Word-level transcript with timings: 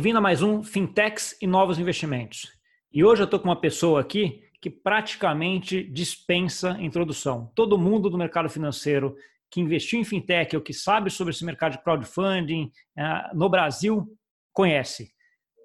Bem-vindo 0.00 0.16
a 0.16 0.22
mais 0.22 0.40
um 0.40 0.62
Fintechs 0.62 1.36
e 1.42 1.46
Novos 1.46 1.78
Investimentos. 1.78 2.50
E 2.90 3.04
hoje 3.04 3.20
eu 3.20 3.26
estou 3.26 3.38
com 3.38 3.50
uma 3.50 3.60
pessoa 3.60 4.00
aqui 4.00 4.42
que 4.58 4.70
praticamente 4.70 5.84
dispensa 5.84 6.70
introdução. 6.80 7.52
Todo 7.54 7.76
mundo 7.76 8.08
do 8.08 8.16
mercado 8.16 8.48
financeiro 8.48 9.14
que 9.50 9.60
investiu 9.60 10.00
em 10.00 10.04
fintech 10.04 10.56
ou 10.56 10.62
que 10.62 10.72
sabe 10.72 11.10
sobre 11.10 11.34
esse 11.34 11.44
mercado 11.44 11.72
de 11.72 11.82
crowdfunding 11.82 12.72
eh, 12.96 13.30
no 13.34 13.50
Brasil 13.50 14.16
conhece. 14.54 15.12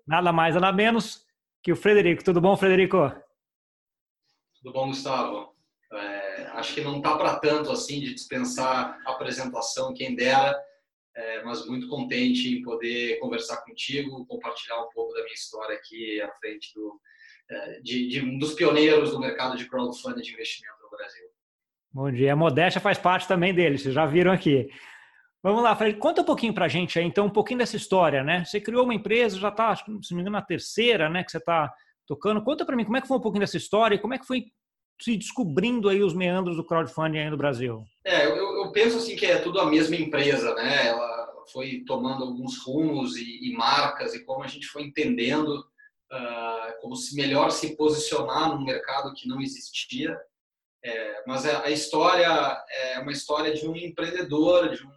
Nada 0.05 0.33
mais, 0.33 0.53
nada 0.53 0.69
menos 0.73 1.25
que 1.63 1.71
o 1.71 1.75
Frederico. 1.77 2.21
Tudo 2.21 2.41
bom, 2.41 2.57
Frederico? 2.57 3.09
Tudo 4.57 4.73
bom, 4.73 4.87
Gustavo? 4.87 5.55
É, 5.93 6.47
acho 6.55 6.75
que 6.75 6.81
não 6.81 6.97
está 6.97 7.17
para 7.17 7.39
tanto 7.39 7.71
assim 7.71 8.01
de 8.01 8.13
dispensar 8.13 8.99
a 9.05 9.11
apresentação, 9.13 9.93
quem 9.93 10.13
dera 10.13 10.61
é, 11.15 11.43
mas 11.43 11.65
muito 11.65 11.87
contente 11.87 12.57
em 12.57 12.61
poder 12.61 13.17
conversar 13.19 13.57
contigo, 13.63 14.25
compartilhar 14.25 14.81
um 14.81 14.89
pouco 14.89 15.13
da 15.13 15.23
minha 15.23 15.33
história 15.33 15.75
aqui 15.75 16.21
à 16.21 16.29
frente 16.33 16.73
do, 16.73 16.99
é, 17.49 17.79
de, 17.81 18.07
de 18.07 18.21
um 18.21 18.37
dos 18.37 18.53
pioneiros 18.53 19.11
do 19.11 19.19
mercado 19.19 19.57
de 19.57 19.67
crowdfunding 19.67 20.21
de 20.21 20.33
investimento 20.33 20.75
no 20.83 20.89
Brasil. 20.89 21.25
Bom 21.91 22.11
dia. 22.11 22.33
A 22.33 22.35
modéstia 22.35 22.81
faz 22.81 22.97
parte 22.97 23.27
também 23.27 23.53
dele, 23.53 23.77
vocês 23.77 23.93
já 23.93 24.05
viram 24.05 24.31
aqui. 24.31 24.69
Vamos 25.41 25.63
lá, 25.63 25.75
Fred, 25.75 25.97
conta 25.99 26.21
um 26.21 26.25
pouquinho 26.25 26.53
para 26.53 26.65
a 26.65 26.67
gente 26.67 26.97
aí, 26.97 27.05
então, 27.05 27.27
um 27.27 27.29
pouquinho 27.29 27.59
dessa 27.59 27.77
história, 27.77 28.23
né? 28.23 28.43
Você 28.43 28.59
criou 28.59 28.83
uma 28.83 28.95
empresa, 28.95 29.37
já 29.37 29.49
está, 29.49 29.75
se 29.75 29.83
não 29.87 29.99
me 29.99 30.21
engano, 30.21 30.31
na 30.31 30.41
terceira, 30.41 31.07
né, 31.07 31.23
que 31.23 31.31
você 31.31 31.37
está 31.37 31.71
tocando. 32.07 32.43
Conta 32.43 32.65
para 32.65 32.75
mim 32.75 32.83
como 32.83 32.97
é 32.97 33.01
que 33.01 33.07
foi 33.07 33.17
um 33.17 33.21
pouquinho 33.21 33.41
dessa 33.41 33.55
história 33.55 33.95
e 33.95 33.99
como 33.99 34.15
é 34.15 34.17
que 34.17 34.25
foi 34.25 34.45
se 35.01 35.17
descobrindo 35.17 35.89
aí 35.89 36.01
os 36.01 36.13
meandros 36.13 36.55
do 36.55 36.63
crowdfunding 36.63 37.19
aí 37.19 37.29
no 37.29 37.37
Brasil? 37.37 37.83
É, 38.05 38.25
eu, 38.25 38.35
eu 38.35 38.71
penso 38.71 38.97
assim 38.97 39.15
que 39.15 39.25
é 39.25 39.37
tudo 39.37 39.59
a 39.59 39.69
mesma 39.69 39.95
empresa, 39.95 40.53
né? 40.55 40.87
Ela 40.87 41.33
foi 41.51 41.83
tomando 41.85 42.23
alguns 42.23 42.57
rumos 42.63 43.15
e, 43.17 43.49
e 43.49 43.53
marcas 43.53 44.13
e 44.13 44.23
como 44.23 44.43
a 44.43 44.47
gente 44.47 44.67
foi 44.67 44.83
entendendo 44.83 45.59
uh, 46.11 46.81
como 46.81 46.95
se 46.95 47.15
melhor 47.15 47.51
se 47.51 47.75
posicionar 47.75 48.49
num 48.49 48.63
mercado 48.63 49.13
que 49.13 49.27
não 49.27 49.41
existia. 49.41 50.17
É, 50.83 51.23
mas 51.25 51.45
a, 51.45 51.63
a, 51.63 51.71
história 51.71 52.63
é 52.69 52.99
uma 52.99 53.11
história 53.11 53.53
de 53.53 53.67
um 53.67 53.75
empreendedor, 53.75 54.69
de 54.69 54.85
um, 54.85 54.91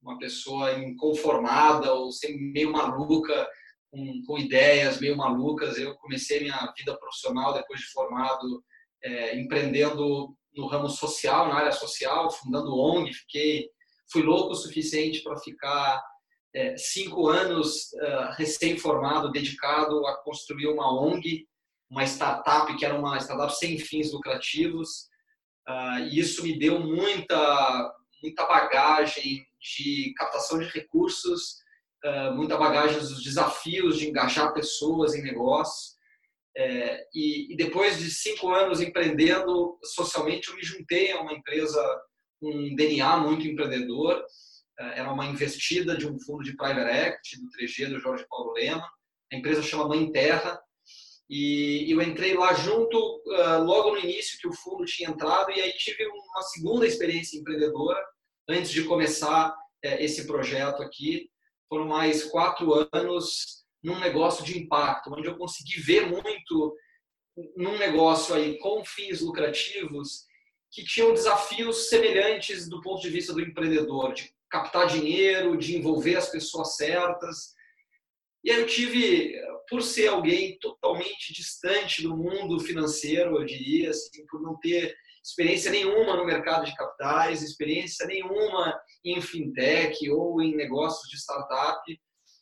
uma 0.00 0.16
pessoa 0.18 0.72
inconformada 0.78 1.92
ou 1.92 2.10
meio 2.52 2.70
maluca, 2.70 3.48
com, 3.90 4.22
com 4.24 4.38
ideias 4.38 5.00
meio 5.00 5.16
malucas. 5.16 5.78
Eu 5.78 5.96
comecei 5.96 6.40
minha 6.40 6.72
vida 6.76 6.96
profissional 6.96 7.52
depois 7.54 7.80
de 7.80 7.86
formado 7.86 8.64
é, 9.04 9.36
empreendendo 9.36 10.34
no 10.56 10.66
ramo 10.66 10.88
social, 10.88 11.48
na 11.48 11.56
área 11.56 11.72
social, 11.72 12.30
fundando 12.30 12.76
ONG, 12.76 13.12
fiquei, 13.12 13.68
fui 14.10 14.22
louco 14.22 14.52
o 14.52 14.56
suficiente 14.56 15.22
para 15.22 15.36
ficar 15.38 16.02
é, 16.54 16.76
cinco 16.76 17.28
anos 17.28 17.92
uh, 17.94 18.32
recém-formado, 18.36 19.32
dedicado 19.32 20.06
a 20.06 20.16
construir 20.22 20.68
uma 20.68 20.92
ONG, 20.92 21.46
uma 21.90 22.04
startup 22.04 22.74
que 22.76 22.84
era 22.84 22.98
uma 22.98 23.18
startup 23.18 23.54
sem 23.56 23.78
fins 23.78 24.12
lucrativos, 24.12 25.08
uh, 25.68 25.98
e 26.08 26.20
isso 26.20 26.44
me 26.44 26.56
deu 26.56 26.78
muita, 26.78 27.92
muita 28.22 28.46
bagagem 28.46 29.44
de 29.60 30.14
captação 30.16 30.60
de 30.60 30.66
recursos, 30.66 31.56
uh, 32.04 32.32
muita 32.34 32.56
bagagem 32.56 33.00
dos 33.00 33.22
desafios 33.22 33.98
de 33.98 34.08
engajar 34.08 34.54
pessoas 34.54 35.14
em 35.14 35.22
negócios, 35.22 35.93
é, 36.56 37.06
e, 37.12 37.52
e, 37.52 37.56
depois 37.56 37.98
de 37.98 38.10
cinco 38.10 38.50
anos 38.50 38.80
empreendendo 38.80 39.76
socialmente, 39.82 40.48
eu 40.48 40.56
me 40.56 40.62
juntei 40.62 41.10
a 41.10 41.20
uma 41.20 41.32
empresa 41.32 41.82
com 42.40 42.48
um 42.48 42.74
DNA 42.76 43.16
muito 43.16 43.46
empreendedor. 43.46 44.24
É, 44.78 45.00
era 45.00 45.12
uma 45.12 45.26
investida 45.26 45.96
de 45.96 46.06
um 46.06 46.18
fundo 46.20 46.44
de 46.44 46.56
private 46.56 46.90
equity 46.90 47.40
do 47.40 47.48
3G 47.50 47.88
do 47.88 47.98
Jorge 47.98 48.24
Paulo 48.28 48.52
Lema. 48.52 48.88
A 49.32 49.36
empresa 49.36 49.62
chama 49.62 49.88
Mãe 49.88 50.10
Terra. 50.12 50.60
E 51.28 51.90
eu 51.90 52.00
entrei 52.02 52.34
lá 52.34 52.52
junto 52.52 52.98
uh, 52.98 53.64
logo 53.64 53.92
no 53.92 53.98
início 53.98 54.38
que 54.38 54.46
o 54.46 54.52
fundo 54.52 54.84
tinha 54.84 55.08
entrado 55.08 55.50
e 55.50 55.58
aí 55.58 55.72
tive 55.72 56.06
uma 56.06 56.42
segunda 56.42 56.86
experiência 56.86 57.38
empreendedora 57.38 57.98
antes 58.46 58.70
de 58.70 58.84
começar 58.84 59.48
uh, 59.48 59.54
esse 59.82 60.26
projeto 60.26 60.82
aqui. 60.82 61.30
Foram 61.66 61.86
mais 61.86 62.24
quatro 62.24 62.86
anos 62.92 63.63
num 63.84 64.00
negócio 64.00 64.42
de 64.42 64.58
impacto, 64.58 65.12
onde 65.12 65.28
eu 65.28 65.36
consegui 65.36 65.78
ver 65.78 66.06
muito 66.06 66.74
num 67.54 67.76
negócio 67.76 68.34
aí 68.34 68.58
com 68.58 68.82
fins 68.84 69.20
lucrativos 69.20 70.24
que 70.72 70.82
tinham 70.82 71.12
desafios 71.12 71.88
semelhantes 71.88 72.68
do 72.68 72.80
ponto 72.80 73.02
de 73.02 73.10
vista 73.10 73.32
do 73.32 73.42
empreendedor, 73.42 74.14
de 74.14 74.34
captar 74.50 74.86
dinheiro, 74.86 75.56
de 75.56 75.76
envolver 75.76 76.16
as 76.16 76.30
pessoas 76.30 76.76
certas. 76.76 77.52
E 78.42 78.50
aí 78.50 78.60
eu 78.60 78.66
tive, 78.66 79.34
por 79.68 79.82
ser 79.82 80.08
alguém 80.08 80.58
totalmente 80.58 81.32
distante 81.32 82.02
do 82.02 82.16
mundo 82.16 82.58
financeiro, 82.60 83.36
eu 83.36 83.44
diria, 83.44 83.90
assim, 83.90 84.24
por 84.26 84.40
não 84.40 84.58
ter 84.58 84.96
experiência 85.22 85.70
nenhuma 85.70 86.16
no 86.16 86.24
mercado 86.24 86.66
de 86.66 86.74
capitais, 86.74 87.42
experiência 87.42 88.06
nenhuma 88.06 88.78
em 89.04 89.20
fintech 89.20 90.10
ou 90.10 90.40
em 90.42 90.54
negócios 90.54 91.08
de 91.08 91.16
startup, 91.16 91.80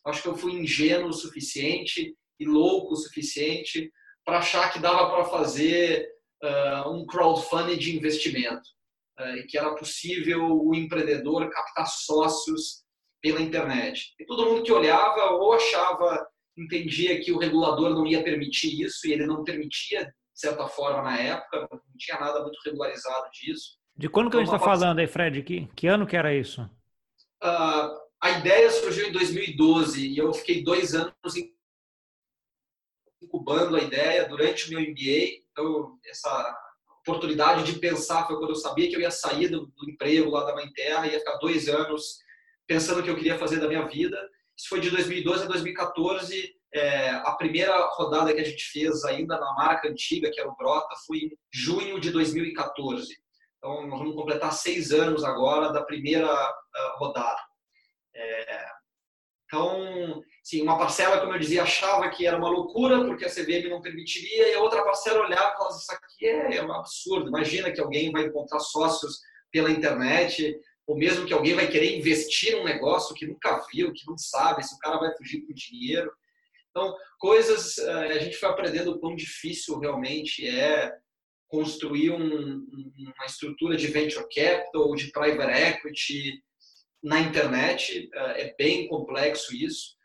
acho 0.05 0.21
que 0.21 0.27
eu 0.27 0.35
fui 0.35 0.53
ingênuo 0.53 1.09
o 1.09 1.13
suficiente 1.13 2.15
e 2.39 2.45
louco 2.45 2.93
o 2.93 2.97
suficiente 2.97 3.91
para 4.25 4.39
achar 4.39 4.71
que 4.71 4.79
dava 4.79 5.09
para 5.09 5.25
fazer 5.25 6.07
uh, 6.43 6.89
um 6.89 7.05
crowdfunding 7.05 7.77
de 7.77 7.95
investimento, 7.95 8.63
uh, 9.19 9.37
e 9.37 9.43
que 9.43 9.57
era 9.57 9.75
possível 9.75 10.45
o 10.45 10.73
empreendedor 10.73 11.49
captar 11.49 11.87
sócios 11.87 12.83
pela 13.21 13.41
internet. 13.41 14.13
E 14.19 14.25
todo 14.25 14.45
mundo 14.45 14.63
que 14.63 14.71
olhava 14.71 15.31
ou 15.31 15.53
achava, 15.53 16.25
entendia 16.57 17.19
que 17.21 17.31
o 17.31 17.37
regulador 17.37 17.89
não 17.89 18.05
ia 18.05 18.23
permitir 18.23 18.81
isso, 18.81 19.07
e 19.07 19.13
ele 19.13 19.25
não 19.25 19.43
permitia, 19.43 20.05
de 20.05 20.11
certa 20.33 20.67
forma, 20.67 21.01
na 21.01 21.17
época, 21.17 21.67
não 21.71 21.79
tinha 21.97 22.19
nada 22.19 22.41
muito 22.41 22.59
regularizado 22.65 23.29
disso. 23.31 23.77
De 23.95 24.09
quando 24.09 24.29
que 24.29 24.37
a 24.37 24.39
gente 24.39 24.53
está 24.53 24.59
falando 24.59 24.99
aí, 24.99 25.07
Fred? 25.07 25.43
Que, 25.43 25.67
que 25.75 25.87
ano 25.87 26.07
que 26.07 26.17
era 26.17 26.33
isso? 26.33 26.61
Uh, 27.43 28.02
a 28.23 28.31
ideia 28.39 28.71
surgiu 28.71 29.09
em 29.09 29.11
2012 29.11 30.07
e 30.07 30.17
eu 30.17 30.33
fiquei 30.33 30.63
dois 30.63 30.95
anos 30.95 31.13
incubando 33.21 33.75
a 33.75 33.81
ideia 33.81 34.25
durante 34.29 34.65
o 34.65 34.69
meu 34.69 34.79
MBA. 34.79 35.43
Então, 35.51 35.99
essa 36.05 36.57
oportunidade 37.01 37.65
de 37.65 37.79
pensar 37.79 38.25
foi 38.25 38.37
quando 38.37 38.51
eu 38.51 38.55
sabia 38.55 38.87
que 38.87 38.95
eu 38.95 39.01
ia 39.01 39.11
sair 39.11 39.49
do, 39.49 39.65
do 39.65 39.89
emprego 39.89 40.31
lá 40.31 40.45
da 40.45 40.55
Mãe 40.55 40.71
Terra, 40.71 41.05
ia 41.05 41.19
ficar 41.19 41.35
dois 41.35 41.67
anos 41.67 42.19
pensando 42.65 43.01
o 43.01 43.03
que 43.03 43.09
eu 43.09 43.17
queria 43.17 43.37
fazer 43.37 43.59
da 43.59 43.67
minha 43.67 43.85
vida. 43.87 44.17
Isso 44.57 44.69
foi 44.69 44.79
de 44.79 44.89
2012 44.89 45.43
a 45.43 45.47
2014. 45.47 46.55
É, 46.73 47.09
a 47.09 47.33
primeira 47.33 47.77
rodada 47.89 48.33
que 48.33 48.39
a 48.39 48.45
gente 48.45 48.63
fez 48.71 49.03
ainda 49.03 49.37
na 49.37 49.53
marca 49.53 49.89
antiga, 49.89 50.31
que 50.31 50.39
era 50.39 50.49
o 50.49 50.55
Brota, 50.55 50.95
foi 51.05 51.17
em 51.17 51.37
junho 51.51 51.99
de 51.99 52.09
2014. 52.09 53.17
Então, 53.57 53.85
nós 53.85 53.99
vamos 53.99 54.15
completar 54.15 54.53
seis 54.53 54.93
anos 54.93 55.25
agora 55.25 55.73
da 55.73 55.83
primeira 55.83 56.31
uh, 56.33 56.99
rodada. 56.99 57.52
É, 58.15 58.65
então, 59.45 60.23
sim, 60.43 60.63
uma 60.63 60.77
parcela, 60.77 61.19
como 61.19 61.33
eu 61.33 61.39
dizia, 61.39 61.61
achava 61.61 62.09
que 62.09 62.25
era 62.25 62.37
uma 62.37 62.49
loucura 62.49 63.05
porque 63.05 63.23
a 63.23 63.29
CVM 63.29 63.69
não 63.69 63.81
permitiria, 63.81 64.49
e 64.49 64.53
a 64.55 64.61
outra 64.61 64.83
parcela 64.83 65.23
olhava 65.23 65.53
e 65.53 65.57
falava: 65.57 65.75
Isso 65.77 65.91
aqui 65.91 66.25
é, 66.25 66.55
é 66.57 66.65
um 66.65 66.73
absurdo. 66.73 67.27
Imagina 67.27 67.71
que 67.71 67.79
alguém 67.79 68.11
vai 68.11 68.23
encontrar 68.23 68.59
sócios 68.59 69.19
pela 69.51 69.69
internet, 69.69 70.59
ou 70.87 70.97
mesmo 70.97 71.25
que 71.25 71.33
alguém 71.33 71.53
vai 71.53 71.67
querer 71.67 71.95
investir 71.95 72.57
num 72.57 72.63
negócio 72.63 73.13
que 73.13 73.27
nunca 73.27 73.63
viu, 73.71 73.93
que 73.93 74.07
não 74.07 74.17
sabe 74.17 74.63
se 74.63 74.73
o 74.73 74.79
cara 74.79 74.97
vai 74.97 75.15
fugir 75.15 75.45
com 75.45 75.53
dinheiro. 75.53 76.11
Então, 76.71 76.95
coisas, 77.19 77.77
eh, 77.77 77.91
a 77.91 78.17
gente 78.17 78.35
foi 78.35 78.49
aprendendo 78.49 78.91
o 78.91 78.99
quão 78.99 79.15
difícil 79.15 79.77
realmente 79.77 80.47
é 80.47 80.91
construir 81.47 82.09
um, 82.09 82.65
uma 82.97 83.25
estrutura 83.27 83.77
de 83.77 83.85
venture 83.85 84.25
capital, 84.33 84.95
de 84.95 85.11
private 85.11 85.51
equity, 85.51 86.43
na 87.03 87.19
internet, 87.19 88.09
eh, 88.13 88.41
é 88.41 88.55
bem 88.57 88.87
complexo 88.87 89.53
isso. 89.53 89.97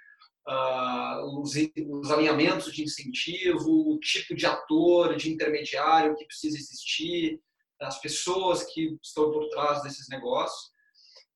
Ah, 0.47 1.23
os, 1.39 1.53
os 1.91 2.11
alinhamentos 2.11 2.73
de 2.73 2.83
incentivo, 2.83 3.93
o 3.93 4.01
tipo 4.01 4.35
de 4.35 4.47
ator, 4.47 5.15
de 5.15 5.31
intermediário 5.31 6.17
que 6.17 6.25
precisa 6.25 6.57
existir, 6.57 7.39
as 7.81 8.01
pessoas 8.01 8.65
que 8.65 8.99
estão 9.03 9.31
por 9.31 9.49
trás 9.51 9.83
desses 9.83 10.09
negócios. 10.09 10.73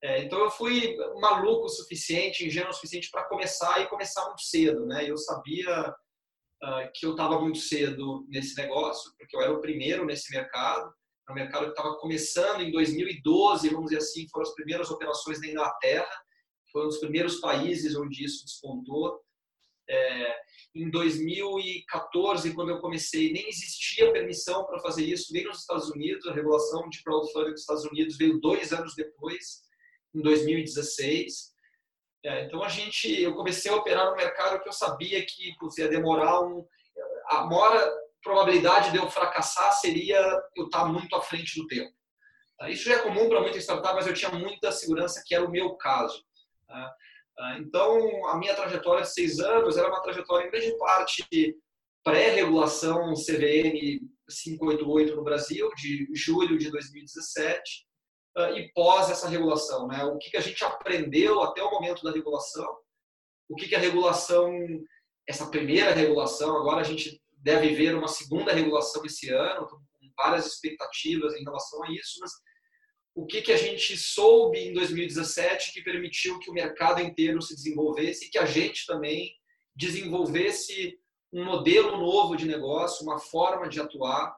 É, 0.03 0.23
então 0.23 0.39
eu 0.39 0.51
fui 0.51 0.97
maluco 1.21 1.65
o 1.65 1.69
suficiente, 1.69 2.45
ingênuo 2.45 2.71
o 2.71 2.73
suficiente 2.73 3.09
para 3.09 3.23
começar 3.29 3.79
e 3.79 3.87
começar 3.87 4.25
muito 4.25 4.41
cedo, 4.41 4.85
né? 4.85 5.09
Eu 5.09 5.15
sabia 5.15 5.89
uh, 5.89 6.91
que 6.93 7.05
eu 7.05 7.11
estava 7.11 7.39
muito 7.39 7.59
cedo 7.59 8.25
nesse 8.27 8.57
negócio, 8.57 9.13
porque 9.17 9.33
eu 9.37 9.41
era 9.41 9.53
o 9.53 9.61
primeiro 9.61 10.05
nesse 10.05 10.29
mercado 10.33 10.93
um 11.31 11.33
mercado 11.33 11.65
que 11.65 11.71
estava 11.71 11.95
começando 11.95 12.61
em 12.61 12.71
2012, 12.71 13.69
vamos 13.69 13.85
dizer 13.85 13.97
assim, 13.97 14.27
foram 14.29 14.43
as 14.43 14.53
primeiras 14.53 14.91
operações 14.91 15.39
na 15.39 15.47
Inglaterra, 15.47 16.23
foi 16.71 16.83
um 16.83 16.87
dos 16.87 16.99
primeiros 16.99 17.39
países 17.39 17.95
onde 17.95 18.23
isso 18.23 18.45
despontou. 18.45 19.21
É, 19.89 20.35
em 20.75 20.89
2014, 20.89 22.53
quando 22.53 22.69
eu 22.69 22.79
comecei, 22.79 23.31
nem 23.31 23.47
existia 23.47 24.11
permissão 24.11 24.65
para 24.65 24.79
fazer 24.79 25.05
isso, 25.05 25.31
nem 25.31 25.45
nos 25.45 25.59
Estados 25.59 25.89
Unidos, 25.89 26.25
a 26.25 26.33
regulação 26.33 26.89
de 26.89 27.01
crowdfunding 27.03 27.51
dos 27.51 27.61
Estados 27.61 27.85
Unidos 27.85 28.17
veio 28.17 28.39
dois 28.39 28.73
anos 28.73 28.95
depois, 28.95 29.61
em 30.15 30.21
2016. 30.21 31.53
É, 32.25 32.45
então 32.45 32.63
a 32.63 32.69
gente, 32.69 33.21
eu 33.21 33.35
comecei 33.35 33.71
a 33.71 33.75
operar 33.75 34.09
no 34.09 34.15
mercado 34.15 34.61
que 34.61 34.67
eu 34.67 34.73
sabia 34.73 35.23
que 35.25 35.53
ia 35.77 35.89
demorar 35.89 36.41
um, 36.41 36.65
a 37.27 37.45
maior 37.45 38.02
probabilidade 38.23 38.91
de 38.91 38.97
eu 38.97 39.09
fracassar 39.09 39.71
seria 39.73 40.19
eu 40.55 40.65
estar 40.65 40.85
muito 40.85 41.15
à 41.15 41.21
frente 41.21 41.59
do 41.59 41.67
tempo. 41.67 41.93
Tá? 42.57 42.69
Isso 42.69 42.85
já 42.85 42.95
é 42.95 42.99
comum 42.99 43.29
para 43.29 43.41
muitas 43.41 43.61
startups, 43.61 43.95
mas 43.95 44.07
eu 44.07 44.13
tinha 44.13 44.31
muita 44.31 44.71
segurança 44.71 45.21
que 45.25 45.35
era 45.35 45.45
o 45.45 45.51
meu 45.51 45.75
caso. 45.75 46.23
Tá? 46.67 46.95
Ah, 47.37 47.57
então, 47.59 48.27
a 48.27 48.37
minha 48.37 48.55
trajetória 48.55 49.03
de 49.03 49.13
seis 49.13 49.39
anos 49.39 49.77
era 49.77 49.87
uma 49.87 50.01
trajetória, 50.01 50.47
em 50.47 50.51
grande 50.51 50.77
parte, 50.77 51.57
pré-regulação 52.03 53.13
CVM 53.13 53.99
588 54.29 55.15
no 55.15 55.23
Brasil, 55.23 55.69
de 55.75 56.07
julho 56.13 56.57
de 56.57 56.69
2017, 56.69 57.85
ah, 58.37 58.51
e 58.51 58.71
pós 58.73 59.09
essa 59.09 59.27
regulação. 59.27 59.87
Né? 59.87 60.03
O 60.05 60.17
que 60.17 60.37
a 60.37 60.41
gente 60.41 60.63
aprendeu 60.63 61.41
até 61.41 61.61
o 61.61 61.71
momento 61.71 62.03
da 62.03 62.11
regulação, 62.11 62.77
o 63.49 63.55
que 63.55 63.75
a 63.75 63.79
regulação, 63.79 64.51
essa 65.27 65.49
primeira 65.49 65.91
regulação, 65.91 66.55
agora 66.57 66.81
a 66.81 66.83
gente 66.83 67.21
deve 67.43 67.75
ver 67.75 67.93
uma 67.93 68.07
segunda 68.07 68.53
regulação 68.53 69.05
esse 69.05 69.29
ano, 69.29 69.67
com 69.67 69.77
várias 70.17 70.47
expectativas 70.47 71.35
em 71.35 71.43
relação 71.43 71.83
a 71.83 71.91
isso, 71.91 72.19
mas 72.21 72.31
o 73.15 73.25
que, 73.27 73.41
que 73.41 73.51
a 73.51 73.57
gente 73.57 73.95
soube 73.97 74.57
em 74.57 74.73
2017 74.73 75.73
que 75.73 75.83
permitiu 75.83 76.39
que 76.39 76.49
o 76.49 76.53
mercado 76.53 77.01
inteiro 77.01 77.41
se 77.41 77.53
desenvolvesse 77.53 78.25
e 78.25 78.29
que 78.29 78.39
a 78.39 78.45
gente 78.45 78.87
também 78.87 79.31
desenvolvesse 79.75 80.97
um 81.31 81.43
modelo 81.43 81.97
novo 81.97 82.35
de 82.35 82.45
negócio, 82.45 83.05
uma 83.05 83.19
forma 83.19 83.67
de 83.67 83.79
atuar, 83.79 84.35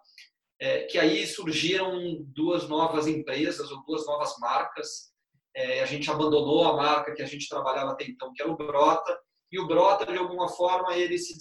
é, 0.59 0.83
que 0.83 0.97
aí 0.97 1.27
surgiram 1.27 2.23
duas 2.33 2.67
novas 2.67 3.07
empresas 3.07 3.69
ou 3.71 3.83
duas 3.85 4.05
novas 4.05 4.37
marcas. 4.39 5.13
É, 5.55 5.81
a 5.81 5.85
gente 5.85 6.09
abandonou 6.09 6.65
a 6.65 6.75
marca 6.75 7.13
que 7.13 7.21
a 7.21 7.25
gente 7.25 7.47
trabalhava 7.47 7.91
até 7.91 8.05
então, 8.05 8.33
que 8.33 8.41
era 8.41 8.51
o 8.51 8.57
Brota, 8.57 9.17
e 9.51 9.59
o 9.59 9.67
Brota, 9.67 10.05
de 10.05 10.17
alguma 10.17 10.49
forma, 10.49 10.97
ele 10.97 11.17
se 11.17 11.37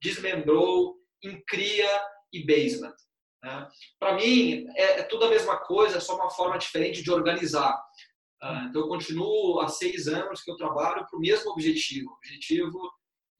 desmembrou 0.00 1.01
em 1.22 1.42
Cria 1.46 1.88
e 2.32 2.44
Basement. 2.44 2.94
Né? 3.42 3.68
Para 3.98 4.14
mim, 4.14 4.66
é, 4.76 5.00
é, 5.00 5.02
tudo 5.02 5.24
a 5.24 5.30
mesma 5.30 5.58
coisa, 5.58 5.98
é 5.98 6.00
só 6.00 6.16
uma 6.16 6.30
forma 6.30 6.58
diferente 6.58 7.02
de 7.02 7.10
organizar. 7.10 7.74
Uh, 8.42 8.68
então, 8.68 8.82
eu 8.82 8.88
continuo 8.88 9.60
há 9.60 9.68
seis 9.68 10.08
anos 10.08 10.42
que 10.42 10.50
eu 10.50 10.56
trabalho 10.56 11.06
para 11.08 11.16
o 11.16 11.20
mesmo 11.20 11.50
objetivo, 11.50 12.10
objetivo 12.12 12.78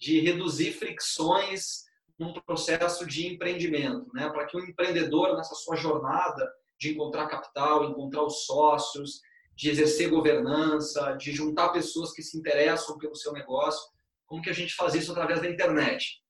de 0.00 0.20
reduzir 0.20 0.72
fricções 0.72 1.84
num 2.18 2.32
processo 2.32 3.06
de 3.06 3.26
empreendimento, 3.26 4.06
né? 4.12 4.28
para 4.30 4.46
que 4.46 4.56
o 4.56 4.64
empreendedor, 4.64 5.36
nessa 5.36 5.54
sua 5.54 5.76
jornada 5.76 6.48
de 6.78 6.90
encontrar 6.92 7.28
capital, 7.28 7.84
encontrar 7.84 8.22
os 8.24 8.44
sócios, 8.44 9.20
de 9.54 9.70
exercer 9.70 10.08
governança, 10.08 11.12
de 11.12 11.32
juntar 11.32 11.70
pessoas 11.70 12.12
que 12.12 12.22
se 12.22 12.36
interessam 12.36 12.98
pelo 12.98 13.14
seu 13.14 13.32
negócio, 13.32 13.82
como 14.26 14.42
que 14.42 14.50
a 14.50 14.54
gente 14.54 14.74
faz 14.74 14.94
isso 14.94 15.12
através 15.12 15.40
da 15.40 15.48
internet? 15.48 16.21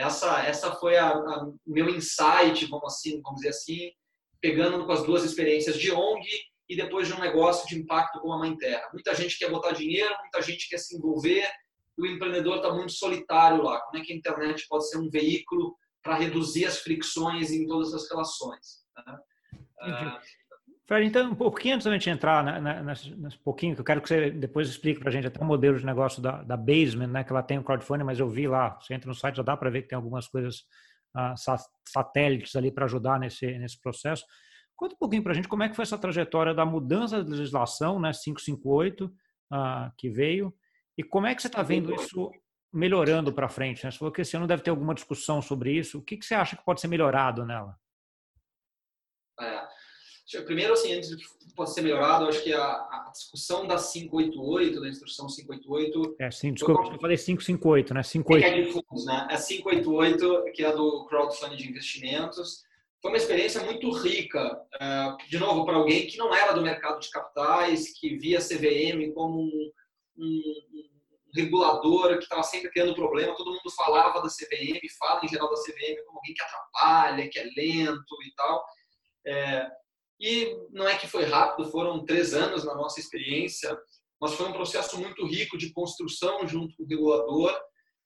Essa, 0.00 0.40
essa 0.44 0.72
foi 0.72 0.96
a, 0.96 1.10
a 1.10 1.50
meu 1.66 1.88
insight, 1.90 2.66
vamos 2.66 2.94
assim, 2.94 3.20
vamos 3.20 3.40
dizer 3.40 3.50
assim, 3.50 3.92
pegando 4.40 4.84
com 4.86 4.92
as 4.92 5.04
duas 5.04 5.24
experiências 5.24 5.76
de 5.78 5.92
ONG 5.92 6.26
e 6.68 6.74
depois 6.74 7.06
de 7.06 7.14
um 7.14 7.20
negócio 7.20 7.68
de 7.68 7.78
impacto 7.78 8.20
como 8.20 8.32
a 8.32 8.38
Mãe 8.38 8.56
Terra. 8.56 8.88
Muita 8.92 9.14
gente 9.14 9.38
quer 9.38 9.50
botar 9.50 9.72
dinheiro, 9.72 10.14
muita 10.20 10.40
gente 10.40 10.68
quer 10.68 10.78
se 10.78 10.96
envolver, 10.96 11.46
e 11.98 12.02
o 12.02 12.06
empreendedor 12.06 12.56
está 12.56 12.72
muito 12.72 12.92
solitário 12.92 13.62
lá. 13.62 13.80
Como 13.80 14.02
é 14.02 14.06
que 14.06 14.12
a 14.12 14.16
internet 14.16 14.66
pode 14.68 14.88
ser 14.88 14.98
um 14.98 15.10
veículo 15.10 15.76
para 16.02 16.14
reduzir 16.14 16.64
as 16.64 16.78
fricções 16.78 17.50
em 17.50 17.66
todas 17.66 17.92
as 17.92 18.08
relações? 18.08 18.84
Né? 18.96 19.18
Fred, 20.90 21.06
então, 21.06 21.30
um 21.30 21.36
pouquinho 21.36 21.76
antes 21.76 21.84
da 21.84 21.92
gente 21.92 22.10
entrar 22.10 22.42
né, 22.42 22.82
nesse, 22.82 23.14
nesse, 23.14 23.38
pouquinho, 23.38 23.76
que 23.76 23.80
eu 23.80 23.84
quero 23.84 24.02
que 24.02 24.08
você 24.08 24.28
depois 24.28 24.68
explique 24.68 24.98
para 24.98 25.08
a 25.08 25.12
gente 25.12 25.24
até 25.24 25.40
o 25.40 25.44
modelo 25.44 25.78
de 25.78 25.86
negócio 25.86 26.20
da, 26.20 26.42
da 26.42 26.56
Basement, 26.56 27.06
né, 27.06 27.22
que 27.22 27.30
ela 27.30 27.44
tem 27.44 27.58
o 27.58 27.62
crowdfunding, 27.62 28.02
mas 28.02 28.18
eu 28.18 28.28
vi 28.28 28.48
lá, 28.48 28.70
você 28.70 28.94
entra 28.94 29.06
no 29.06 29.14
site, 29.14 29.36
já 29.36 29.44
dá 29.44 29.56
para 29.56 29.70
ver 29.70 29.82
que 29.82 29.88
tem 29.88 29.94
algumas 29.94 30.26
coisas 30.26 30.64
uh, 31.16 31.60
satélites 31.86 32.56
ali 32.56 32.72
para 32.72 32.86
ajudar 32.86 33.20
nesse, 33.20 33.46
nesse 33.56 33.80
processo. 33.80 34.24
Conta 34.74 34.96
um 34.96 34.98
pouquinho 34.98 35.22
para 35.22 35.30
a 35.30 35.34
gente 35.36 35.46
como 35.46 35.62
é 35.62 35.68
que 35.68 35.76
foi 35.76 35.84
essa 35.84 35.96
trajetória 35.96 36.52
da 36.52 36.66
mudança 36.66 37.22
da 37.22 37.30
legislação, 37.30 38.00
né, 38.00 38.10
558, 38.10 39.04
uh, 39.04 39.12
que 39.96 40.10
veio, 40.10 40.52
e 40.98 41.04
como 41.04 41.28
é 41.28 41.36
que 41.36 41.40
você 41.40 41.46
está 41.46 41.62
vendo 41.62 41.94
isso 41.94 42.32
melhorando 42.72 43.32
para 43.32 43.48
frente? 43.48 43.84
Né? 43.84 43.92
Você 43.92 43.98
falou 43.98 44.10
que 44.10 44.22
esse 44.22 44.36
ano 44.36 44.48
deve 44.48 44.64
ter 44.64 44.70
alguma 44.70 44.92
discussão 44.92 45.40
sobre 45.40 45.70
isso. 45.70 46.00
O 46.00 46.02
que, 46.02 46.16
que 46.16 46.26
você 46.26 46.34
acha 46.34 46.56
que 46.56 46.64
pode 46.64 46.80
ser 46.80 46.88
melhorado 46.88 47.46
nela? 47.46 47.78
É. 50.34 50.42
Primeiro, 50.42 50.72
assim, 50.72 50.92
antes 50.92 51.10
pode 51.54 51.74
ser 51.74 51.82
melhorado, 51.82 52.26
acho 52.26 52.42
que 52.42 52.52
a, 52.52 52.62
a, 52.62 53.10
discussão 53.12 53.66
da 53.66 53.76
588, 53.76 54.80
da 54.80 54.88
instrução 54.88 55.26
588... 55.26 56.16
É, 56.18 56.30
sim, 56.30 56.52
desculpa, 56.52 56.84
foi... 56.84 56.94
eu 56.94 57.00
falei 57.00 57.16
558, 57.16 57.94
né? 57.94 58.02
58. 58.02 58.44
É, 58.44 58.48
é 58.48 58.62
de 58.62 58.72
fundos, 58.72 59.04
né? 59.04 59.26
A 59.30 59.36
588, 59.36 60.44
que 60.54 60.64
é 60.64 60.72
do 60.72 61.06
crowdfunding 61.06 61.56
de 61.56 61.68
investimentos, 61.68 62.62
foi 63.02 63.10
uma 63.10 63.16
experiência 63.16 63.62
muito 63.62 63.90
rica, 63.92 64.60
é, 64.80 65.16
de 65.28 65.38
novo, 65.38 65.64
para 65.64 65.76
alguém 65.76 66.06
que 66.06 66.18
não 66.18 66.34
era 66.34 66.52
do 66.52 66.62
mercado 66.62 67.00
de 67.00 67.10
capitais, 67.10 67.98
que 67.98 68.16
via 68.18 68.38
a 68.38 68.42
CVM 68.42 69.12
como 69.14 69.40
um, 69.40 69.70
um, 70.18 70.22
um 70.24 70.90
regulador 71.34 72.18
que 72.18 72.24
estava 72.24 72.42
sempre 72.42 72.70
tendo 72.72 72.94
problema, 72.94 73.34
todo 73.36 73.52
mundo 73.52 73.70
falava 73.74 74.20
da 74.20 74.28
CVM, 74.28 74.78
fala 74.98 75.20
em 75.24 75.28
geral 75.28 75.48
da 75.48 75.56
CVM 75.56 76.04
como 76.06 76.18
alguém 76.18 76.34
que 76.34 76.42
atrapalha, 76.42 77.28
que 77.28 77.38
é 77.38 77.44
lento 77.56 78.22
e 78.22 78.34
tal. 78.36 78.64
É, 79.26 79.70
e 80.20 80.54
não 80.70 80.86
é 80.86 80.98
que 80.98 81.08
foi 81.08 81.24
rápido, 81.24 81.70
foram 81.70 82.04
três 82.04 82.34
anos 82.34 82.62
na 82.64 82.74
nossa 82.74 83.00
experiência, 83.00 83.76
mas 84.20 84.34
foi 84.34 84.46
um 84.46 84.52
processo 84.52 85.00
muito 85.00 85.26
rico 85.26 85.56
de 85.56 85.72
construção 85.72 86.46
junto 86.46 86.76
com 86.76 86.82
o 86.82 86.86
regulador. 86.86 87.58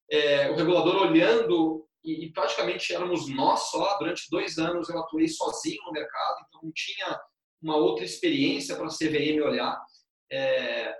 É, 0.08 0.48
o 0.50 0.54
regulador 0.54 1.02
olhando, 1.02 1.84
e, 2.04 2.26
e, 2.26 2.32
praticamente 2.32 2.94
éramos 2.94 3.28
nós 3.28 3.70
só, 3.70 3.98
durante 3.98 4.30
dois 4.30 4.58
anos 4.58 4.88
eu 4.88 4.98
atuei 4.98 5.26
sozinho 5.26 5.82
no 5.86 5.92
mercado, 5.92 6.44
então 6.46 6.60
não 6.62 6.72
tinha 6.72 7.20
uma 7.60 7.76
outra 7.76 8.04
experiência 8.04 8.76
para 8.76 8.86
a 8.86 8.90
CVM 8.90 9.42
olhar. 9.42 9.82
É, 10.30 10.94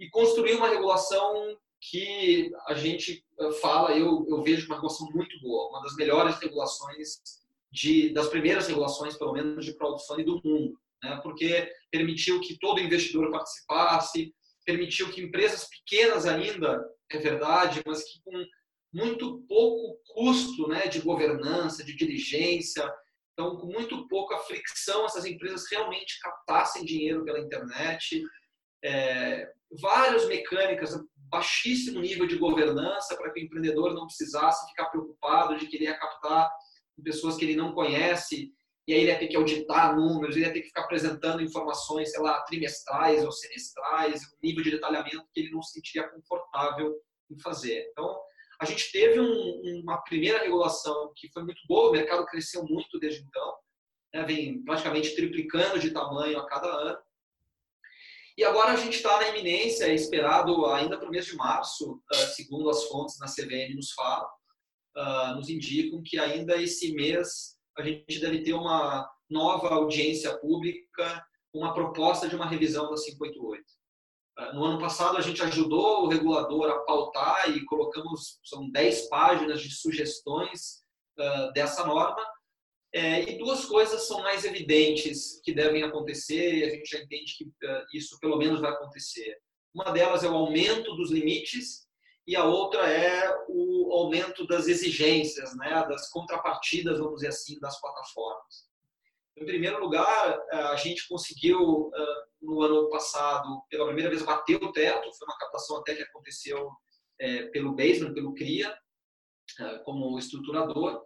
e 0.00 0.08
construir 0.10 0.54
uma 0.54 0.68
regulação 0.68 1.56
que 1.80 2.50
a 2.66 2.74
gente 2.74 3.24
fala, 3.60 3.92
eu, 3.92 4.26
eu 4.28 4.42
vejo 4.42 4.66
uma 4.66 4.76
regulação 4.76 5.06
muito 5.14 5.38
boa, 5.40 5.68
uma 5.68 5.82
das 5.82 5.94
melhores 5.94 6.38
regulações 6.40 7.20
de, 7.76 8.10
das 8.14 8.28
primeiras 8.28 8.66
regulações, 8.66 9.18
pelo 9.18 9.34
menos, 9.34 9.64
de 9.64 9.76
crowdfunding 9.76 10.24
do 10.24 10.40
mundo, 10.42 10.80
né? 11.04 11.20
porque 11.22 11.70
permitiu 11.90 12.40
que 12.40 12.58
todo 12.58 12.80
investidor 12.80 13.30
participasse, 13.30 14.34
permitiu 14.64 15.10
que 15.10 15.20
empresas 15.20 15.68
pequenas 15.68 16.24
ainda, 16.24 16.82
é 17.12 17.18
verdade, 17.18 17.82
mas 17.86 18.02
que 18.02 18.18
com 18.24 18.44
muito 18.94 19.42
pouco 19.46 20.00
custo 20.14 20.66
né, 20.68 20.88
de 20.88 21.00
governança, 21.00 21.84
de 21.84 21.94
diligência, 21.94 22.90
então 23.34 23.56
com 23.56 23.66
muito 23.66 24.08
pouca 24.08 24.38
fricção, 24.38 25.04
essas 25.04 25.26
empresas 25.26 25.64
realmente 25.70 26.18
captassem 26.20 26.82
dinheiro 26.82 27.24
pela 27.24 27.40
internet. 27.40 28.22
É, 28.82 29.46
várias 29.78 30.26
mecânicas, 30.26 30.98
baixíssimo 31.28 32.00
nível 32.00 32.26
de 32.26 32.38
governança 32.38 33.14
para 33.16 33.30
que 33.30 33.40
o 33.40 33.44
empreendedor 33.44 33.92
não 33.92 34.06
precisasse 34.06 34.66
ficar 34.70 34.86
preocupado 34.86 35.58
de 35.58 35.66
querer 35.66 35.98
captar 35.98 36.50
pessoas 37.02 37.36
que 37.36 37.44
ele 37.44 37.56
não 37.56 37.72
conhece, 37.72 38.52
e 38.88 38.94
aí 38.94 39.00
ele 39.00 39.10
ia 39.10 39.18
ter 39.18 39.26
que 39.26 39.36
auditar 39.36 39.96
números, 39.96 40.36
ele 40.36 40.46
ia 40.46 40.52
ter 40.52 40.60
que 40.60 40.68
ficar 40.68 40.82
apresentando 40.82 41.42
informações, 41.42 42.12
sei 42.12 42.20
lá, 42.20 42.40
trimestrais 42.42 43.24
ou 43.24 43.32
semestrais, 43.32 44.22
um 44.22 44.36
nível 44.42 44.62
de 44.62 44.70
detalhamento 44.70 45.26
que 45.34 45.40
ele 45.40 45.50
não 45.50 45.60
se 45.60 45.72
sentiria 45.72 46.08
confortável 46.08 46.94
em 47.30 47.38
fazer. 47.40 47.88
Então, 47.90 48.16
a 48.60 48.64
gente 48.64 48.90
teve 48.92 49.20
um, 49.20 49.82
uma 49.82 49.98
primeira 50.02 50.38
regulação 50.38 51.12
que 51.16 51.30
foi 51.32 51.42
muito 51.42 51.60
boa, 51.68 51.90
o 51.90 51.92
mercado 51.92 52.24
cresceu 52.26 52.64
muito 52.64 52.98
desde 52.98 53.22
então, 53.22 53.54
né, 54.14 54.24
vem 54.24 54.62
praticamente 54.64 55.14
triplicando 55.14 55.78
de 55.78 55.90
tamanho 55.90 56.38
a 56.38 56.46
cada 56.46 56.68
ano. 56.68 56.98
E 58.38 58.44
agora 58.44 58.72
a 58.72 58.76
gente 58.76 58.96
está 58.96 59.16
na 59.18 59.28
iminência, 59.28 59.86
é 59.86 59.94
esperado 59.94 60.66
ainda 60.66 60.98
para 60.98 61.08
o 61.08 61.10
mês 61.10 61.26
de 61.26 61.34
março, 61.36 62.00
ah, 62.12 62.14
segundo 62.14 62.70
as 62.70 62.84
fontes 62.84 63.18
na 63.18 63.26
CVM 63.26 63.74
nos 63.74 63.92
falam, 63.92 64.28
uh, 64.96 65.34
nos 65.34 65.48
indicam 65.48 66.02
que 66.02 66.18
ainda 66.18 66.60
esse 66.60 66.92
mês 66.92 67.56
a 67.76 67.82
gente 67.82 68.18
deve 68.18 68.42
ter 68.42 68.54
uma 68.54 69.08
nova 69.28 69.68
audiência 69.68 70.36
pública, 70.38 71.24
uma 71.52 71.74
proposta 71.74 72.28
de 72.28 72.34
uma 72.34 72.46
revisão 72.46 72.84
da 72.84 72.96
588. 72.96 73.64
Uh, 74.38 74.54
no 74.54 74.64
ano 74.64 74.78
passado, 74.78 75.16
a 75.16 75.20
gente 75.20 75.42
ajudou 75.42 76.04
o 76.04 76.08
regulador 76.08 76.70
a 76.70 76.78
pautar 76.80 77.50
e 77.50 77.64
colocamos, 77.66 78.38
são 78.44 78.70
10 78.70 79.08
páginas 79.08 79.60
de 79.60 79.70
sugestões 79.70 80.82
uh, 81.18 81.52
dessa 81.52 81.86
norma, 81.86 82.24
é, 82.94 83.30
e 83.30 83.36
duas 83.36 83.66
coisas 83.66 84.06
são 84.06 84.22
mais 84.22 84.44
evidentes 84.44 85.40
que 85.44 85.52
devem 85.52 85.82
acontecer, 85.82 86.54
e 86.54 86.64
a 86.64 86.70
gente 86.70 86.88
já 86.88 86.98
entende 87.02 87.34
que 87.36 87.46
isso 87.92 88.18
pelo 88.20 88.38
menos 88.38 88.60
vai 88.60 88.70
acontecer. 88.70 89.36
Uma 89.74 89.90
delas 89.90 90.24
é 90.24 90.28
o 90.30 90.34
aumento 90.34 90.94
dos 90.96 91.10
limites 91.10 91.85
e 92.26 92.34
a 92.34 92.44
outra 92.44 92.90
é 92.90 93.44
o 93.48 93.92
aumento 93.92 94.46
das 94.46 94.66
exigências, 94.66 95.56
né, 95.56 95.86
das 95.88 96.10
contrapartidas, 96.10 96.98
vamos 96.98 97.16
dizer 97.16 97.28
assim, 97.28 97.58
das 97.60 97.80
plataformas. 97.80 98.66
Em 99.36 99.44
primeiro 99.44 99.78
lugar, 99.78 100.40
eh, 100.50 100.56
a 100.56 100.76
gente 100.76 101.06
conseguiu, 101.06 101.90
eh, 101.94 102.24
no 102.42 102.62
ano 102.62 102.88
passado, 102.88 103.62
pela 103.68 103.86
primeira 103.86 104.10
vez, 104.10 104.22
bateu 104.22 104.58
o 104.58 104.72
teto, 104.72 105.12
foi 105.16 105.28
uma 105.28 105.38
captação 105.38 105.76
até 105.76 105.94
que 105.94 106.02
aconteceu 106.02 106.70
é, 107.18 107.44
pelo 107.46 107.74
Basement, 107.74 108.12
pelo 108.12 108.34
CRIA, 108.34 108.76
como 109.84 110.18
estruturador. 110.18 111.02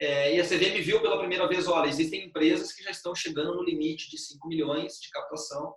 E 0.00 0.40
a 0.40 0.44
CVM 0.44 0.80
viu 0.80 1.02
pela 1.02 1.18
primeira 1.18 1.46
vez, 1.46 1.68
olha, 1.68 1.88
existem 1.88 2.24
empresas 2.24 2.72
que 2.72 2.82
já 2.82 2.90
estão 2.90 3.14
chegando 3.14 3.54
no 3.54 3.62
limite 3.62 4.08
de 4.08 4.16
5 4.16 4.48
milhões 4.48 4.94
de 4.94 5.10
captação. 5.10 5.74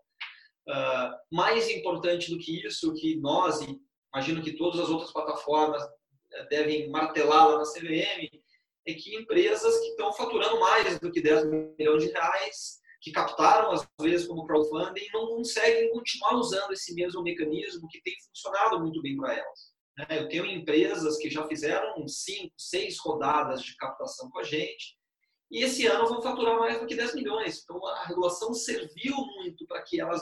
Uh, 0.69 1.35
mais 1.35 1.69
importante 1.69 2.31
do 2.31 2.37
que 2.37 2.65
isso, 2.65 2.93
que 2.93 3.19
nós, 3.19 3.61
e 3.61 3.77
imagino 4.13 4.41
que 4.43 4.53
todas 4.53 4.79
as 4.79 4.89
outras 4.89 5.11
plataformas 5.11 5.83
é, 6.31 6.45
devem 6.47 6.89
martelar 6.89 7.49
lá 7.49 7.57
na 7.57 7.63
CVM, 7.63 8.29
é 8.85 8.93
que 8.93 9.15
empresas 9.15 9.79
que 9.79 9.87
estão 9.87 10.11
faturando 10.13 10.59
mais 10.59 10.99
do 10.99 11.11
que 11.11 11.21
10 11.21 11.45
milhões 11.77 12.03
de 12.03 12.11
reais, 12.11 12.79
que 13.01 13.11
captaram 13.11 13.71
às 13.71 13.87
vezes 14.01 14.27
como 14.27 14.45
crowdfunding, 14.45 15.07
não 15.13 15.27
conseguem 15.27 15.89
continuar 15.91 16.35
usando 16.35 16.71
esse 16.71 16.93
mesmo 16.93 17.21
mecanismo 17.21 17.87
que 17.89 18.01
tem 18.01 18.13
funcionado 18.27 18.79
muito 18.79 19.01
bem 19.01 19.17
para 19.17 19.33
elas. 19.33 19.73
Né? 19.97 20.05
Eu 20.11 20.27
tenho 20.27 20.45
empresas 20.45 21.17
que 21.17 21.29
já 21.29 21.45
fizeram 21.47 22.07
cinco, 22.07 22.53
seis 22.57 22.97
rodadas 22.99 23.61
de 23.61 23.75
captação 23.77 24.29
com 24.29 24.39
a 24.39 24.43
gente 24.43 24.97
e 25.51 25.63
esse 25.63 25.85
ano 25.85 26.07
vão 26.07 26.21
faturar 26.21 26.57
mais 26.57 26.79
do 26.79 26.87
que 26.87 26.95
10 26.95 27.13
milhões. 27.13 27.61
Então 27.63 27.85
a 27.85 28.05
regulação 28.05 28.53
serviu 28.53 29.15
muito 29.35 29.67
para 29.67 29.83
que 29.83 30.01
elas 30.01 30.21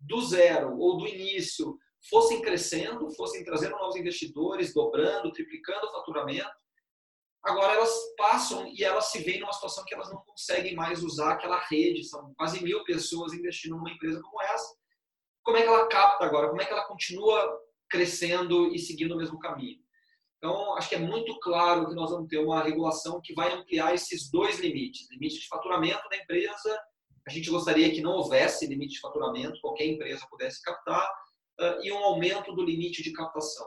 do 0.00 0.20
zero 0.20 0.78
ou 0.78 0.98
do 0.98 1.06
início 1.08 1.76
fossem 2.08 2.40
crescendo, 2.42 3.10
fossem 3.12 3.44
trazendo 3.44 3.76
novos 3.76 3.96
investidores, 3.96 4.74
dobrando, 4.74 5.32
triplicando 5.32 5.86
o 5.86 5.92
faturamento. 5.92 6.50
Agora 7.42 7.74
elas 7.74 7.92
passam 8.16 8.66
e 8.66 8.82
elas 8.82 9.06
se 9.06 9.22
veem 9.22 9.40
numa 9.40 9.52
situação 9.52 9.84
que 9.84 9.94
elas 9.94 10.10
não 10.10 10.20
conseguem 10.26 10.74
mais 10.74 11.02
usar 11.02 11.32
aquela 11.32 11.58
rede, 11.58 12.04
são 12.04 12.34
quase 12.34 12.62
mil 12.62 12.82
pessoas 12.84 13.32
investindo 13.32 13.76
numa 13.76 13.90
empresa 13.90 14.20
como 14.20 14.42
essa. 14.42 14.76
Como 15.42 15.56
é 15.56 15.62
que 15.62 15.68
ela 15.68 15.86
capta 15.86 16.24
agora? 16.24 16.48
Como 16.48 16.60
é 16.60 16.64
que 16.64 16.72
ela 16.72 16.86
continua 16.86 17.58
crescendo 17.88 18.72
e 18.74 18.78
seguindo 18.78 19.14
o 19.14 19.16
mesmo 19.16 19.38
caminho. 19.38 19.78
Então, 20.36 20.76
acho 20.76 20.88
que 20.88 20.94
é 20.94 20.98
muito 20.98 21.36
claro 21.40 21.88
que 21.88 21.94
nós 21.94 22.10
vamos 22.10 22.28
ter 22.28 22.38
uma 22.38 22.62
regulação 22.62 23.20
que 23.22 23.34
vai 23.34 23.52
ampliar 23.52 23.94
esses 23.94 24.30
dois 24.30 24.60
limites: 24.60 25.10
limite 25.10 25.40
de 25.40 25.48
faturamento 25.48 26.08
da 26.08 26.16
empresa. 26.16 26.80
A 27.26 27.30
gente 27.30 27.50
gostaria 27.50 27.90
que 27.92 28.00
não 28.00 28.12
houvesse 28.12 28.66
limite 28.66 28.94
de 28.94 29.00
faturamento, 29.00 29.60
qualquer 29.60 29.86
empresa 29.86 30.26
pudesse 30.30 30.62
captar, 30.62 31.06
e 31.82 31.92
um 31.92 31.98
aumento 31.98 32.54
do 32.54 32.64
limite 32.64 33.02
de 33.02 33.12
captação. 33.12 33.66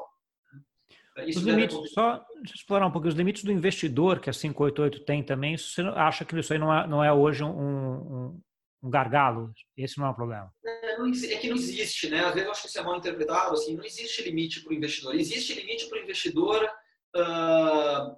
Isso 1.27 1.39
os 1.39 1.45
limites, 1.45 1.91
só 1.91 2.25
explorar 2.43 2.88
um 2.88 2.91
pouco 2.91 3.07
os 3.07 3.15
limites 3.15 3.43
do 3.43 3.51
investidor 3.51 4.19
que 4.19 4.29
a 4.29 4.33
588 4.33 5.03
tem 5.03 5.21
também. 5.21 5.57
Você 5.57 5.81
acha 5.81 6.24
que 6.24 6.38
isso 6.39 6.53
aí 6.53 6.60
não 6.60 6.74
é, 6.74 6.88
não 6.88 7.03
é 7.03 7.12
hoje 7.12 7.43
um, 7.43 7.50
um, 7.50 8.41
um 8.81 8.89
gargalo? 8.89 9.51
Esse 9.75 10.00
não 10.00 10.07
é 10.07 10.10
um 10.12 10.13
problema? 10.13 10.51
É, 10.65 10.93
é, 10.93 11.38
que 11.38 11.50
não 11.50 11.55
existe, 11.55 12.10
né? 12.10 12.24
Às 12.24 12.33
vezes 12.33 12.45
eu 12.45 12.51
acho 12.51 12.62
que 12.62 12.67
isso 12.69 12.79
é 12.79 12.83
mal 12.83 12.98
interpretado. 12.98 13.53
Assim, 13.53 13.75
não 13.75 13.83
existe 13.83 14.24
limite 14.24 14.62
para 14.62 14.71
o 14.71 14.74
investidor. 14.74 15.15
Existe 15.15 15.53
limite 15.53 15.89
para 15.89 16.00
o 16.00 16.01
investidor. 16.01 16.69
Uh, 17.13 18.15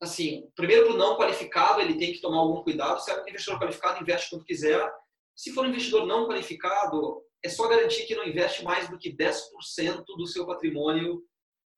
assim, 0.00 0.50
primeiro 0.56 0.86
para 0.86 0.94
o 0.94 0.98
não 0.98 1.18
qualificado 1.18 1.80
ele 1.82 1.98
tem 1.98 2.14
que 2.14 2.22
tomar 2.22 2.38
algum 2.38 2.62
cuidado. 2.62 3.00
Se 3.00 3.10
é 3.10 3.22
um 3.22 3.28
investidor 3.28 3.60
qualificado 3.60 4.00
investe 4.02 4.30
quanto 4.30 4.46
quiser. 4.46 4.90
Se 5.36 5.52
for 5.52 5.66
um 5.66 5.68
investidor 5.68 6.06
não 6.06 6.26
qualificado, 6.26 7.22
é 7.42 7.48
só 7.48 7.68
garantir 7.68 8.04
que 8.04 8.14
não 8.14 8.26
investe 8.26 8.62
mais 8.62 8.88
do 8.88 8.98
que 8.98 9.14
10% 9.14 10.04
do 10.04 10.26
seu 10.26 10.46
patrimônio 10.46 11.22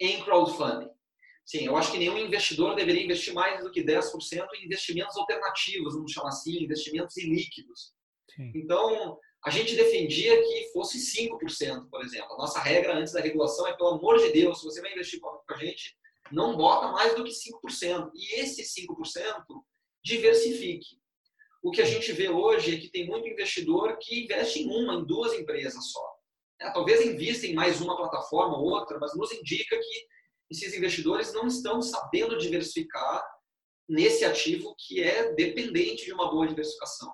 em 0.00 0.22
crowdfunding. 0.22 0.90
Sim, 1.44 1.66
eu 1.66 1.76
acho 1.76 1.90
que 1.90 1.98
nenhum 1.98 2.18
investidor 2.18 2.74
deveria 2.74 3.04
investir 3.04 3.34
mais 3.34 3.62
do 3.62 3.70
que 3.70 3.84
10% 3.84 4.46
em 4.54 4.64
investimentos 4.64 5.16
alternativos, 5.16 5.94
vamos 5.94 6.12
chamar 6.12 6.28
assim, 6.28 6.62
investimentos 6.62 7.16
ilíquidos. 7.16 7.92
Sim. 8.34 8.52
Então, 8.54 9.18
a 9.44 9.50
gente 9.50 9.74
defendia 9.74 10.40
que 10.40 10.70
fosse 10.72 10.98
5%, 10.98 11.88
por 11.90 12.04
exemplo. 12.04 12.32
A 12.32 12.38
nossa 12.38 12.60
regra 12.60 12.96
antes 12.96 13.12
da 13.12 13.20
regulação 13.20 13.66
é, 13.66 13.76
pelo 13.76 13.90
amor 13.90 14.18
de 14.18 14.30
Deus, 14.30 14.60
se 14.60 14.64
você 14.64 14.80
vai 14.80 14.92
investir 14.92 15.20
com 15.20 15.42
a 15.48 15.56
gente, 15.56 15.96
não 16.30 16.56
bota 16.56 16.92
mais 16.92 17.14
do 17.16 17.24
que 17.24 17.32
5%. 17.32 18.10
E 18.14 18.40
esse 18.40 18.62
5% 18.62 19.44
diversifique. 20.04 21.01
O 21.62 21.70
que 21.70 21.80
a 21.80 21.84
gente 21.84 22.12
vê 22.12 22.28
hoje 22.28 22.74
é 22.74 22.78
que 22.80 22.90
tem 22.90 23.06
muito 23.06 23.28
investidor 23.28 23.96
que 23.98 24.24
investe 24.24 24.60
em 24.60 24.68
uma, 24.68 24.94
em 24.94 25.04
duas 25.04 25.32
empresas 25.32 25.92
só. 25.92 26.12
É, 26.60 26.70
talvez 26.72 27.04
invista 27.04 27.46
em 27.46 27.54
mais 27.54 27.80
uma 27.80 27.96
plataforma 27.96 28.58
ou 28.58 28.64
outra, 28.64 28.98
mas 28.98 29.16
nos 29.16 29.32
indica 29.32 29.78
que 29.78 30.06
esses 30.50 30.74
investidores 30.76 31.32
não 31.32 31.46
estão 31.46 31.80
sabendo 31.80 32.36
diversificar 32.36 33.24
nesse 33.88 34.24
ativo 34.24 34.74
que 34.76 35.02
é 35.02 35.32
dependente 35.34 36.04
de 36.04 36.12
uma 36.12 36.30
boa 36.30 36.46
diversificação. 36.46 37.12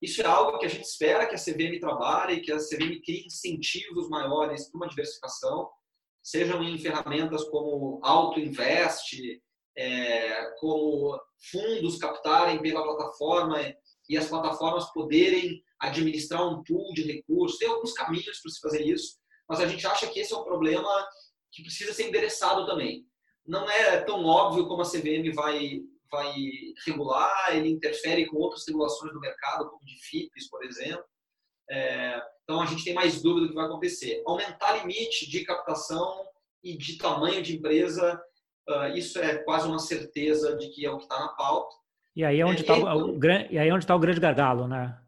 Isso 0.00 0.22
é 0.22 0.26
algo 0.26 0.58
que 0.58 0.66
a 0.66 0.68
gente 0.68 0.84
espera 0.84 1.26
que 1.26 1.34
a 1.34 1.38
CVM 1.38 1.78
trabalhe, 1.78 2.40
que 2.40 2.52
a 2.52 2.56
CVM 2.56 3.00
crie 3.04 3.26
incentivos 3.26 4.08
maiores 4.08 4.70
para 4.70 4.78
uma 4.78 4.88
diversificação, 4.88 5.70
sejam 6.22 6.62
em 6.62 6.78
ferramentas 6.78 7.44
como 7.44 8.00
AutoInvest, 8.02 9.40
é, 9.76 10.54
como 10.58 11.18
fundos 11.50 11.98
captarem 11.98 12.60
pela 12.60 12.82
plataforma 12.82 13.58
e 14.08 14.16
as 14.16 14.28
plataformas 14.28 14.92
poderem 14.92 15.62
administrar 15.78 16.46
um 16.46 16.62
pool 16.62 16.92
de 16.92 17.02
recursos. 17.02 17.58
Tem 17.58 17.68
alguns 17.68 17.92
caminhos 17.92 18.40
para 18.40 18.50
se 18.50 18.60
fazer 18.60 18.84
isso, 18.84 19.16
mas 19.48 19.60
a 19.60 19.66
gente 19.66 19.86
acha 19.86 20.06
que 20.08 20.20
esse 20.20 20.32
é 20.32 20.36
um 20.36 20.44
problema 20.44 20.88
que 21.52 21.62
precisa 21.62 21.92
ser 21.92 22.08
endereçado 22.08 22.66
também. 22.66 23.06
Não 23.46 23.68
é 23.70 24.00
tão 24.02 24.24
óbvio 24.24 24.68
como 24.68 24.82
a 24.82 24.84
CVM 24.84 25.32
vai, 25.34 25.80
vai 26.10 26.34
regular, 26.86 27.56
ele 27.56 27.70
interfere 27.70 28.26
com 28.26 28.36
outras 28.36 28.64
regulações 28.66 29.12
do 29.12 29.20
mercado, 29.20 29.68
como 29.70 29.84
de 29.84 29.96
FIPS, 30.04 30.48
por 30.48 30.64
exemplo. 30.64 31.04
É, 31.70 32.20
então 32.42 32.60
a 32.60 32.66
gente 32.66 32.84
tem 32.84 32.94
mais 32.94 33.22
dúvida 33.22 33.46
do 33.46 33.48
que 33.50 33.54
vai 33.54 33.66
acontecer. 33.66 34.22
Aumentar 34.26 34.78
limite 34.78 35.30
de 35.30 35.44
captação 35.44 36.26
e 36.62 36.76
de 36.76 36.98
tamanho 36.98 37.42
de 37.42 37.56
empresa, 37.56 38.20
uh, 38.68 38.96
isso 38.96 39.18
é 39.18 39.38
quase 39.38 39.68
uma 39.68 39.78
certeza 39.78 40.56
de 40.56 40.68
que 40.68 40.84
é 40.84 40.90
o 40.90 40.98
que 40.98 41.04
está 41.04 41.18
na 41.18 41.28
pauta. 41.28 41.74
E 42.14 42.24
aí 42.24 42.40
é 42.40 42.46
onde 42.46 42.62
está 42.62 42.76
é, 42.76 42.78
o, 42.78 43.16
o, 43.16 43.24
e 43.24 43.58
aí 43.58 43.68
é 43.68 43.72
onde 43.72 43.84
está 43.84 43.94
o 43.94 44.00
grande 44.00 44.20
gargalo, 44.20 44.66
né? 44.66 44.98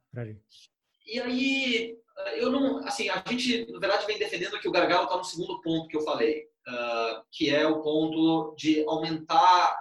E 1.06 1.20
aí 1.20 1.96
eu 2.36 2.50
não, 2.50 2.78
assim, 2.86 3.08
a 3.08 3.22
gente 3.28 3.70
na 3.70 3.78
verdade 3.78 4.06
vem 4.06 4.18
defendendo 4.18 4.58
que 4.60 4.68
o 4.68 4.72
gargalo 4.72 5.04
está 5.04 5.16
no 5.16 5.24
segundo 5.24 5.60
ponto 5.60 5.88
que 5.88 5.96
eu 5.96 6.02
falei, 6.02 6.44
uh, 6.68 7.22
que 7.30 7.50
é 7.50 7.66
o 7.66 7.82
ponto 7.82 8.54
de 8.56 8.84
aumentar 8.86 9.76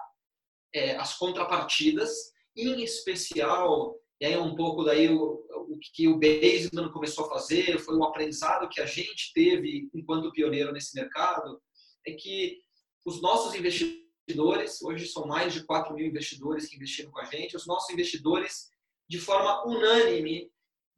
é, 0.74 0.96
as 0.96 1.18
contrapartidas, 1.18 2.32
em 2.56 2.82
especial, 2.84 3.96
e 4.20 4.26
aí 4.26 4.34
é 4.34 4.40
um 4.40 4.56
pouco 4.56 4.84
daí 4.84 5.10
o, 5.10 5.46
o 5.70 5.80
que 5.94 6.08
o 6.08 6.20
Baseman 6.20 6.92
começou 6.92 7.26
a 7.26 7.30
fazer, 7.30 7.80
foi 7.80 7.96
o 7.96 8.04
aprendizado 8.04 8.70
que 8.70 8.82
a 8.82 8.86
gente 8.86 9.32
teve 9.34 9.90
enquanto 9.94 10.32
pioneiro 10.32 10.72
nesse 10.72 10.96
mercado, 10.96 11.62
é 12.06 12.12
que 12.14 12.60
os 13.06 13.22
nossos 13.22 13.56
investidores, 13.56 14.82
hoje 14.82 15.08
são 15.08 15.26
mais 15.26 15.54
de 15.54 15.64
4 15.64 15.94
mil 15.96 16.06
investidores 16.06 16.68
que 16.68 16.76
investiram 16.76 17.12
com 17.12 17.20
a 17.20 17.26
gente, 17.26 17.56
os 17.56 17.66
nossos 17.66 17.90
investidores, 17.90 18.70
de 19.10 19.20
forma 19.20 19.66
unânime, 19.66 20.52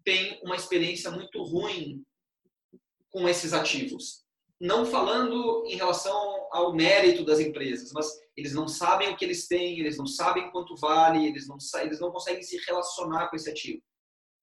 tem 0.04 0.40
uma 0.44 0.56
experiência 0.56 1.10
muito 1.10 1.42
ruim 1.44 2.04
com 3.10 3.28
esses 3.28 3.54
ativos. 3.54 4.24
Não 4.60 4.86
falando 4.86 5.66
em 5.66 5.76
relação 5.76 6.48
ao 6.52 6.74
mérito 6.74 7.24
das 7.24 7.40
empresas, 7.40 7.92
mas 7.94 8.08
eles 8.36 8.54
não 8.54 8.68
sabem 8.68 9.10
o 9.10 9.18
que 9.18 9.26
eles 9.26 9.48
têm, 9.48 9.80
eles 9.80 9.98
não 9.98 10.06
sabem 10.06 10.52
quanto 10.52 10.76
vale, 10.76 11.26
eles 11.26 11.48
não, 11.48 11.58
eles 11.82 12.00
não 12.00 12.12
conseguem 12.12 12.44
se 12.44 12.58
relacionar 12.68 13.30
com 13.30 13.36
esse 13.36 13.50
ativo. 13.50 13.82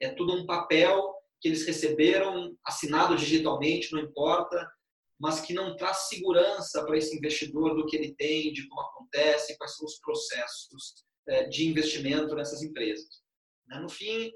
É 0.01 0.11
tudo 0.11 0.35
um 0.35 0.47
papel 0.47 1.15
que 1.41 1.49
eles 1.49 1.67
receberam, 1.67 2.57
assinado 2.65 3.17
digitalmente, 3.17 3.93
não 3.93 4.01
importa, 4.01 4.71
mas 5.21 5.43
que 5.43 5.53
não 5.53 5.77
traz 5.77 6.09
segurança 6.09 6.83
para 6.87 6.97
esse 6.97 7.15
investidor 7.15 7.77
do 7.77 7.85
que 7.85 7.95
ele 7.95 8.15
tem, 8.15 8.53
de 8.53 8.67
como 8.67 8.81
acontece, 8.81 9.57
quais 9.59 9.77
são 9.77 9.85
os 9.85 9.99
processos 9.99 11.05
é, 11.29 11.45
de 11.45 11.69
investimento 11.69 12.35
nessas 12.35 12.63
empresas. 12.63 13.21
Né? 13.69 13.79
No 13.81 13.89
fim, 13.91 14.33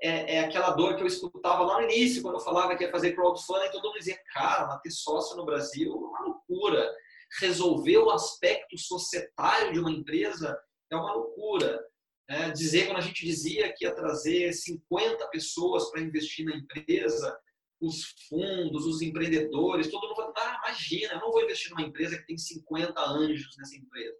é, 0.00 0.36
é, 0.36 0.40
aquela 0.40 0.70
dor 0.70 0.94
que 0.94 1.02
eu 1.02 1.08
escutava 1.08 1.64
lá 1.64 1.78
no 1.78 1.90
início, 1.90 2.22
quando 2.22 2.36
eu 2.36 2.44
falava 2.44 2.76
que 2.76 2.84
ia 2.84 2.90
fazer 2.90 3.16
crowdfunding, 3.16 3.72
todo 3.72 3.88
mundo 3.88 3.98
dizia, 3.98 4.18
cara, 4.32 4.68
mas 4.68 4.80
ter 4.80 4.92
sócio 4.92 5.36
no 5.36 5.44
Brasil 5.44 5.90
é 5.90 5.96
uma 5.96 6.24
loucura. 6.26 6.94
Resolver 7.40 7.98
o 7.98 8.10
aspecto 8.10 8.78
societário 8.78 9.72
de 9.72 9.80
uma 9.80 9.90
empresa 9.90 10.56
é 10.90 10.96
uma 10.96 11.14
loucura. 11.14 11.84
É, 12.30 12.50
dizer, 12.50 12.86
quando 12.86 12.98
a 12.98 13.02
gente 13.02 13.24
dizia 13.24 13.72
que 13.76 13.84
ia 13.84 13.94
trazer 13.94 14.52
50 14.52 15.26
pessoas 15.28 15.90
para 15.90 16.00
investir 16.00 16.44
na 16.44 16.54
empresa, 16.54 17.36
os 17.80 18.14
fundos, 18.28 18.86
os 18.86 19.02
empreendedores, 19.02 19.90
todo 19.90 20.08
mundo 20.08 20.27
imagina, 20.68 21.14
eu 21.14 21.20
não 21.20 21.32
vou 21.32 21.42
investir 21.42 21.70
numa 21.70 21.86
empresa 21.86 22.18
que 22.18 22.26
tem 22.26 22.36
50 22.36 23.00
anjos 23.00 23.56
nessa 23.56 23.76
empresa. 23.76 24.16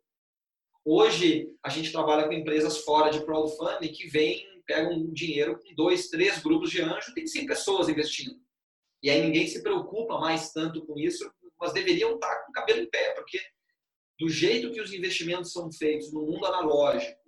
Hoje, 0.85 1.55
a 1.63 1.69
gente 1.69 1.93
trabalha 1.93 2.27
com 2.27 2.33
empresas 2.33 2.79
fora 2.79 3.11
de 3.11 3.25
crowdfunding 3.25 3.93
que 3.93 4.09
vêm 4.09 4.49
pega 4.69 4.91
um 4.91 5.11
dinheiro 5.13 5.59
com 5.59 5.75
dois, 5.75 6.09
três 6.09 6.43
grupos 6.43 6.71
de 6.71 6.83
anjo, 6.83 7.15
tem 7.15 7.27
100 7.27 7.47
pessoas 7.47 7.89
investindo. 7.89 8.39
E 9.03 9.09
aí 9.09 9.23
ninguém 9.23 9.47
se 9.47 9.63
preocupa 9.63 10.19
mais 10.19 10.53
tanto 10.53 10.85
com 10.85 10.99
isso, 10.99 11.29
mas 11.59 11.73
deveriam 11.73 12.15
estar 12.15 12.45
com 12.45 12.51
o 12.51 12.53
cabelo 12.53 12.83
em 12.83 12.91
pé, 12.91 13.15
porque 13.15 13.41
do 14.21 14.29
jeito 14.29 14.71
que 14.71 14.81
os 14.81 14.93
investimentos 14.93 15.53
são 15.53 15.73
feitos 15.73 16.13
no 16.13 16.21
mundo 16.21 16.45
analógico, 16.45 17.19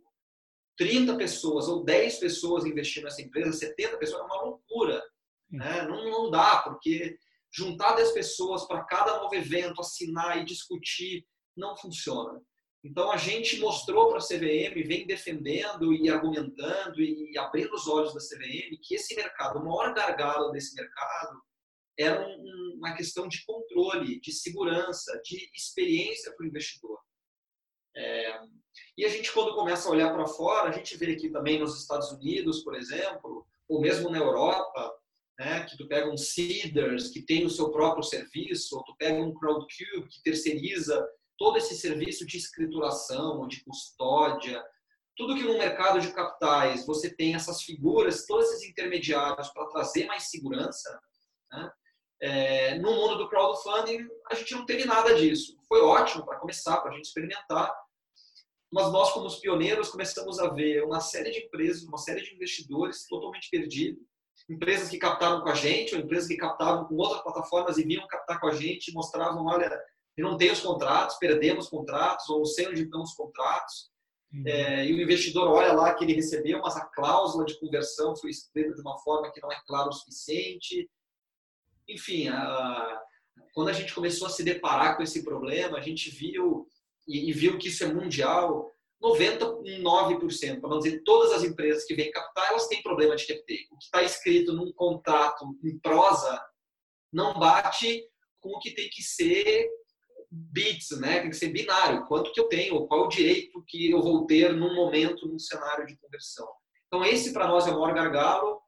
30 0.77 1.17
pessoas 1.17 1.67
ou 1.67 1.83
10 1.83 2.19
pessoas 2.19 2.67
investindo 2.67 3.05
nessa 3.05 3.23
empresa, 3.23 3.53
70 3.53 3.97
pessoas, 3.97 4.21
é 4.21 4.25
uma 4.25 4.43
loucura. 4.43 5.03
Né? 5.50 5.83
Não, 5.83 6.11
não 6.11 6.31
dá, 6.31 6.59
porque 6.59 7.19
juntar 7.52 7.95
10 7.95 8.12
pessoas 8.12 8.66
para 8.66 8.85
cada 8.85 9.21
novo 9.21 9.35
evento, 9.35 9.80
assinar 9.80 10.38
e 10.38 10.45
discutir, 10.45 11.26
não 11.57 11.76
funciona. 11.76 12.40
Então 12.83 13.11
a 13.11 13.16
gente 13.16 13.59
mostrou 13.61 14.09
para 14.09 14.19
a 14.19 14.26
CVM, 14.26 14.83
vem 14.87 15.07
defendendo 15.07 15.92
e 15.92 16.09
argumentando 16.09 17.00
e 17.00 17.37
abrindo 17.37 17.75
os 17.75 17.87
olhos 17.87 18.14
da 18.14 18.21
CVM 18.21 18.78
que 18.83 18.95
esse 18.95 19.14
mercado, 19.14 19.59
o 19.59 19.64
maior 19.64 19.92
gargalo 19.92 20.50
desse 20.50 20.75
mercado 20.75 21.42
era 21.99 22.26
um, 22.26 22.76
uma 22.78 22.95
questão 22.97 23.28
de 23.28 23.45
controle, 23.45 24.19
de 24.21 24.33
segurança, 24.33 25.21
de 25.23 25.50
experiência 25.54 26.35
para 26.35 26.45
o 26.45 26.49
investidor. 26.49 26.99
É, 27.95 28.40
e 28.97 29.04
a 29.04 29.09
gente, 29.09 29.30
quando 29.33 29.54
começa 29.54 29.88
a 29.88 29.92
olhar 29.92 30.12
para 30.14 30.26
fora, 30.26 30.71
a 30.71 30.73
gente 30.73 30.97
vê 30.97 31.12
aqui 31.12 31.28
também 31.28 31.59
nos 31.59 31.78
Estados 31.78 32.11
Unidos, 32.12 32.62
por 32.62 32.75
exemplo, 32.75 33.47
ou 33.69 33.80
mesmo 33.80 34.09
na 34.09 34.19
Europa, 34.19 34.95
né, 35.40 35.64
que 35.64 35.75
tu 35.75 35.88
pega 35.88 36.12
um 36.12 36.18
Seeders, 36.18 37.09
que 37.09 37.23
tem 37.23 37.47
o 37.47 37.50
seu 37.50 37.70
próprio 37.70 38.02
serviço, 38.02 38.76
ou 38.76 38.85
tu 38.85 38.94
pega 38.99 39.23
um 39.23 39.32
Crowdcube, 39.32 40.06
que 40.06 40.23
terceiriza 40.23 41.02
todo 41.38 41.56
esse 41.56 41.75
serviço 41.75 42.26
de 42.26 42.37
escrituração, 42.37 43.49
de 43.49 43.64
custódia, 43.64 44.62
tudo 45.16 45.35
que 45.35 45.42
no 45.42 45.56
mercado 45.56 45.99
de 45.99 46.12
capitais 46.12 46.85
você 46.85 47.09
tem 47.16 47.35
essas 47.35 47.62
figuras, 47.62 48.26
todos 48.26 48.50
esses 48.50 48.68
intermediários 48.68 49.49
para 49.49 49.66
trazer 49.68 50.04
mais 50.04 50.28
segurança, 50.28 51.00
né? 51.50 51.73
é, 52.20 52.78
no 52.78 52.92
mundo 52.92 53.16
do 53.16 53.28
crowdfunding 53.30 54.06
a 54.30 54.35
gente 54.35 54.54
não 54.54 54.66
teve 54.66 54.85
nada 54.85 55.14
disso. 55.14 55.56
Foi 55.66 55.80
ótimo 55.80 56.26
para 56.26 56.38
começar, 56.38 56.82
para 56.82 56.90
a 56.90 56.94
gente 56.94 57.06
experimentar, 57.06 57.75
mas 58.70 58.92
nós 58.92 59.11
como 59.12 59.25
os 59.25 59.38
pioneiros 59.38 59.88
começamos 59.88 60.38
a 60.38 60.50
ver 60.50 60.85
uma 60.85 61.00
série 61.00 61.30
de 61.30 61.38
empresas, 61.47 61.82
uma 61.85 61.97
série 61.97 62.20
de 62.20 62.35
investidores 62.35 63.06
totalmente 63.06 63.49
perdidos, 63.49 64.10
empresas 64.49 64.88
que 64.88 64.99
captaram 64.99 65.40
com 65.42 65.49
a 65.49 65.54
gente, 65.54 65.94
ou 65.94 66.00
empresas 66.00 66.28
que 66.28 66.37
captavam 66.37 66.85
com 66.85 66.97
outras 66.97 67.23
plataformas 67.23 67.78
e 67.78 67.85
vinham 67.85 68.06
captar 68.06 68.40
com 68.40 68.49
a 68.49 68.54
gente 68.54 68.88
e 68.88 68.94
mostravam, 68.94 69.47
olha, 69.47 69.80
e 70.16 70.23
não 70.23 70.37
tem 70.37 70.50
os 70.50 70.61
contratos, 70.61 71.16
perdemos 71.16 71.68
contratos, 71.68 72.28
ou 72.28 72.44
sei 72.44 72.68
onde 72.68 72.82
estão 72.82 73.02
os 73.02 73.14
contratos. 73.14 73.90
Uhum. 74.32 74.44
É, 74.47 74.87
e 74.87 74.92
o 74.92 75.00
investidor 75.00 75.49
olha 75.49 75.73
lá 75.73 75.94
que 75.94 76.04
ele 76.04 76.14
recebeu, 76.14 76.61
mas 76.61 76.76
a 76.76 76.85
cláusula 76.87 77.44
de 77.44 77.59
conversão 77.59 78.14
foi 78.16 78.30
escrita 78.30 78.75
de 78.75 78.80
uma 78.80 78.99
forma 78.99 79.30
que 79.32 79.40
não 79.40 79.50
é 79.50 79.61
clara 79.66 79.88
o 79.88 79.92
suficiente. 79.92 80.88
Enfim, 81.88 82.28
a, 82.28 83.02
quando 83.52 83.68
a 83.68 83.73
gente 83.73 83.94
começou 83.94 84.26
a 84.26 84.30
se 84.30 84.44
deparar 84.44 84.97
com 84.97 85.02
esse 85.02 85.25
problema, 85.25 85.78
a 85.78 85.80
gente 85.80 86.11
viu 86.11 86.68
e, 87.06 87.28
e 87.28 87.32
viu 87.32 87.59
que 87.59 87.68
isso 87.68 87.82
é 87.82 87.92
mundial. 87.92 88.73
99%, 89.02 90.61
para 90.61 90.71
não 90.71 90.78
dizer 90.78 91.02
todas 91.04 91.33
as 91.33 91.42
empresas 91.42 91.85
que 91.85 91.95
vêm 91.95 92.11
captar, 92.11 92.50
elas 92.50 92.69
têm 92.69 92.83
problema 92.83 93.16
de 93.16 93.26
QT. 93.26 93.69
O 93.71 93.78
que 93.78 93.85
está 93.85 94.02
escrito 94.02 94.52
num 94.52 94.73
contrato 94.73 95.45
em 95.64 95.78
prosa 95.78 96.42
não 97.12 97.38
bate 97.38 98.04
com 98.40 98.50
o 98.50 98.59
que 98.61 98.73
tem 98.73 98.88
que 98.90 99.02
ser 99.02 99.69
bits, 100.30 101.00
né? 101.00 101.21
Tem 101.21 101.30
que 101.30 101.37
ser 101.37 101.49
binário. 101.49 102.07
Quanto 102.07 102.33
que 102.33 102.40
eu 102.40 102.49
tenho, 102.49 102.87
qual 102.87 103.07
o 103.07 103.09
direito 103.09 103.62
que 103.66 103.90
eu 103.90 104.00
vou 104.02 104.26
ter 104.26 104.52
num 104.52 104.75
momento, 104.75 105.26
num 105.26 105.38
cenário 105.38 105.87
de 105.87 105.97
conversão. 105.97 106.49
Então, 106.87 107.04
esse 107.04 107.33
para 107.33 107.49
nós 107.49 107.66
é 107.66 107.71
o 107.71 107.80
maior 107.80 107.95
gargalo, 107.95 108.61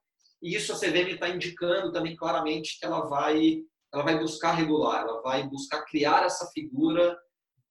e 0.43 0.57
isso 0.57 0.73
a 0.73 0.77
CVM 0.79 1.15
está 1.15 1.29
indicando 1.29 1.93
também 1.93 2.17
claramente 2.17 2.79
que 2.79 2.85
ela 2.85 3.07
vai, 3.07 3.63
ela 3.93 4.03
vai 4.03 4.19
buscar 4.19 4.53
regular, 4.53 5.03
ela 5.03 5.21
vai 5.23 5.49
buscar 5.49 5.85
criar 5.85 6.25
essa 6.25 6.51
figura 6.53 7.17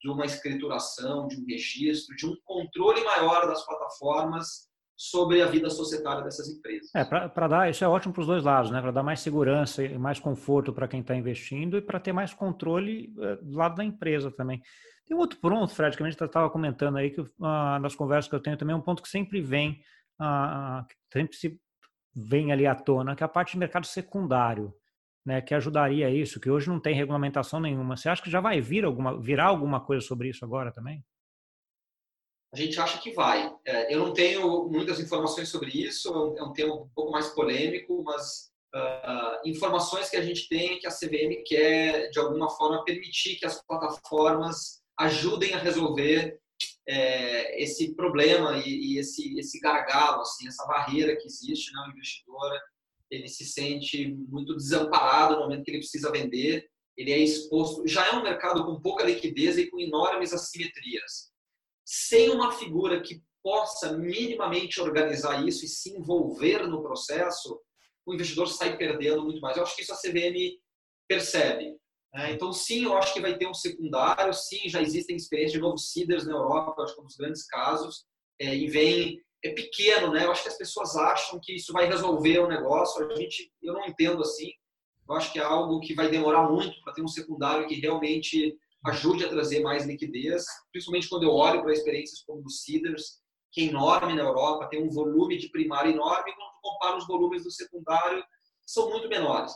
de 0.02 0.10
uma 0.10 0.24
escrituração, 0.24 1.28
de 1.28 1.40
um 1.40 1.44
registro, 1.46 2.16
de 2.16 2.26
um 2.26 2.34
controle 2.44 3.02
maior 3.04 3.46
das 3.46 3.64
plataformas 3.64 4.70
sobre 4.96 5.40
a 5.40 5.46
vida 5.46 5.70
societária 5.70 6.22
dessas 6.22 6.48
empresas. 6.48 6.90
É, 6.94 7.04
para 7.04 7.48
dar, 7.48 7.70
isso 7.70 7.84
é 7.84 7.88
ótimo 7.88 8.12
para 8.12 8.20
os 8.20 8.26
dois 8.26 8.44
lados, 8.44 8.70
né? 8.70 8.80
Para 8.80 8.90
dar 8.90 9.02
mais 9.02 9.20
segurança 9.20 9.82
e 9.82 9.98
mais 9.98 10.20
conforto 10.20 10.72
para 10.72 10.86
quem 10.88 11.00
está 11.00 11.14
investindo 11.14 11.76
e 11.76 11.82
para 11.82 12.00
ter 12.00 12.12
mais 12.12 12.34
controle 12.34 13.12
é, 13.18 13.36
do 13.36 13.56
lado 13.56 13.76
da 13.76 13.84
empresa 13.84 14.30
também. 14.30 14.60
Tem 15.06 15.16
um 15.16 15.20
outro 15.20 15.38
ponto, 15.40 15.74
Fred, 15.74 15.96
que 15.96 16.02
a 16.02 16.08
gente 16.08 16.22
estava 16.22 16.48
comentando 16.50 16.96
aí, 16.96 17.10
que 17.10 17.20
uh, 17.20 17.26
nas 17.80 17.94
conversas 17.94 18.28
que 18.28 18.34
eu 18.34 18.40
tenho 18.40 18.56
também, 18.56 18.74
é 18.74 18.76
um 18.76 18.82
ponto 18.82 19.02
que 19.02 19.08
sempre 19.08 19.40
vem, 19.40 19.80
uh, 20.20 20.86
sempre 21.12 21.36
se 21.36 21.60
vem 22.14 22.52
ali 22.52 22.66
à 22.66 22.74
tona, 22.74 23.16
que 23.16 23.22
é 23.22 23.26
a 23.26 23.28
parte 23.28 23.52
de 23.52 23.58
mercado 23.58 23.86
secundário, 23.86 24.72
né? 25.24 25.40
Que 25.40 25.54
ajudaria 25.54 26.10
isso, 26.10 26.40
que 26.40 26.50
hoje 26.50 26.68
não 26.68 26.80
tem 26.80 26.94
regulamentação 26.94 27.60
nenhuma. 27.60 27.96
Você 27.96 28.08
acha 28.08 28.22
que 28.22 28.30
já 28.30 28.40
vai 28.40 28.60
vir 28.60 28.84
alguma, 28.84 29.20
virar 29.20 29.46
alguma 29.46 29.80
coisa 29.80 30.04
sobre 30.04 30.28
isso 30.28 30.44
agora 30.44 30.72
também? 30.72 31.04
a 32.52 32.56
gente 32.56 32.78
acha 32.78 32.98
que 32.98 33.12
vai. 33.12 33.50
É, 33.64 33.94
eu 33.94 34.00
não 34.00 34.12
tenho 34.12 34.68
muitas 34.68 35.00
informações 35.00 35.48
sobre 35.48 35.70
isso, 35.70 36.08
é 36.08 36.42
um, 36.44 36.50
é 36.50 36.52
tema 36.52 36.74
um 36.74 36.88
pouco 36.94 37.10
mais 37.10 37.28
polêmico, 37.28 38.02
mas 38.04 38.52
uh, 38.74 39.48
informações 39.48 40.10
que 40.10 40.16
a 40.16 40.22
gente 40.22 40.48
tem 40.48 40.74
é 40.74 40.78
que 40.78 40.86
a 40.86 40.90
CVM 40.90 41.42
quer, 41.46 42.10
de 42.10 42.18
alguma 42.18 42.50
forma, 42.50 42.84
permitir 42.84 43.36
que 43.36 43.46
as 43.46 43.62
plataformas 43.64 44.82
ajudem 45.00 45.54
a 45.54 45.58
resolver 45.58 46.38
é, 46.86 47.62
esse 47.62 47.94
problema 47.94 48.58
e, 48.58 48.94
e, 48.94 48.98
esse, 48.98 49.38
esse 49.38 49.58
gargalo, 49.58 50.20
assim, 50.20 50.46
essa 50.46 50.66
barreira 50.66 51.16
que 51.16 51.26
existe 51.26 51.72
na 51.72 51.86
né? 51.86 51.92
investidora. 51.94 52.60
Ele 53.12 53.28
se 53.28 53.44
sente 53.44 54.08
muito 54.28 54.56
desamparado 54.56 55.34
no 55.34 55.42
momento 55.42 55.64
que 55.64 55.70
ele 55.70 55.78
precisa 55.78 56.10
vender, 56.10 56.66
ele 56.96 57.12
é 57.12 57.18
exposto. 57.18 57.86
Já 57.86 58.06
é 58.08 58.12
um 58.12 58.22
mercado 58.22 58.64
com 58.64 58.80
pouca 58.80 59.04
liquidez 59.04 59.58
e 59.58 59.70
com 59.70 59.78
enormes 59.78 60.32
assimetrias 60.32 61.32
sem 61.84 62.30
uma 62.30 62.52
figura 62.52 63.02
que 63.02 63.22
possa 63.42 63.96
minimamente 63.98 64.80
organizar 64.80 65.46
isso 65.46 65.64
e 65.64 65.68
se 65.68 65.90
envolver 65.90 66.66
no 66.66 66.82
processo, 66.82 67.60
o 68.06 68.14
investidor 68.14 68.48
sai 68.48 68.76
perdendo 68.76 69.22
muito 69.22 69.40
mais. 69.40 69.56
Eu 69.56 69.64
acho 69.64 69.76
que 69.76 69.82
isso 69.82 69.92
a 69.92 69.96
CVM 69.96 70.58
percebe. 71.08 71.76
Né? 72.14 72.32
Então, 72.32 72.52
sim, 72.52 72.84
eu 72.84 72.96
acho 72.96 73.12
que 73.12 73.20
vai 73.20 73.36
ter 73.36 73.46
um 73.46 73.54
secundário, 73.54 74.32
sim, 74.32 74.68
já 74.68 74.80
existem 74.80 75.16
experiências 75.16 75.52
de 75.52 75.60
novos 75.60 75.92
CIDERs 75.92 76.26
na 76.26 76.32
Europa, 76.32 76.82
acho 76.82 76.94
que 76.94 77.00
é 77.00 77.02
um 77.02 77.06
dos 77.06 77.16
grandes 77.16 77.46
casos, 77.46 78.04
é, 78.40 78.54
e 78.54 78.68
vem, 78.68 79.20
é 79.44 79.50
pequeno, 79.50 80.12
né? 80.12 80.24
Eu 80.24 80.30
acho 80.30 80.42
que 80.42 80.48
as 80.48 80.58
pessoas 80.58 80.96
acham 80.96 81.40
que 81.40 81.54
isso 81.54 81.72
vai 81.72 81.86
resolver 81.86 82.38
o 82.38 82.48
negócio, 82.48 83.04
a 83.10 83.14
gente, 83.16 83.52
eu 83.62 83.74
não 83.74 83.84
entendo 83.86 84.22
assim, 84.22 84.52
eu 85.08 85.14
acho 85.14 85.32
que 85.32 85.38
é 85.38 85.42
algo 85.42 85.80
que 85.80 85.94
vai 85.94 86.08
demorar 86.08 86.48
muito 86.48 86.80
para 86.82 86.92
ter 86.92 87.02
um 87.02 87.08
secundário 87.08 87.66
que 87.66 87.74
realmente 87.74 88.56
ajude 88.86 89.24
a 89.24 89.28
trazer 89.28 89.60
mais 89.60 89.86
liquidez, 89.86 90.44
principalmente 90.70 91.08
quando 91.08 91.24
eu 91.24 91.32
olho 91.32 91.62
para 91.62 91.72
experiências 91.72 92.22
como 92.22 92.42
o 92.44 92.50
Cedars, 92.50 93.20
que 93.50 93.62
é 93.62 93.64
enorme 93.64 94.14
na 94.14 94.22
Europa, 94.22 94.68
tem 94.68 94.82
um 94.82 94.90
volume 94.90 95.36
de 95.36 95.48
primário 95.50 95.92
enorme, 95.92 96.32
quando 96.34 96.60
compara 96.62 96.96
os 96.96 97.06
volumes 97.06 97.44
do 97.44 97.50
secundário, 97.50 98.24
são 98.66 98.90
muito 98.90 99.08
menores. 99.08 99.52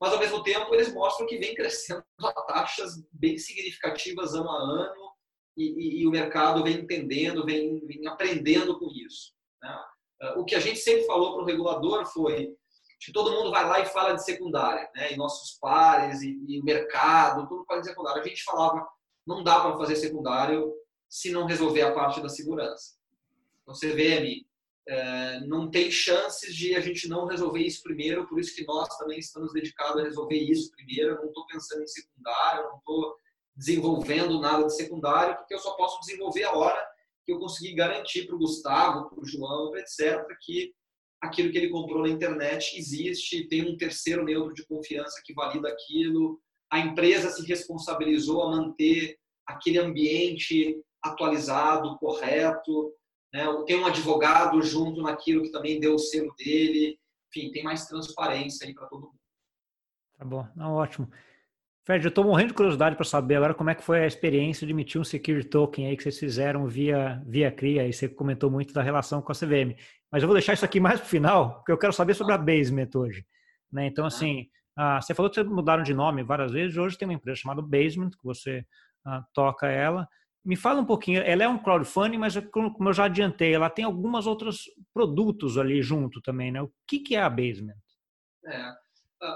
Mas, 0.00 0.12
ao 0.12 0.18
mesmo 0.18 0.42
tempo, 0.42 0.74
eles 0.74 0.92
mostram 0.92 1.26
que 1.26 1.38
vem 1.38 1.54
crescendo 1.54 2.04
a 2.20 2.32
taxas 2.42 2.92
bem 3.12 3.38
significativas 3.38 4.34
ano 4.34 4.50
a 4.50 4.56
ano, 4.56 5.09
e, 5.60 5.74
e, 5.78 6.00
e 6.00 6.06
o 6.06 6.10
mercado 6.10 6.62
vem 6.62 6.78
entendendo, 6.78 7.44
vem, 7.44 7.84
vem 7.86 8.06
aprendendo 8.06 8.78
com 8.78 8.86
isso. 8.86 9.32
Né? 9.62 9.78
O 10.36 10.44
que 10.44 10.54
a 10.54 10.60
gente 10.60 10.78
sempre 10.78 11.04
falou 11.04 11.34
para 11.34 11.42
o 11.42 11.46
regulador 11.46 12.06
foi 12.06 12.54
que 13.00 13.12
todo 13.12 13.32
mundo 13.32 13.50
vai 13.50 13.66
lá 13.66 13.80
e 13.80 13.86
fala 13.86 14.14
de 14.14 14.24
secundária, 14.24 14.90
né? 14.94 15.12
E 15.12 15.16
nossos 15.16 15.58
pares 15.58 16.20
e, 16.20 16.38
e 16.46 16.60
o 16.60 16.64
mercado, 16.64 17.48
tudo 17.48 17.64
fala 17.64 17.80
de 17.80 17.86
secundária. 17.86 18.20
A 18.20 18.26
gente 18.26 18.44
falava, 18.44 18.86
não 19.26 19.42
dá 19.42 19.60
para 19.60 19.76
fazer 19.78 19.96
secundário 19.96 20.70
se 21.08 21.30
não 21.30 21.46
resolver 21.46 21.80
a 21.80 21.92
parte 21.92 22.20
da 22.20 22.28
segurança. 22.28 22.96
Então, 23.62 23.74
CVM 23.74 24.44
é, 24.86 25.40
não 25.46 25.70
tem 25.70 25.90
chances 25.90 26.54
de 26.54 26.74
a 26.76 26.80
gente 26.80 27.08
não 27.08 27.26
resolver 27.26 27.60
isso 27.60 27.82
primeiro, 27.82 28.28
por 28.28 28.38
isso 28.38 28.54
que 28.54 28.66
nós 28.66 28.88
também 28.98 29.18
estamos 29.18 29.52
dedicados 29.52 30.02
a 30.02 30.04
resolver 30.04 30.36
isso 30.36 30.70
primeiro. 30.72 31.12
Eu 31.12 31.20
não 31.22 31.28
estou 31.28 31.46
pensando 31.46 31.82
em 31.82 31.86
secundário, 31.86 32.64
não 32.64 32.78
estou 32.78 33.16
desenvolvendo 33.60 34.40
nada 34.40 34.64
de 34.64 34.74
secundário, 34.74 35.36
porque 35.36 35.52
eu 35.52 35.58
só 35.58 35.72
posso 35.72 36.00
desenvolver 36.00 36.44
a 36.44 36.56
hora 36.56 36.82
que 37.26 37.32
eu 37.32 37.38
conseguir 37.38 37.74
garantir 37.74 38.26
para 38.26 38.34
o 38.34 38.38
Gustavo, 38.38 39.10
para 39.10 39.20
o 39.20 39.26
João, 39.26 39.76
etc., 39.76 40.26
que 40.40 40.72
aquilo 41.20 41.52
que 41.52 41.58
ele 41.58 41.68
comprou 41.68 42.02
na 42.02 42.08
internet 42.08 42.78
existe, 42.78 43.46
tem 43.48 43.70
um 43.70 43.76
terceiro 43.76 44.24
neutro 44.24 44.54
de 44.54 44.66
confiança 44.66 45.20
que 45.22 45.34
valida 45.34 45.68
aquilo, 45.68 46.40
a 46.72 46.78
empresa 46.78 47.28
se 47.30 47.46
responsabilizou 47.46 48.42
a 48.42 48.50
manter 48.50 49.18
aquele 49.46 49.78
ambiente 49.78 50.82
atualizado, 51.04 51.98
correto, 51.98 52.94
né? 53.30 53.44
tem 53.66 53.78
um 53.78 53.86
advogado 53.86 54.62
junto 54.62 55.02
naquilo 55.02 55.42
que 55.42 55.52
também 55.52 55.78
deu 55.78 55.96
o 55.96 55.98
selo 55.98 56.34
dele, 56.38 56.98
enfim, 57.28 57.50
tem 57.50 57.62
mais 57.62 57.86
transparência 57.86 58.66
aí 58.66 58.72
para 58.72 58.86
todo 58.86 59.02
mundo. 59.02 59.20
Tá 60.16 60.24
bom, 60.24 60.48
não, 60.56 60.72
ótimo. 60.72 61.10
Fred, 61.84 62.04
eu 62.04 62.10
estou 62.10 62.24
morrendo 62.24 62.48
de 62.48 62.54
curiosidade 62.54 62.94
para 62.94 63.04
saber 63.04 63.36
agora 63.36 63.54
como 63.54 63.70
é 63.70 63.74
que 63.74 63.82
foi 63.82 64.02
a 64.02 64.06
experiência 64.06 64.66
de 64.66 64.72
emitir 64.72 65.00
um 65.00 65.04
security 65.04 65.48
token 65.48 65.86
aí 65.86 65.96
que 65.96 66.02
vocês 66.02 66.18
fizeram 66.18 66.66
via, 66.66 67.22
via 67.26 67.50
CRIA, 67.50 67.88
e 67.88 67.92
você 67.92 68.08
comentou 68.08 68.50
muito 68.50 68.74
da 68.74 68.82
relação 68.82 69.22
com 69.22 69.32
a 69.32 69.34
CVM. 69.34 69.74
Mas 70.12 70.22
eu 70.22 70.28
vou 70.28 70.34
deixar 70.34 70.52
isso 70.52 70.64
aqui 70.64 70.78
mais 70.78 71.00
para 71.00 71.06
o 71.06 71.10
final, 71.10 71.54
porque 71.54 71.72
eu 71.72 71.78
quero 71.78 71.92
saber 71.92 72.14
sobre 72.14 72.34
a 72.34 72.38
Basement 72.38 72.90
hoje. 72.94 73.24
Né? 73.72 73.86
Então, 73.86 74.04
assim, 74.04 74.48
ah, 74.76 75.00
você 75.00 75.14
falou 75.14 75.30
que 75.30 75.36
vocês 75.36 75.46
mudaram 75.46 75.82
de 75.82 75.94
nome 75.94 76.22
várias 76.22 76.52
vezes, 76.52 76.76
hoje 76.76 76.98
tem 76.98 77.08
uma 77.08 77.14
empresa 77.14 77.40
chamada 77.40 77.62
Basement, 77.62 78.10
que 78.10 78.24
você 78.24 78.64
ah, 79.04 79.24
toca 79.32 79.66
ela. 79.66 80.06
Me 80.44 80.56
fala 80.56 80.80
um 80.80 80.86
pouquinho, 80.86 81.22
ela 81.22 81.44
é 81.44 81.48
um 81.48 81.58
crowdfunding, 81.58 82.18
mas 82.18 82.34
como 82.50 82.88
eu 82.88 82.92
já 82.92 83.04
adiantei, 83.04 83.54
ela 83.54 83.70
tem 83.70 83.84
alguns 83.84 84.26
outros 84.26 84.64
produtos 84.92 85.56
ali 85.58 85.82
junto 85.82 86.20
também, 86.20 86.50
né? 86.50 86.62
O 86.62 86.70
que, 86.86 86.98
que 87.00 87.14
é 87.14 87.22
a 87.22 87.28
Basement? 87.28 87.74
É, 88.46 88.72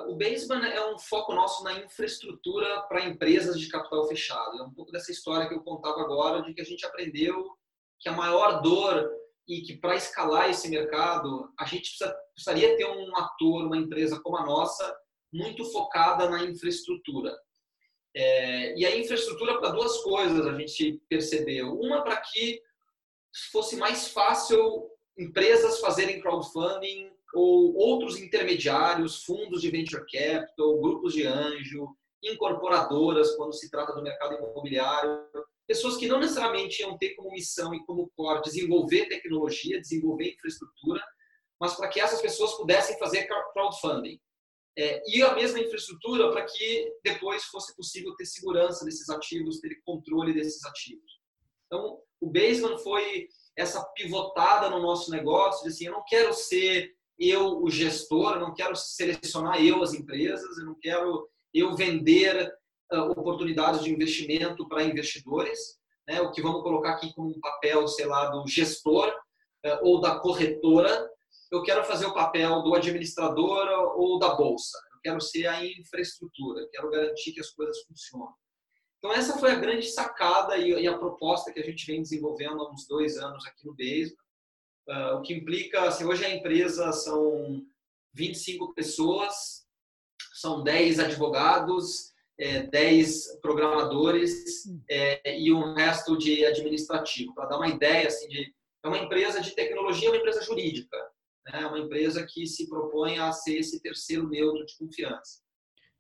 o 0.06 0.16
Basement 0.16 0.64
é 0.64 0.92
um 0.92 0.98
foco 0.98 1.34
nosso 1.34 1.62
na 1.62 1.74
infraestrutura 1.74 2.82
para 2.82 3.04
empresas 3.04 3.58
de 3.60 3.68
capital 3.68 4.06
fechado. 4.08 4.58
É 4.58 4.62
um 4.62 4.72
pouco 4.72 4.90
dessa 4.90 5.12
história 5.12 5.46
que 5.46 5.54
eu 5.54 5.62
contava 5.62 6.00
agora, 6.00 6.42
de 6.42 6.54
que 6.54 6.60
a 6.60 6.64
gente 6.64 6.84
aprendeu 6.86 7.54
que 8.00 8.08
a 8.08 8.12
maior 8.12 8.62
dor 8.62 9.10
e 9.46 9.60
que 9.60 9.76
para 9.76 9.94
escalar 9.94 10.48
esse 10.48 10.68
mercado, 10.68 11.52
a 11.58 11.66
gente 11.66 11.90
precisa, 11.90 12.16
precisaria 12.34 12.76
ter 12.76 12.86
um 12.86 13.16
ator, 13.16 13.66
uma 13.66 13.76
empresa 13.76 14.20
como 14.20 14.38
a 14.38 14.44
nossa, 14.44 14.96
muito 15.32 15.64
focada 15.70 16.28
na 16.30 16.42
infraestrutura. 16.44 17.36
É, 18.16 18.78
e 18.78 18.86
a 18.86 18.96
infraestrutura 18.96 19.58
para 19.58 19.70
duas 19.70 19.98
coisas 20.02 20.46
a 20.46 20.54
gente 20.58 21.02
percebeu. 21.08 21.74
Uma 21.74 22.02
para 22.02 22.16
que 22.18 22.60
fosse 23.50 23.76
mais 23.76 24.08
fácil 24.08 24.88
empresas 25.18 25.80
fazerem 25.80 26.20
crowdfunding 26.20 27.13
ou 27.34 27.74
outros 27.74 28.18
intermediários, 28.18 29.24
fundos 29.24 29.60
de 29.60 29.70
venture 29.70 30.04
capital, 30.10 30.80
grupos 30.80 31.12
de 31.12 31.26
anjo, 31.26 31.96
incorporadoras, 32.22 33.34
quando 33.36 33.52
se 33.52 33.70
trata 33.70 33.92
do 33.92 34.02
mercado 34.02 34.34
imobiliário, 34.34 35.26
pessoas 35.66 35.96
que 35.96 36.06
não 36.06 36.20
necessariamente 36.20 36.82
iam 36.82 36.96
ter 36.96 37.14
como 37.14 37.32
missão 37.32 37.74
e 37.74 37.84
como 37.84 38.10
core 38.16 38.42
desenvolver 38.42 39.08
tecnologia, 39.08 39.80
desenvolver 39.80 40.32
infraestrutura, 40.32 41.02
mas 41.60 41.74
para 41.74 41.88
que 41.88 42.00
essas 42.00 42.20
pessoas 42.20 42.54
pudessem 42.54 42.98
fazer 42.98 43.26
crowdfunding. 43.52 44.18
É, 44.76 45.00
e 45.06 45.22
a 45.22 45.34
mesma 45.34 45.60
infraestrutura 45.60 46.32
para 46.32 46.44
que 46.44 46.92
depois 47.04 47.44
fosse 47.44 47.76
possível 47.76 48.14
ter 48.16 48.26
segurança 48.26 48.84
desses 48.84 49.08
ativos, 49.08 49.60
ter 49.60 49.80
controle 49.84 50.32
desses 50.32 50.64
ativos. 50.64 51.20
Então, 51.66 52.00
o 52.20 52.30
Basement 52.30 52.78
foi 52.78 53.28
essa 53.56 53.84
pivotada 53.94 54.68
no 54.68 54.80
nosso 54.80 55.12
negócio, 55.12 55.62
de 55.62 55.68
assim, 55.68 55.86
eu 55.86 55.92
não 55.92 56.04
quero 56.04 56.34
ser 56.34 56.92
eu 57.18 57.62
o 57.62 57.70
gestor, 57.70 58.34
eu 58.34 58.40
não 58.40 58.54
quero 58.54 58.74
selecionar 58.74 59.62
eu 59.62 59.82
as 59.82 59.94
empresas, 59.94 60.58
eu 60.58 60.66
não 60.66 60.74
quero 60.80 61.28
eu 61.52 61.74
vender 61.76 62.52
uh, 62.92 63.10
oportunidades 63.12 63.82
de 63.82 63.92
investimento 63.92 64.66
para 64.68 64.82
investidores, 64.82 65.78
né? 66.08 66.20
o 66.20 66.32
que 66.32 66.42
vamos 66.42 66.62
colocar 66.62 66.92
aqui 66.92 67.12
como 67.14 67.30
um 67.30 67.40
papel, 67.40 67.86
sei 67.86 68.06
lá, 68.06 68.30
do 68.30 68.46
gestor 68.48 69.08
uh, 69.08 69.78
ou 69.82 70.00
da 70.00 70.18
corretora, 70.18 71.10
eu 71.52 71.62
quero 71.62 71.84
fazer 71.84 72.06
o 72.06 72.14
papel 72.14 72.62
do 72.62 72.74
administrador 72.74 73.68
ou 73.96 74.18
da 74.18 74.34
bolsa, 74.34 74.76
eu 74.94 75.00
quero 75.02 75.20
ser 75.20 75.46
a 75.46 75.64
infraestrutura, 75.64 76.62
eu 76.62 76.68
quero 76.70 76.90
garantir 76.90 77.32
que 77.32 77.40
as 77.40 77.50
coisas 77.50 77.80
funcionam. 77.82 78.34
Então 78.98 79.12
essa 79.12 79.38
foi 79.38 79.52
a 79.52 79.56
grande 79.56 79.86
sacada 79.86 80.56
e, 80.56 80.88
a 80.88 80.98
proposta 80.98 81.52
que 81.52 81.60
a 81.60 81.64
gente 81.64 81.86
vem 81.86 82.00
desenvolvendo 82.00 82.60
há 82.62 82.72
uns 82.72 82.86
dois 82.88 83.18
anos 83.18 83.46
aqui 83.46 83.66
no 83.66 83.74
Basement, 83.74 84.23
Uh, 84.88 85.16
o 85.16 85.22
que 85.22 85.34
implica, 85.34 85.82
assim, 85.82 86.04
hoje 86.04 86.24
a 86.24 86.34
empresa 86.34 86.92
são 86.92 87.64
25 88.12 88.74
pessoas, 88.74 89.64
são 90.34 90.62
10 90.62 91.00
advogados, 91.00 92.12
é, 92.38 92.62
10 92.64 93.40
programadores 93.40 94.64
é, 94.90 95.38
e 95.38 95.52
um 95.52 95.74
resto 95.74 96.18
de 96.18 96.44
administrativo. 96.44 97.34
Para 97.34 97.46
dar 97.46 97.56
uma 97.56 97.68
ideia, 97.68 98.08
assim, 98.08 98.28
de, 98.28 98.54
é 98.84 98.88
uma 98.88 98.98
empresa 98.98 99.40
de 99.40 99.52
tecnologia, 99.52 100.10
uma 100.10 100.18
empresa 100.18 100.42
jurídica, 100.42 100.96
né? 101.46 101.62
é 101.62 101.66
uma 101.66 101.78
empresa 101.78 102.26
que 102.28 102.46
se 102.46 102.68
propõe 102.68 103.18
a 103.18 103.32
ser 103.32 103.58
esse 103.58 103.80
terceiro 103.80 104.28
neutro 104.28 104.64
de 104.66 104.76
confiança. 104.76 105.42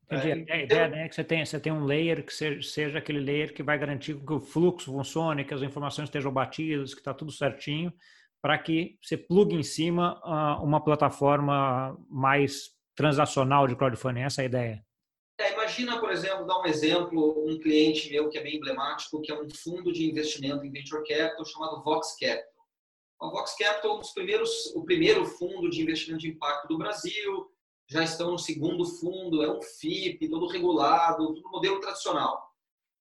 Entendi. 0.04 0.50
É, 0.50 0.54
a 0.54 0.62
ideia 0.62 0.88
né, 0.88 1.04
é 1.06 1.08
que 1.08 1.14
você 1.14 1.24
tem, 1.24 1.44
você 1.44 1.58
tem 1.58 1.72
um 1.72 1.84
layer 1.84 2.24
que 2.24 2.34
seja, 2.34 2.68
seja, 2.68 2.98
aquele 2.98 3.20
layer 3.20 3.54
que 3.54 3.62
vai 3.62 3.78
garantir 3.78 4.14
que 4.14 4.32
o 4.32 4.40
fluxo 4.40 4.92
funcione, 4.92 5.44
que 5.44 5.54
as 5.54 5.62
informações 5.62 6.08
estejam 6.08 6.30
batidas, 6.30 6.92
que 6.92 7.00
está 7.00 7.14
tudo 7.14 7.32
certinho, 7.32 7.92
para 8.44 8.58
que 8.58 8.98
você 9.00 9.16
plugue 9.16 9.54
em 9.54 9.62
cima 9.62 10.20
uh, 10.22 10.62
uma 10.62 10.84
plataforma 10.84 11.96
mais 12.10 12.74
transacional 12.94 13.66
de 13.66 13.74
crowdfunding. 13.74 14.20
Essa 14.20 14.42
é 14.42 14.44
a 14.44 14.46
ideia. 14.46 14.86
É, 15.40 15.54
imagina, 15.54 15.98
por 15.98 16.10
exemplo, 16.10 16.44
dar 16.44 16.60
um 16.60 16.66
exemplo, 16.66 17.42
um 17.48 17.58
cliente 17.58 18.10
meu 18.10 18.28
que 18.28 18.36
é 18.36 18.42
bem 18.42 18.56
emblemático, 18.56 19.22
que 19.22 19.32
é 19.32 19.40
um 19.40 19.48
fundo 19.48 19.90
de 19.90 20.10
investimento 20.10 20.62
em 20.62 20.70
venture 20.70 21.02
capital 21.08 21.42
chamado 21.46 21.82
Vox 21.82 22.18
Capital. 22.20 22.52
A 23.22 23.30
Vox 23.30 23.56
Capital 23.56 23.92
é 23.92 23.94
um 23.94 24.00
dos 24.00 24.12
primeiros, 24.12 24.76
o 24.76 24.84
primeiro 24.84 25.24
fundo 25.24 25.70
de 25.70 25.80
investimento 25.80 26.20
de 26.20 26.28
impacto 26.28 26.68
do 26.68 26.76
Brasil, 26.76 27.50
já 27.88 28.04
estão 28.04 28.32
no 28.32 28.38
segundo 28.38 28.84
fundo, 28.84 29.42
é 29.42 29.50
um 29.50 29.62
FIP, 29.62 30.28
todo 30.28 30.48
regulado, 30.48 31.32
tudo 31.32 31.50
modelo 31.50 31.80
tradicional. 31.80 32.46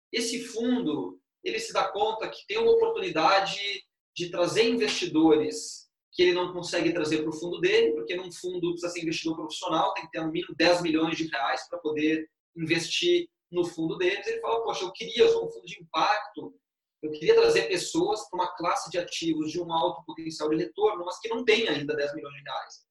Esse 0.10 0.42
fundo, 0.46 1.20
ele 1.44 1.60
se 1.60 1.74
dá 1.74 1.90
conta 1.90 2.30
que 2.30 2.48
tem 2.48 2.60
uma 2.60 2.72
oportunidade 2.72 3.84
de 4.16 4.30
trazer 4.30 4.70
investidores 4.70 5.84
que 6.12 6.22
ele 6.22 6.34
não 6.34 6.54
consegue 6.54 6.94
trazer 6.94 7.22
para 7.22 7.30
o 7.30 7.40
fundo 7.40 7.60
dele, 7.60 7.94
porque 7.94 8.16
num 8.16 8.32
fundo 8.32 8.72
precisa 8.72 8.90
ser 8.90 9.02
investidor 9.02 9.36
profissional, 9.36 9.94
tem 9.94 10.06
que 10.06 10.12
ter 10.12 10.22
no 10.22 10.32
mínimo 10.32 10.56
10 10.56 10.82
milhões 10.82 11.18
de 11.18 11.28
reais 11.28 11.68
para 11.68 11.80
poder 11.80 12.30
investir 12.56 13.28
no 13.52 13.66
fundo 13.66 13.98
deles. 13.98 14.26
Ele 14.28 14.40
fala, 14.40 14.64
poxa, 14.64 14.84
eu 14.84 14.92
queria, 14.92 15.24
eu 15.24 15.30
sou 15.30 15.48
um 15.48 15.52
fundo 15.52 15.66
de 15.66 15.82
impacto, 15.82 16.54
eu 17.02 17.12
queria 17.12 17.36
trazer 17.36 17.64
pessoas 17.64 18.30
para 18.30 18.40
uma 18.40 18.56
classe 18.56 18.90
de 18.90 18.98
ativos 18.98 19.52
de 19.52 19.60
um 19.60 19.72
alto 19.74 20.06
potencial 20.06 20.50
de 20.50 20.58
retorno, 20.58 21.04
mas 21.04 21.20
que 21.20 21.28
não 21.28 21.44
tem 21.44 21.68
ainda 21.68 21.96
10 21.96 22.16
milhões 22.16 22.36
de 22.36 22.42
reais. 22.44 22.86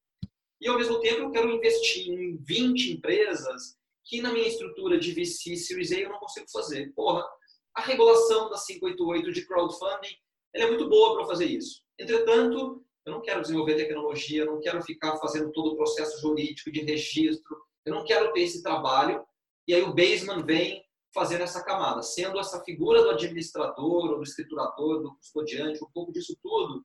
E 0.61 0.67
ao 0.67 0.77
mesmo 0.77 0.99
tempo 0.99 1.21
eu 1.21 1.31
quero 1.31 1.49
investir 1.49 2.07
em 2.07 2.37
20 2.37 2.93
empresas 2.93 3.75
que 4.05 4.21
na 4.21 4.31
minha 4.31 4.47
estrutura 4.47 4.99
de 4.99 5.11
VC 5.11 5.55
Series 5.55 5.91
A 5.93 5.99
eu 5.99 6.09
não 6.09 6.19
consigo 6.19 6.45
fazer. 6.51 6.93
Porra, 6.93 7.25
a 7.73 7.81
regulação 7.81 8.49
da 8.49 8.57
588 8.57 9.31
de 9.31 9.47
crowdfunding 9.47 10.15
ela 10.53 10.65
é 10.65 10.67
muito 10.67 10.87
boa 10.87 11.15
para 11.15 11.25
fazer 11.25 11.45
isso. 11.45 11.81
Entretanto, 11.99 12.83
eu 13.05 13.11
não 13.11 13.21
quero 13.21 13.41
desenvolver 13.41 13.75
tecnologia, 13.75 14.43
eu 14.43 14.51
não 14.51 14.61
quero 14.61 14.81
ficar 14.81 15.17
fazendo 15.17 15.51
todo 15.51 15.73
o 15.73 15.75
processo 15.75 16.21
jurídico 16.21 16.71
de 16.71 16.81
registro, 16.81 17.57
eu 17.85 17.93
não 17.93 18.05
quero 18.05 18.31
ter 18.31 18.41
esse 18.41 18.61
trabalho. 18.61 19.25
E 19.67 19.73
aí 19.73 19.81
o 19.81 19.93
Basement 19.93 20.45
vem 20.45 20.83
fazendo 21.13 21.41
essa 21.41 21.63
camada, 21.63 22.01
sendo 22.01 22.39
essa 22.39 22.63
figura 22.63 23.03
do 23.03 23.11
administrador, 23.11 24.11
ou 24.11 24.17
do 24.17 24.23
escriturador, 24.23 25.01
do 25.01 25.15
custodiante, 25.15 25.83
um 25.83 25.91
pouco 25.93 26.11
disso 26.11 26.35
tudo, 26.41 26.83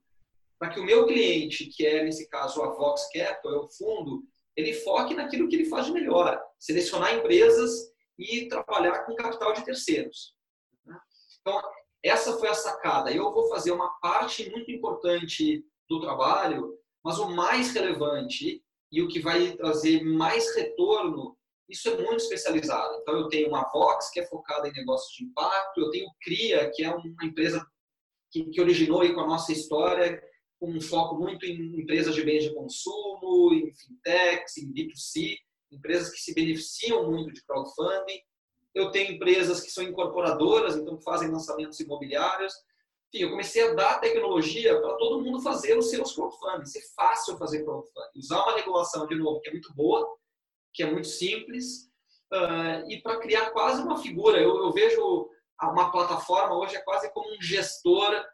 para 0.59 0.71
que 0.71 0.81
o 0.81 0.85
meu 0.85 1.07
cliente, 1.07 1.67
que 1.67 1.87
é 1.87 2.03
nesse 2.03 2.29
caso 2.29 2.63
a 2.63 2.75
Vox 2.75 3.09
Capital, 3.13 3.53
é 3.53 3.57
o 3.59 3.69
fundo, 3.69 4.25
ele 4.57 4.75
foque 4.75 5.15
naquilo 5.15 5.49
que 5.49 5.55
ele 5.55 5.67
faz 5.67 5.87
de 5.87 5.93
melhor, 5.93 6.39
selecionar 6.59 7.15
empresas 7.15 7.93
e 8.19 8.49
trabalhar 8.49 9.05
com 9.05 9.15
capital 9.15 9.53
de 9.53 9.65
terceiros. 9.65 10.35
Então, 11.41 11.63
essa 12.05 12.39
foi 12.39 12.49
a 12.49 12.55
sacada. 12.55 13.11
Eu 13.11 13.33
vou 13.33 13.49
fazer 13.49 13.73
uma 13.73 13.89
parte 14.01 14.49
muito 14.51 14.71
importante 14.71 15.65
do 15.89 16.01
trabalho, 16.01 16.75
mas 17.05 17.19
o 17.19 17.29
mais 17.31 17.73
relevante 17.73 18.63
e 18.91 19.03
o 19.03 19.09
que 19.09 19.21
vai 19.21 19.53
trazer 19.53 20.03
mais 20.03 20.55
retorno, 20.55 21.37
isso 21.69 21.89
é 21.89 21.97
muito 21.97 22.23
especializado. 22.23 22.99
Então, 23.01 23.15
eu 23.19 23.29
tenho 23.29 23.49
uma 23.49 23.71
Vox, 23.71 24.11
que 24.11 24.21
é 24.21 24.27
focada 24.27 24.69
em 24.69 24.73
negócios 24.73 25.15
de 25.17 25.25
impacto, 25.25 25.81
eu 25.81 25.91
tenho 25.91 26.09
CRIA, 26.23 26.71
que 26.75 26.85
é 26.85 26.91
uma 26.91 27.25
empresa 27.25 27.67
que, 28.31 28.45
que 28.45 28.61
originou 28.61 29.03
aí 29.03 29.13
com 29.15 29.21
a 29.21 29.27
nossa 29.27 29.53
história, 29.53 30.23
com 30.59 30.71
um 30.71 30.81
foco 30.81 31.17
muito 31.17 31.45
em 31.47 31.81
empresas 31.81 32.15
de 32.15 32.23
bens 32.23 32.45
de 32.45 32.55
consumo, 32.55 33.53
em 33.53 33.73
fintechs, 33.75 34.57
em 34.57 34.73
B2C, 34.73 35.37
empresas 35.71 36.11
que 36.11 36.21
se 36.21 36.35
beneficiam 36.35 37.11
muito 37.11 37.33
de 37.33 37.45
crowdfunding 37.45 38.21
eu 38.79 38.91
tenho 38.91 39.13
empresas 39.13 39.61
que 39.61 39.71
são 39.71 39.85
incorporadoras, 39.85 40.77
então 40.77 40.99
fazem 41.01 41.31
lançamentos 41.31 41.81
imobiliários. 41.81 42.53
Enfim, 43.09 43.25
eu 43.25 43.31
comecei 43.31 43.69
a 43.69 43.75
dar 43.75 44.01
tecnologia 44.01 44.79
para 44.81 44.95
todo 44.97 45.23
mundo 45.23 45.41
fazer 45.41 45.77
os 45.77 45.91
seus 45.91 46.15
crowdfunding, 46.15 46.67
ser 46.67 46.83
fácil 46.95 47.39
fazer 47.39 47.65
crowdfunding. 47.65 48.19
Usar 48.19 48.43
uma 48.43 48.57
regulação, 48.57 49.07
de 49.07 49.15
novo, 49.15 49.41
que 49.41 49.49
é 49.49 49.53
muito 49.53 49.75
boa, 49.75 50.07
que 50.75 50.83
é 50.83 50.91
muito 50.91 51.09
simples, 51.09 51.89
uh, 52.33 52.89
e 52.89 53.01
para 53.03 53.19
criar 53.19 53.51
quase 53.51 53.83
uma 53.83 53.99
figura. 53.99 54.39
Eu, 54.39 54.57
eu, 54.59 54.73
vejo 54.73 55.29
uma 55.63 55.91
plataforma 55.91 56.57
hoje 56.57 56.77
é 56.77 56.81
quase 56.81 57.11
como 57.13 57.35
um 57.35 57.43
gestor 57.43 58.25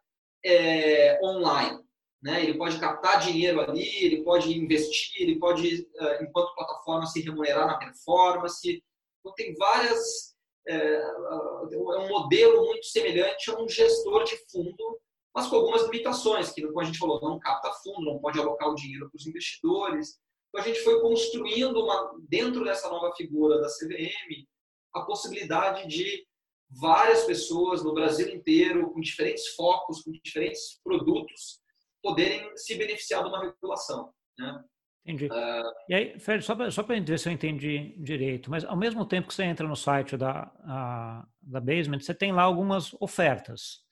é, 0.44 1.18
online. 1.22 1.82
Né? 2.22 2.42
Ele 2.42 2.58
pode 2.58 2.78
captar 2.78 3.20
dinheiro 3.20 3.60
ali, 3.60 4.04
ele 4.04 4.22
pode 4.24 4.58
investir, 4.58 5.22
ele 5.22 5.38
pode, 5.38 5.88
uh, 6.00 6.22
enquanto 6.22 6.54
plataforma, 6.54 7.06
se 7.06 7.20
remunerar 7.20 7.66
na 7.66 7.78
performance. 7.78 8.82
Então, 9.20 9.34
tem 9.34 9.54
várias 9.54 10.33
é, 10.68 10.96
é 10.96 11.78
um 11.78 12.08
modelo 12.08 12.66
muito 12.66 12.86
semelhante 12.86 13.50
a 13.50 13.60
um 13.60 13.68
gestor 13.68 14.24
de 14.24 14.36
fundo, 14.50 15.00
mas 15.34 15.46
com 15.48 15.56
algumas 15.56 15.82
limitações, 15.82 16.50
que, 16.50 16.62
como 16.62 16.80
a 16.80 16.84
gente 16.84 16.98
falou, 16.98 17.20
não 17.20 17.38
capta 17.38 17.72
fundo, 17.82 18.02
não 18.02 18.18
pode 18.18 18.38
alocar 18.38 18.68
o 18.68 18.74
dinheiro 18.74 19.10
para 19.10 19.16
os 19.16 19.26
investidores. 19.26 20.18
Então, 20.48 20.64
a 20.64 20.66
gente 20.66 20.80
foi 20.80 21.00
construindo, 21.00 21.76
uma, 21.82 22.14
dentro 22.28 22.64
dessa 22.64 22.88
nova 22.88 23.12
figura 23.16 23.60
da 23.60 23.68
CVM, 23.68 24.46
a 24.94 25.02
possibilidade 25.02 25.88
de 25.88 26.24
várias 26.70 27.24
pessoas 27.24 27.82
no 27.82 27.92
Brasil 27.92 28.28
inteiro, 28.28 28.90
com 28.92 29.00
diferentes 29.00 29.48
focos, 29.54 30.02
com 30.02 30.12
diferentes 30.12 30.80
produtos, 30.82 31.60
poderem 32.02 32.56
se 32.56 32.76
beneficiar 32.76 33.22
de 33.22 33.28
uma 33.28 33.40
regulação. 33.40 34.12
Né? 34.38 34.64
Entendi. 35.04 35.26
Uh, 35.26 35.72
e 35.88 35.94
aí, 35.94 36.18
Fred, 36.18 36.42
só 36.44 36.54
para 36.54 37.00
ver 37.00 37.18
se 37.18 37.28
eu 37.28 37.32
entendi 37.32 37.94
direito, 37.98 38.50
mas 38.50 38.64
ao 38.64 38.76
mesmo 38.76 39.04
tempo 39.04 39.28
que 39.28 39.34
você 39.34 39.44
entra 39.44 39.68
no 39.68 39.76
site 39.76 40.16
da, 40.16 40.50
a, 40.64 41.26
da 41.42 41.60
Basement, 41.60 42.00
você 42.00 42.14
tem 42.14 42.32
lá 42.32 42.42
algumas 42.42 42.94
ofertas. 43.00 43.84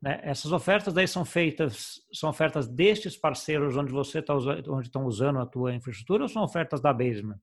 Né? 0.00 0.20
Essas 0.22 0.52
ofertas 0.52 0.92
daí 0.92 1.08
são 1.08 1.24
feitas, 1.24 2.02
são 2.12 2.28
ofertas 2.28 2.68
destes 2.68 3.16
parceiros 3.16 3.76
onde 3.76 3.92
você 3.92 4.18
está 4.18 4.34
onde 4.34 4.88
estão 4.88 5.06
usando 5.06 5.38
a 5.38 5.46
tua 5.46 5.74
infraestrutura 5.74 6.24
ou 6.24 6.28
são 6.28 6.42
ofertas 6.42 6.80
da 6.80 6.92
Basement? 6.92 7.40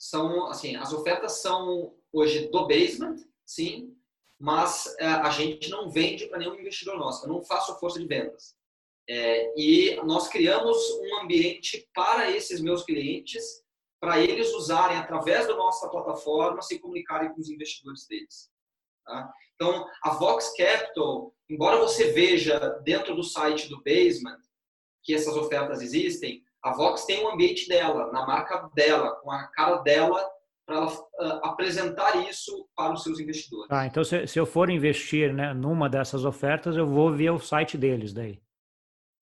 são, 0.00 0.46
assim, 0.46 0.76
as 0.76 0.94
ofertas 0.94 1.42
são 1.42 1.94
hoje 2.10 2.48
do 2.48 2.66
basement, 2.66 3.16
sim, 3.44 3.94
mas 4.38 4.86
é, 4.98 5.06
a 5.06 5.28
gente 5.28 5.68
não 5.68 5.90
vende 5.90 6.26
para 6.26 6.38
nenhum 6.38 6.54
investidor 6.54 6.98
nosso. 6.98 7.26
Eu 7.26 7.28
não 7.28 7.44
faço 7.44 7.78
força 7.78 8.00
de 8.00 8.06
vendas. 8.06 8.56
É, 9.12 9.52
e 9.56 9.96
nós 10.04 10.28
criamos 10.28 10.76
um 11.00 11.20
ambiente 11.20 11.84
para 11.92 12.30
esses 12.30 12.60
meus 12.60 12.84
clientes, 12.84 13.42
para 14.00 14.20
eles 14.20 14.54
usarem 14.54 14.96
através 14.96 15.48
da 15.48 15.56
nossa 15.56 15.88
plataforma, 15.88 16.62
se 16.62 16.78
comunicarem 16.78 17.34
com 17.34 17.40
os 17.40 17.50
investidores 17.50 18.06
deles. 18.06 18.48
Tá? 19.04 19.28
Então, 19.56 19.84
a 20.04 20.10
Vox 20.10 20.54
Capital, 20.56 21.34
embora 21.50 21.80
você 21.80 22.12
veja 22.12 22.56
dentro 22.84 23.16
do 23.16 23.24
site 23.24 23.68
do 23.68 23.82
Basement 23.82 24.38
que 25.02 25.12
essas 25.12 25.36
ofertas 25.36 25.82
existem, 25.82 26.44
a 26.62 26.72
Vox 26.72 27.04
tem 27.04 27.24
um 27.24 27.32
ambiente 27.32 27.66
dela, 27.66 28.12
na 28.12 28.24
marca 28.24 28.70
dela, 28.76 29.16
com 29.16 29.32
a 29.32 29.48
cara 29.48 29.78
dela, 29.78 30.24
para 30.64 30.76
ela 30.76 30.86
uh, 30.86 31.46
apresentar 31.46 32.28
isso 32.28 32.68
para 32.76 32.92
os 32.92 33.02
seus 33.02 33.18
investidores. 33.18 33.66
Ah, 33.72 33.86
então 33.86 34.04
se, 34.04 34.24
se 34.28 34.38
eu 34.38 34.46
for 34.46 34.70
investir 34.70 35.34
né, 35.34 35.52
numa 35.52 35.88
dessas 35.88 36.24
ofertas, 36.24 36.76
eu 36.76 36.86
vou 36.86 37.12
via 37.12 37.32
o 37.32 37.40
site 37.40 37.76
deles 37.76 38.12
daí. 38.12 38.40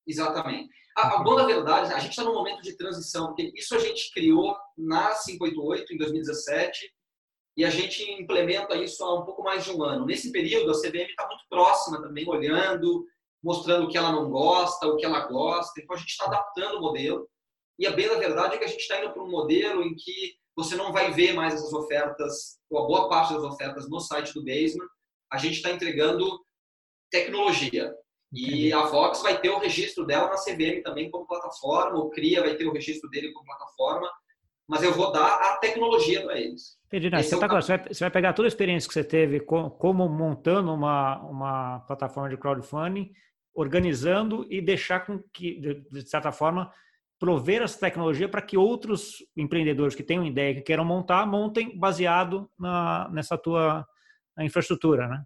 Exatamente. 0.09 0.71
A, 0.97 1.17
a 1.17 1.23
boa 1.23 1.47
verdade, 1.47 1.93
a 1.93 1.99
gente 1.99 2.11
está 2.11 2.25
num 2.25 2.35
momento 2.35 2.63
de 2.63 2.77
transição, 2.77 3.27
porque 3.27 3.53
isso 3.55 3.75
a 3.75 3.79
gente 3.79 4.11
criou 4.13 4.57
na 4.77 5.15
588, 5.15 5.93
em 5.93 5.99
2017, 5.99 6.93
e 7.57 7.65
a 7.65 7.71
gente 7.71 8.11
implementa 8.13 8.77
isso 8.77 9.05
há 9.05 9.21
um 9.21 9.25
pouco 9.25 9.43
mais 9.43 9.65
de 9.65 9.71
um 9.71 9.83
ano. 9.83 10.07
Nesse 10.07 10.33
período, 10.33 10.71
a 10.71 10.81
CVM 10.81 11.11
está 11.11 11.27
muito 11.27 11.45
próxima 11.51 12.01
também, 12.01 12.27
olhando, 12.29 13.05
mostrando 13.43 13.85
o 13.85 13.89
que 13.89 13.99
ela 13.99 14.13
não 14.13 14.31
gosta, 14.31 14.87
o 14.87 14.97
que 14.97 15.05
ela 15.05 15.27
gosta. 15.27 15.81
Então, 15.81 15.95
a 15.95 15.99
gente 15.99 16.11
está 16.11 16.27
adaptando 16.27 16.79
o 16.79 16.81
modelo. 16.81 17.29
E 17.79 17.87
a 17.87 17.93
bem 17.93 18.09
da 18.09 18.17
verdade 18.17 18.55
é 18.55 18.59
que 18.59 18.65
a 18.65 18.69
gente 18.69 18.81
está 18.81 18.99
indo 18.99 19.13
para 19.13 19.23
um 19.23 19.31
modelo 19.31 19.83
em 19.83 19.95
que 19.95 20.37
você 20.57 20.75
não 20.75 20.93
vai 20.93 21.13
ver 21.13 21.35
mais 21.35 21.55
essas 21.55 21.73
ofertas, 21.73 22.59
ou 22.71 22.83
a 22.83 22.87
boa 22.87 23.09
parte 23.09 23.35
das 23.35 23.43
ofertas 23.43 23.89
no 23.89 24.01
site 24.01 24.33
do 24.35 24.45
Basement. 24.45 24.89
A 25.33 25.39
gente 25.39 25.57
está 25.57 25.71
entregando 25.71 26.41
tecnologia. 27.11 27.95
E 28.33 28.73
a 28.73 28.83
Vox 28.83 29.23
vai 29.23 29.41
ter 29.41 29.49
o 29.49 29.59
registro 29.59 30.05
dela 30.05 30.29
na 30.29 30.37
CVM 30.37 30.83
também 30.83 31.11
como 31.11 31.27
plataforma, 31.27 31.99
o 31.99 32.11
CRIA 32.11 32.43
vai 32.43 32.57
ter 32.57 32.67
o 32.67 32.73
registro 32.73 33.09
dele 33.09 33.33
como 33.33 33.47
plataforma, 33.47 34.11
mas 34.67 34.83
eu 34.83 34.93
vou 34.93 35.11
dar 35.11 35.27
a 35.27 35.57
tecnologia 35.57 36.23
para 36.23 36.39
eles. 36.39 36.79
Entendi, 36.87 37.09
né? 37.09 37.23
você, 37.23 37.35
é 37.35 37.39
tá, 37.39 37.49
você, 37.49 37.77
vai, 37.77 37.89
você, 37.89 38.05
vai, 38.05 38.11
pegar 38.11 38.35
toda 38.35 38.47
a 38.47 38.51
experiência 38.51 38.87
que 38.87 38.93
você 38.93 39.05
teve 39.05 39.41
com, 39.41 39.71
como 39.71 40.07
montando 40.09 40.73
uma, 40.73 41.23
uma 41.23 41.81
plataforma 41.81 42.29
de 42.29 42.37
crowdfunding 42.37 43.11
organizando 43.55 44.47
e 44.49 44.61
deixar 44.61 45.05
com 45.05 45.21
que, 45.33 45.59
de 45.91 46.09
certa 46.09 46.31
forma, 46.31 46.73
prover 47.19 47.63
essa 47.63 47.81
tecnologia 47.81 48.29
para 48.29 48.41
que 48.41 48.57
outros 48.57 49.17
empreendedores 49.37 49.97
que 49.97 50.03
tenham 50.05 50.25
ideia 50.25 50.55
que 50.55 50.63
queiram 50.63 50.85
montar, 50.85 51.27
montem 51.27 51.77
baseado 51.77 52.49
na, 52.57 53.09
nessa 53.11 53.37
tua 53.37 53.85
infraestrutura, 54.39 55.09
né? 55.09 55.25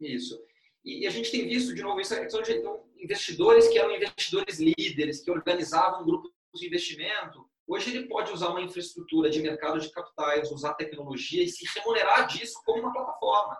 Isso. 0.00 0.38
E, 0.84 1.06
a 1.06 1.10
gente 1.10 1.30
tem 1.30 1.46
visto, 1.46 1.74
de 1.74 1.82
novo, 1.82 2.00
isso 2.00 2.14
é 2.14 2.20
questão 2.20 2.42
de 2.42 2.52
então, 2.52 2.84
investidores 2.98 3.68
que 3.68 3.78
eram 3.78 3.94
investidores 3.94 4.58
líderes, 4.58 5.22
que 5.22 5.30
organizavam 5.30 6.04
grupos 6.04 6.30
de 6.54 6.66
investimento. 6.66 7.48
Hoje 7.66 7.94
ele 7.94 8.08
pode 8.08 8.32
usar 8.32 8.48
uma 8.48 8.62
infraestrutura 8.62 9.30
de 9.30 9.40
mercado 9.40 9.78
de 9.78 9.90
capitais, 9.90 10.50
usar 10.50 10.74
tecnologia 10.74 11.42
e 11.42 11.48
se 11.48 11.64
remunerar 11.78 12.26
disso 12.26 12.60
como 12.64 12.80
uma 12.80 12.92
plataforma. 12.92 13.58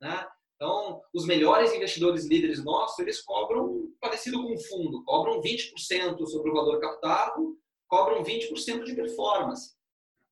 Né? 0.00 0.28
Então, 0.56 1.00
os 1.12 1.24
melhores 1.24 1.72
investidores 1.72 2.26
líderes 2.26 2.62
nossos, 2.62 2.98
eles 2.98 3.22
cobram 3.22 3.92
parecido 4.00 4.42
com 4.42 4.52
um 4.52 4.58
fundo, 4.58 5.02
cobram 5.04 5.40
20% 5.40 6.26
sobre 6.26 6.50
o 6.50 6.54
valor 6.54 6.80
captado, 6.80 7.58
cobram 7.88 8.22
20% 8.22 8.84
de 8.84 8.94
performance. 8.94 9.74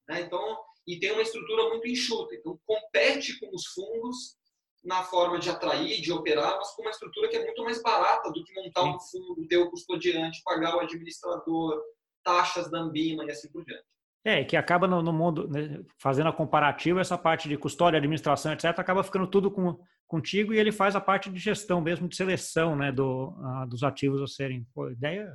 Né? 0.09 0.21
Então, 0.23 0.59
e 0.87 0.99
tem 0.99 1.12
uma 1.12 1.23
estrutura 1.23 1.69
muito 1.69 1.88
enxuta. 1.88 2.35
Então, 2.35 2.59
compete 2.67 3.38
com 3.38 3.55
os 3.55 3.67
fundos 3.67 4.37
na 4.85 5.03
forma 5.05 5.38
de 5.38 5.49
atrair, 5.49 6.01
de 6.01 6.12
operar, 6.12 6.57
mas 6.57 6.71
com 6.75 6.83
uma 6.83 6.90
estrutura 6.90 7.29
que 7.29 7.37
é 7.37 7.45
muito 7.45 7.62
mais 7.62 7.81
barata 7.83 8.31
do 8.31 8.45
que 8.45 8.55
montar 8.55 8.83
um 8.83 8.99
fundo, 8.99 9.47
ter 9.47 9.59
o 9.59 9.71
custodiante, 9.71 10.42
pagar 10.45 10.77
o 10.77 10.81
administrador, 10.81 11.81
taxas 12.25 12.71
da 12.71 12.81
Ambima 12.81 13.25
e 13.25 13.31
assim 13.31 13.51
por 13.51 13.64
diante. 13.64 13.85
É, 14.25 14.45
que 14.45 14.57
acaba 14.57 14.87
no, 14.87 15.03
no 15.03 15.12
mundo, 15.12 15.49
né, 15.49 15.81
fazendo 15.99 16.29
a 16.29 16.33
comparativa, 16.33 17.01
essa 17.01 17.18
parte 17.18 17.49
de 17.49 17.57
custódia, 17.57 17.99
administração, 17.99 18.53
etc., 18.53 18.66
acaba 18.79 19.03
ficando 19.03 19.27
tudo 19.27 19.51
com, 19.51 19.77
contigo 20.07 20.55
e 20.55 20.59
ele 20.59 20.71
faz 20.71 20.95
a 20.95 21.01
parte 21.01 21.31
de 21.31 21.40
gestão 21.40 21.81
mesmo, 21.81 22.09
de 22.09 22.14
seleção 22.16 22.77
né, 22.77 22.92
do, 22.92 23.35
dos 23.68 23.83
ativos 23.83 24.23
a 24.23 24.27
serem. 24.27 24.64
Pô, 24.75 24.90
ideia 24.90 25.33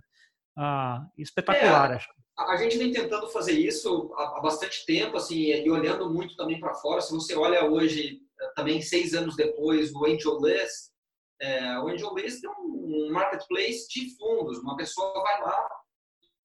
uh, 0.57 1.05
espetacular, 1.17 1.91
é, 1.91 1.95
acho. 1.95 2.10
A 2.38 2.55
gente 2.55 2.77
vem 2.77 2.91
tentando 2.91 3.27
fazer 3.29 3.53
isso 3.53 4.13
há, 4.15 4.38
há 4.38 4.41
bastante 4.41 4.86
tempo, 4.86 5.17
assim, 5.17 5.51
e 5.51 5.69
olhando 5.69 6.10
muito 6.13 6.36
também 6.36 6.60
para 6.60 6.75
fora. 6.75 7.01
Se 7.01 7.12
você 7.12 7.36
olha 7.36 7.65
hoje, 7.65 8.21
também 8.56 8.82
seis 8.82 9.13
anos 9.13 9.36
depois, 9.36 9.93
o 9.93 10.06
Angel 10.06 10.39
List, 10.41 10.91
é, 11.39 11.80
o 11.80 11.88
Angel 11.88 12.13
List 12.15 12.43
é 12.43 12.50
um 12.50 13.10
marketplace 13.12 13.88
de 13.89 14.15
fundos. 14.17 14.60
Uma 14.60 14.76
pessoa 14.76 15.21
vai 15.21 15.41
lá, 15.41 15.69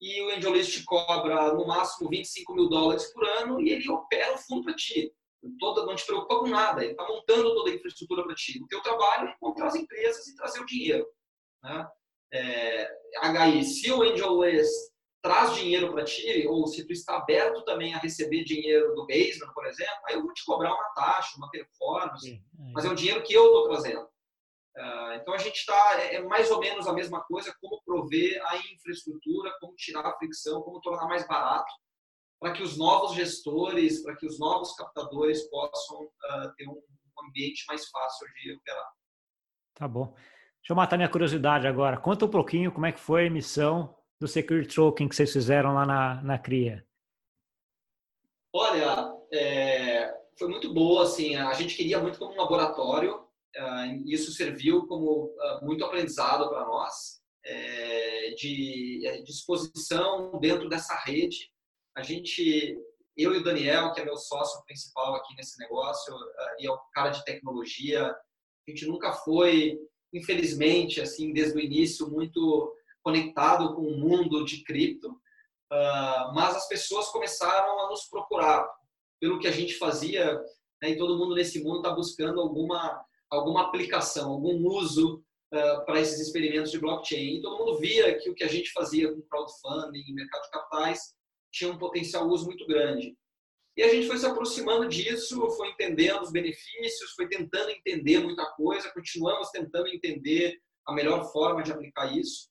e 0.03 0.21
o 0.21 0.31
AngelList 0.31 0.83
cobra 0.83 1.53
no 1.53 1.65
máximo 1.65 2.09
25 2.09 2.53
mil 2.53 2.67
dólares 2.67 3.11
por 3.13 3.25
ano 3.25 3.61
e 3.61 3.69
ele 3.69 3.89
opera 3.89 4.33
o 4.33 4.37
fundo 4.37 4.65
para 4.65 4.75
ti. 4.75 5.13
Toda, 5.59 5.85
não 5.85 5.95
te 5.95 6.05
preocupa 6.05 6.39
com 6.39 6.47
nada, 6.47 6.83
ele 6.83 6.91
está 6.91 7.07
montando 7.07 7.53
toda 7.55 7.71
a 7.71 7.73
infraestrutura 7.73 8.23
para 8.23 8.35
ti. 8.35 8.61
O 8.61 8.67
teu 8.67 8.81
trabalho 8.81 9.29
é 9.29 9.31
encontrar 9.31 9.67
as 9.67 9.75
empresas 9.75 10.27
e 10.27 10.35
trazer 10.35 10.59
o 10.59 10.65
dinheiro. 10.65 11.05
Né? 11.63 11.87
É, 12.33 12.89
HI, 13.23 13.63
se 13.63 13.91
o 13.91 14.01
AngelList 14.01 14.92
traz 15.23 15.55
dinheiro 15.55 15.89
para 15.93 16.03
ti, 16.03 16.45
ou 16.49 16.67
se 16.67 16.85
tu 16.85 16.91
está 16.91 17.15
aberto 17.15 17.63
também 17.63 17.95
a 17.95 17.97
receber 17.97 18.43
dinheiro 18.43 18.93
do 18.93 19.07
basement, 19.07 19.53
por 19.55 19.65
exemplo, 19.65 19.95
aí 20.05 20.15
eu 20.15 20.21
vou 20.21 20.33
te 20.33 20.43
cobrar 20.43 20.73
uma 20.73 20.89
taxa, 20.93 21.37
uma 21.37 21.49
performance, 21.49 22.27
Sim, 22.27 22.43
é. 22.59 22.71
mas 22.73 22.83
é 22.83 22.89
um 22.89 22.95
dinheiro 22.95 23.23
que 23.23 23.33
eu 23.33 23.45
estou 23.45 23.69
trazendo. 23.69 24.05
Ah, 24.75 25.17
então 25.21 25.33
a 25.33 25.37
gente 25.37 25.55
está 25.55 26.01
é, 26.01 26.15
é 26.15 26.21
mais 26.21 26.51
ou 26.51 26.59
menos 26.59 26.87
a 26.87 26.93
mesma 26.93 27.23
coisa, 27.23 27.55
como 27.61 27.81
prover 27.85 28.43
a 28.47 28.57
infraestrutura, 28.57 29.55
como 29.61 29.73
tirar 29.75 30.05
a 30.05 30.17
fricção, 30.17 30.61
como 30.61 30.81
tornar 30.81 31.07
mais 31.07 31.25
barato, 31.25 31.71
para 32.37 32.51
que 32.51 32.61
os 32.61 32.77
novos 32.77 33.13
gestores, 33.15 34.03
para 34.03 34.17
que 34.17 34.25
os 34.25 34.37
novos 34.37 34.75
captadores 34.75 35.49
possam 35.49 36.03
uh, 36.03 36.53
ter 36.57 36.67
um 36.67 36.81
ambiente 37.29 37.63
mais 37.69 37.87
fácil 37.87 38.27
de 38.33 38.55
operar. 38.55 38.89
Tá 39.75 39.87
bom. 39.87 40.07
Deixa 40.07 40.71
eu 40.71 40.75
matar 40.75 40.97
minha 40.97 41.09
curiosidade 41.09 41.65
agora. 41.65 41.97
Conta 41.97 42.25
um 42.25 42.29
pouquinho 42.29 42.73
como 42.73 42.85
é 42.85 42.91
que 42.91 42.99
foi 42.99 43.23
a 43.23 43.25
emissão 43.27 44.02
do 44.23 44.27
Security 44.27 44.75
Token 44.75 45.07
que 45.07 45.15
vocês 45.15 45.31
fizeram 45.31 45.73
lá 45.73 45.85
na, 45.85 46.23
na 46.23 46.37
CRIA. 46.39 46.85
Olha, 48.55 49.15
é, 49.31 50.13
foi 50.37 50.47
muito 50.47 50.73
boa. 50.73 51.03
Assim, 51.03 51.35
a 51.35 51.53
gente 51.53 51.75
queria 51.75 51.99
muito 51.99 52.17
como 52.19 52.33
um 52.33 52.37
laboratório 52.37 53.23
ah, 53.55 53.85
isso 54.05 54.31
serviu 54.31 54.87
como 54.87 55.33
ah, 55.39 55.59
muito 55.61 55.85
aprendizado 55.85 56.49
para 56.49 56.65
nós, 56.65 57.21
é, 57.45 58.31
de 58.31 59.05
é, 59.05 59.21
disposição 59.21 60.39
dentro 60.39 60.67
dessa 60.67 60.95
rede. 61.05 61.51
A 61.95 62.01
gente, 62.01 62.79
eu 63.15 63.33
e 63.33 63.37
o 63.37 63.43
Daniel, 63.43 63.93
que 63.93 64.01
é 64.01 64.05
meu 64.05 64.17
sócio 64.17 64.63
principal 64.65 65.15
aqui 65.15 65.35
nesse 65.35 65.59
negócio, 65.59 66.15
ah, 66.15 66.55
e 66.59 66.65
é 66.65 66.71
o 66.71 66.79
cara 66.93 67.09
de 67.09 67.23
tecnologia, 67.25 68.07
a 68.07 68.71
gente 68.71 68.87
nunca 68.87 69.13
foi, 69.13 69.77
infelizmente, 70.11 70.99
assim, 70.99 71.31
desde 71.31 71.55
o 71.55 71.61
início, 71.61 72.09
muito 72.09 72.73
conectado 73.03 73.75
com 73.75 73.81
o 73.81 73.97
mundo 73.97 74.45
de 74.45 74.63
cripto, 74.63 75.15
mas 76.33 76.55
as 76.55 76.67
pessoas 76.67 77.09
começaram 77.09 77.79
a 77.81 77.89
nos 77.89 78.07
procurar 78.07 78.67
pelo 79.19 79.39
que 79.39 79.47
a 79.47 79.51
gente 79.51 79.75
fazia, 79.75 80.39
né, 80.81 80.91
e 80.91 80.97
todo 80.97 81.17
mundo 81.17 81.35
nesse 81.35 81.63
mundo 81.63 81.77
está 81.77 81.91
buscando 81.91 82.39
alguma 82.39 83.03
alguma 83.33 83.63
aplicação, 83.63 84.31
algum 84.31 84.67
uso 84.67 85.23
uh, 85.53 85.85
para 85.85 85.99
esses 85.99 86.19
experimentos 86.19 86.71
de 86.71 86.79
blockchain. 86.79 87.37
E 87.37 87.41
todo 87.41 87.57
mundo 87.57 87.79
via 87.79 88.17
que 88.19 88.29
o 88.29 88.35
que 88.35 88.43
a 88.43 88.47
gente 88.47 88.71
fazia 88.71 89.11
com 89.11 89.21
crowdfunding, 89.21 90.13
mercado 90.13 90.43
de 90.43 90.49
capitais, 90.51 91.15
tinha 91.51 91.71
um 91.71 91.77
potencial 91.77 92.27
uso 92.27 92.45
muito 92.45 92.65
grande. 92.67 93.15
E 93.75 93.81
a 93.81 93.89
gente 93.89 94.07
foi 94.07 94.17
se 94.17 94.25
aproximando 94.25 94.87
disso, 94.87 95.49
foi 95.51 95.69
entendendo 95.69 96.21
os 96.21 96.31
benefícios, 96.31 97.11
foi 97.15 97.27
tentando 97.27 97.71
entender 97.71 98.19
muita 98.19 98.45
coisa, 98.51 98.91
continuamos 98.93 99.49
tentando 99.49 99.87
entender 99.87 100.59
a 100.85 100.93
melhor 100.93 101.31
forma 101.31 101.63
de 101.63 101.71
aplicar 101.71 102.15
isso. 102.15 102.49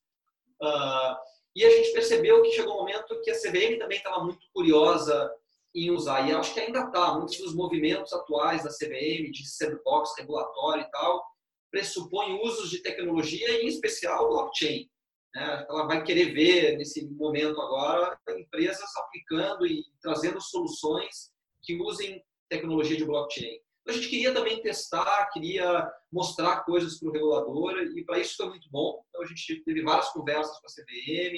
Uh, 0.63 1.15
e 1.55 1.65
a 1.65 1.69
gente 1.69 1.91
percebeu 1.91 2.41
que 2.41 2.53
chegou 2.53 2.75
um 2.75 2.77
momento 2.77 3.21
que 3.21 3.29
a 3.29 3.35
CVM 3.35 3.77
também 3.77 3.97
estava 3.97 4.23
muito 4.23 4.45
curiosa 4.53 5.31
em 5.75 5.91
usar. 5.91 6.27
E 6.27 6.31
acho 6.31 6.53
que 6.53 6.59
ainda 6.59 6.85
está. 6.85 7.13
Muitos 7.15 7.37
dos 7.37 7.53
movimentos 7.53 8.13
atuais 8.13 8.63
da 8.63 8.69
CVM, 8.69 9.29
de 9.31 9.47
sandbox 9.47 10.13
regulatório 10.17 10.83
e 10.83 10.91
tal, 10.91 11.23
pressupõem 11.69 12.41
usos 12.41 12.69
de 12.69 12.79
tecnologia, 12.79 13.61
em 13.61 13.67
especial 13.67 14.29
blockchain. 14.29 14.89
Né? 15.35 15.65
Ela 15.69 15.85
vai 15.85 16.03
querer 16.03 16.33
ver, 16.33 16.77
nesse 16.77 17.07
momento 17.09 17.59
agora, 17.59 18.17
empresas 18.29 18.95
aplicando 18.95 19.65
e 19.65 19.83
trazendo 20.01 20.39
soluções 20.39 21.31
que 21.61 21.75
usem 21.81 22.23
tecnologia 22.49 22.97
de 22.97 23.05
blockchain. 23.05 23.59
A 23.87 23.91
gente 23.91 24.07
queria 24.07 24.33
também 24.33 24.61
testar, 24.61 25.29
queria 25.31 25.91
mostrar 26.11 26.63
coisas 26.63 26.99
para 26.99 27.09
o 27.09 27.11
regulador, 27.11 27.77
e 27.95 28.03
para 28.05 28.19
isso 28.19 28.37
foi 28.37 28.49
muito 28.49 28.69
bom. 28.71 29.03
Então, 29.09 29.21
a 29.21 29.25
gente 29.25 29.61
teve 29.63 29.81
várias 29.81 30.09
conversas 30.09 30.57
com 30.59 30.67
a 30.67 30.69
CVM, 30.69 31.35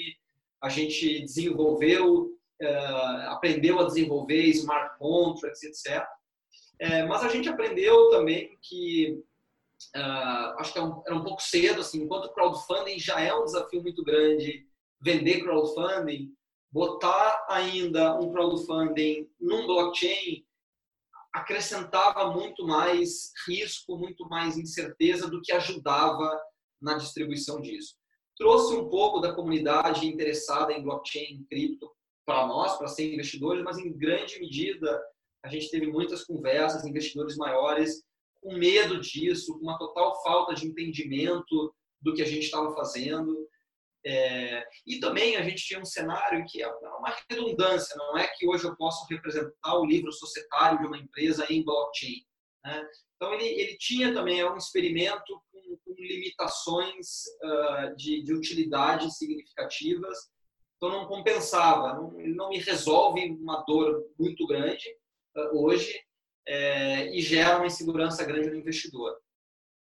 a 0.62 0.68
gente 0.68 1.20
desenvolveu 1.22 2.36
uh, 2.62 3.30
aprendeu 3.30 3.78
a 3.80 3.84
desenvolver 3.84 4.42
smart 4.50 4.96
contracts, 4.98 5.62
etc. 5.62 6.06
É, 6.78 7.04
mas 7.06 7.22
a 7.22 7.28
gente 7.28 7.48
aprendeu 7.48 8.10
também 8.10 8.56
que 8.62 9.22
uh, 9.96 10.58
acho 10.58 10.72
que 10.72 10.78
é 10.78 10.82
era 10.82 11.16
um, 11.16 11.24
pouco 11.24 11.42
cedo, 11.42 11.80
assim, 11.80 12.02
enquanto 12.02 12.32
crowdfunding 12.32 12.98
já 12.98 13.20
é 13.20 13.34
um 13.34 13.44
desafio 13.44 13.82
muito 13.82 14.04
grande, 14.04 14.66
vender 15.00 15.42
crowdfunding, 15.42 16.32
botar 16.70 17.46
ainda 17.48 18.18
um 18.18 18.30
crowdfunding 18.30 19.30
num 19.40 19.66
blockchain 19.66 20.45
acrescentava 21.36 22.30
muito 22.30 22.66
mais 22.66 23.30
risco, 23.46 23.98
muito 23.98 24.26
mais 24.26 24.56
incerteza 24.56 25.28
do 25.28 25.42
que 25.42 25.52
ajudava 25.52 26.30
na 26.80 26.94
distribuição 26.96 27.60
disso. 27.60 27.94
Trouxe 28.38 28.74
um 28.74 28.88
pouco 28.88 29.20
da 29.20 29.34
comunidade 29.34 30.06
interessada 30.06 30.72
em 30.72 30.82
blockchain, 30.82 31.34
em 31.34 31.44
cripto, 31.44 31.90
para 32.24 32.46
nós, 32.46 32.76
para 32.78 32.88
ser 32.88 33.12
investidores, 33.12 33.62
mas 33.62 33.76
em 33.76 33.92
grande 33.92 34.40
medida 34.40 35.00
a 35.44 35.48
gente 35.48 35.70
teve 35.70 35.86
muitas 35.86 36.24
conversas, 36.24 36.86
investidores 36.86 37.36
maiores, 37.36 38.02
com 38.40 38.54
medo 38.54 38.98
disso, 38.98 39.52
com 39.58 39.60
uma 39.60 39.78
total 39.78 40.20
falta 40.22 40.54
de 40.54 40.66
entendimento 40.66 41.74
do 42.00 42.14
que 42.14 42.22
a 42.22 42.26
gente 42.26 42.44
estava 42.44 42.74
fazendo. 42.74 43.46
É, 44.08 44.64
e 44.86 45.00
também 45.00 45.36
a 45.36 45.42
gente 45.42 45.64
tinha 45.64 45.80
um 45.80 45.84
cenário 45.84 46.44
que 46.46 46.62
é 46.62 46.68
uma 46.68 47.12
redundância, 47.28 47.96
não 47.96 48.16
é 48.16 48.28
que 48.28 48.46
hoje 48.46 48.64
eu 48.64 48.76
posso 48.76 49.04
representar 49.10 49.74
o 49.74 49.84
livro 49.84 50.12
societário 50.12 50.78
de 50.78 50.86
uma 50.86 50.96
empresa 50.96 51.44
em 51.50 51.64
blockchain. 51.64 52.24
Né? 52.64 52.88
Então, 53.16 53.34
ele, 53.34 53.46
ele 53.46 53.76
tinha 53.78 54.14
também 54.14 54.38
é 54.38 54.48
um 54.48 54.56
experimento 54.56 55.42
com, 55.50 55.76
com 55.84 55.94
limitações 55.98 57.24
uh, 57.42 57.96
de, 57.96 58.22
de 58.22 58.32
utilidade 58.32 59.12
significativas, 59.12 60.16
então 60.76 60.88
não 60.88 61.08
compensava, 61.08 61.94
não, 61.94 62.20
ele 62.20 62.34
não 62.34 62.50
me 62.50 62.58
resolve 62.58 63.28
uma 63.32 63.64
dor 63.66 64.04
muito 64.16 64.46
grande 64.46 64.88
uh, 65.36 65.64
hoje 65.64 66.00
é, 66.46 67.12
e 67.12 67.20
gera 67.20 67.56
uma 67.56 67.66
insegurança 67.66 68.24
grande 68.24 68.50
no 68.50 68.56
investidor. 68.56 69.16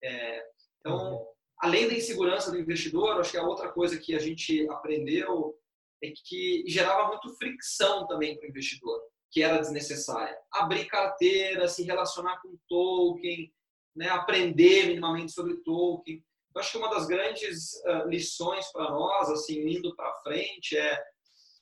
É, 0.02 0.42
então, 0.80 1.12
uhum 1.12 1.33
além 1.58 1.88
da 1.88 1.94
insegurança 1.94 2.50
do 2.50 2.58
investidor, 2.58 3.20
acho 3.20 3.30
que 3.30 3.38
a 3.38 3.46
outra 3.46 3.70
coisa 3.70 3.98
que 3.98 4.14
a 4.14 4.18
gente 4.18 4.68
aprendeu 4.70 5.56
é 6.02 6.10
que 6.10 6.64
gerava 6.66 7.08
muito 7.08 7.34
fricção 7.36 8.06
também 8.06 8.36
para 8.36 8.46
o 8.46 8.50
investidor, 8.50 9.00
que 9.30 9.42
era 9.42 9.58
desnecessária. 9.58 10.36
Abrir 10.52 10.86
carteira, 10.86 11.68
se 11.68 11.82
relacionar 11.82 12.40
com 12.42 12.58
token, 12.68 13.52
né, 13.96 14.08
aprender 14.08 14.88
minimamente 14.88 15.32
sobre 15.32 15.56
token. 15.58 16.22
Eu 16.54 16.60
acho 16.60 16.72
que 16.72 16.78
uma 16.78 16.90
das 16.90 17.06
grandes 17.06 17.74
uh, 17.84 18.08
lições 18.08 18.70
para 18.72 18.90
nós, 18.90 19.30
assim, 19.30 19.60
indo 19.66 19.94
para 19.96 20.14
frente, 20.22 20.76
é 20.76 21.02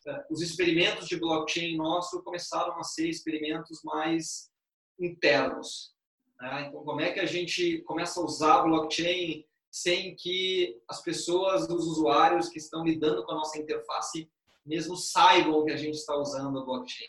uh, 0.07 0.24
os 0.31 0.40
experimentos 0.42 1.07
de 1.07 1.18
blockchain 1.18 1.76
nosso 1.76 2.22
começaram 2.22 2.78
a 2.78 2.83
ser 2.83 3.09
experimentos 3.09 3.81
mais 3.85 4.50
internos. 4.98 5.94
Né? 6.40 6.66
Então, 6.68 6.83
como 6.85 7.00
é 7.00 7.12
que 7.12 7.20
a 7.20 7.26
gente 7.26 7.83
começa 7.83 8.20
a 8.20 8.24
usar 8.24 8.62
blockchain 8.62 9.46
sem 9.72 10.14
que 10.14 10.78
as 10.87 11.02
pessoas, 11.02 11.62
os 11.62 11.87
usuários 11.87 12.50
que 12.50 12.58
estão 12.58 12.85
lidando 12.85 13.24
com 13.24 13.32
a 13.32 13.37
nossa 13.37 13.58
interface, 13.58 14.30
mesmo 14.66 14.94
saibam 14.96 15.64
que 15.64 15.72
a 15.72 15.76
gente 15.76 15.94
está 15.94 16.14
usando 16.14 16.56
o 16.56 16.64
blockchain. 16.66 17.08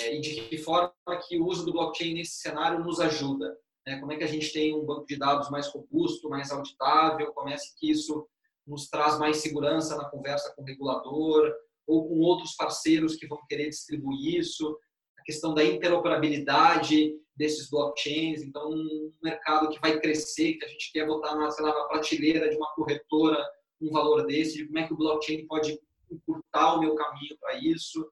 É, 0.00 0.16
e 0.16 0.20
de 0.20 0.48
que 0.48 0.56
forma 0.56 0.92
que 1.28 1.38
o 1.38 1.46
uso 1.46 1.66
do 1.66 1.72
blockchain 1.72 2.14
nesse 2.14 2.40
cenário 2.40 2.82
nos 2.82 2.98
ajuda. 2.98 3.54
Né? 3.86 4.00
Como 4.00 4.10
é 4.12 4.16
que 4.16 4.24
a 4.24 4.28
gente 4.28 4.52
tem 4.52 4.74
um 4.74 4.84
banco 4.84 5.06
de 5.06 5.16
dados 5.16 5.50
mais 5.50 5.68
robusto, 5.68 6.30
mais 6.30 6.50
auditável, 6.50 7.32
como 7.34 7.50
é 7.50 7.56
que 7.78 7.90
isso 7.90 8.26
nos 8.66 8.88
traz 8.88 9.18
mais 9.18 9.36
segurança 9.36 9.96
na 9.96 10.08
conversa 10.08 10.52
com 10.56 10.62
o 10.62 10.64
regulador 10.64 11.52
ou 11.86 12.08
com 12.08 12.18
outros 12.20 12.54
parceiros 12.56 13.16
que 13.16 13.26
vão 13.26 13.38
querer 13.46 13.68
distribuir 13.68 14.40
isso, 14.40 14.66
a 14.68 14.87
questão 15.28 15.52
da 15.52 15.62
interoperabilidade 15.62 17.14
desses 17.36 17.68
blockchains, 17.68 18.40
então 18.40 18.70
um 18.70 19.12
mercado 19.22 19.68
que 19.68 19.78
vai 19.78 20.00
crescer, 20.00 20.54
que 20.54 20.64
a 20.64 20.68
gente 20.68 20.90
quer 20.90 21.06
botar 21.06 21.36
na, 21.36 21.48
lá, 21.48 21.78
na 21.78 21.84
prateleira 21.84 22.48
de 22.48 22.56
uma 22.56 22.72
corretora 22.74 23.38
um 23.78 23.92
valor 23.92 24.26
desse, 24.26 24.54
de 24.54 24.66
como 24.66 24.78
é 24.78 24.86
que 24.86 24.94
o 24.94 24.96
blockchain 24.96 25.46
pode 25.46 25.78
encurtar 26.10 26.74
o 26.74 26.80
meu 26.80 26.94
caminho 26.94 27.36
para 27.38 27.58
isso. 27.58 28.10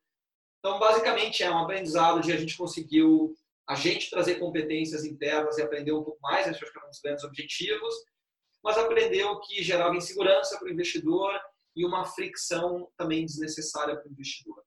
Então, 0.59 0.79
basicamente, 0.79 1.43
é 1.43 1.51
um 1.51 1.59
aprendizado 1.59 2.21
de 2.21 2.33
a 2.33 2.37
gente 2.37 2.57
conseguiu 2.57 3.35
a 3.67 3.75
gente 3.75 4.11
trazer 4.11 4.35
competências 4.35 5.07
internas 5.07 5.57
e 5.57 5.63
aprender 5.63 5.93
um 5.93 6.05
pouco 6.05 6.21
mais, 6.21 6.47
acho 6.47 6.61
que 6.61 6.79
é 6.79 6.85
um 6.85 6.89
dos 6.89 7.01
grandes 7.01 7.25
objetivos, 7.25 7.95
mas 8.63 8.77
aprendeu 8.77 9.41
que 9.41 9.63
gerava 9.63 9.97
insegurança 9.97 10.59
para 10.59 10.69
o 10.69 10.71
investidor 10.71 11.33
e 11.75 11.85
uma 11.85 12.05
fricção 12.05 12.89
também 12.95 13.25
desnecessária 13.25 13.97
para 13.97 14.07
o 14.07 14.13
investidor. 14.13 14.66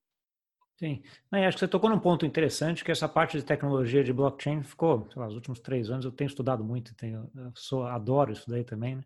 Sim, 0.79 1.03
acho 1.29 1.57
que 1.57 1.59
você 1.59 1.67
tocou 1.67 1.89
num 1.89 1.99
ponto 1.99 2.25
interessante, 2.25 2.85
que 2.85 2.91
essa 2.91 3.09
parte 3.09 3.37
de 3.37 3.43
tecnologia 3.43 4.01
de 4.01 4.13
blockchain 4.13 4.63
ficou, 4.63 5.09
sei 5.11 5.21
lá, 5.21 5.27
os 5.27 5.35
últimos 5.35 5.59
três 5.59 5.89
anos 5.89 6.05
eu 6.05 6.11
tenho 6.11 6.29
estudado 6.29 6.63
muito, 6.63 6.95
tenho, 6.95 7.29
sou, 7.53 7.85
adoro 7.85 8.31
isso 8.31 8.49
daí 8.49 8.63
também, 8.63 8.95
né? 8.95 9.03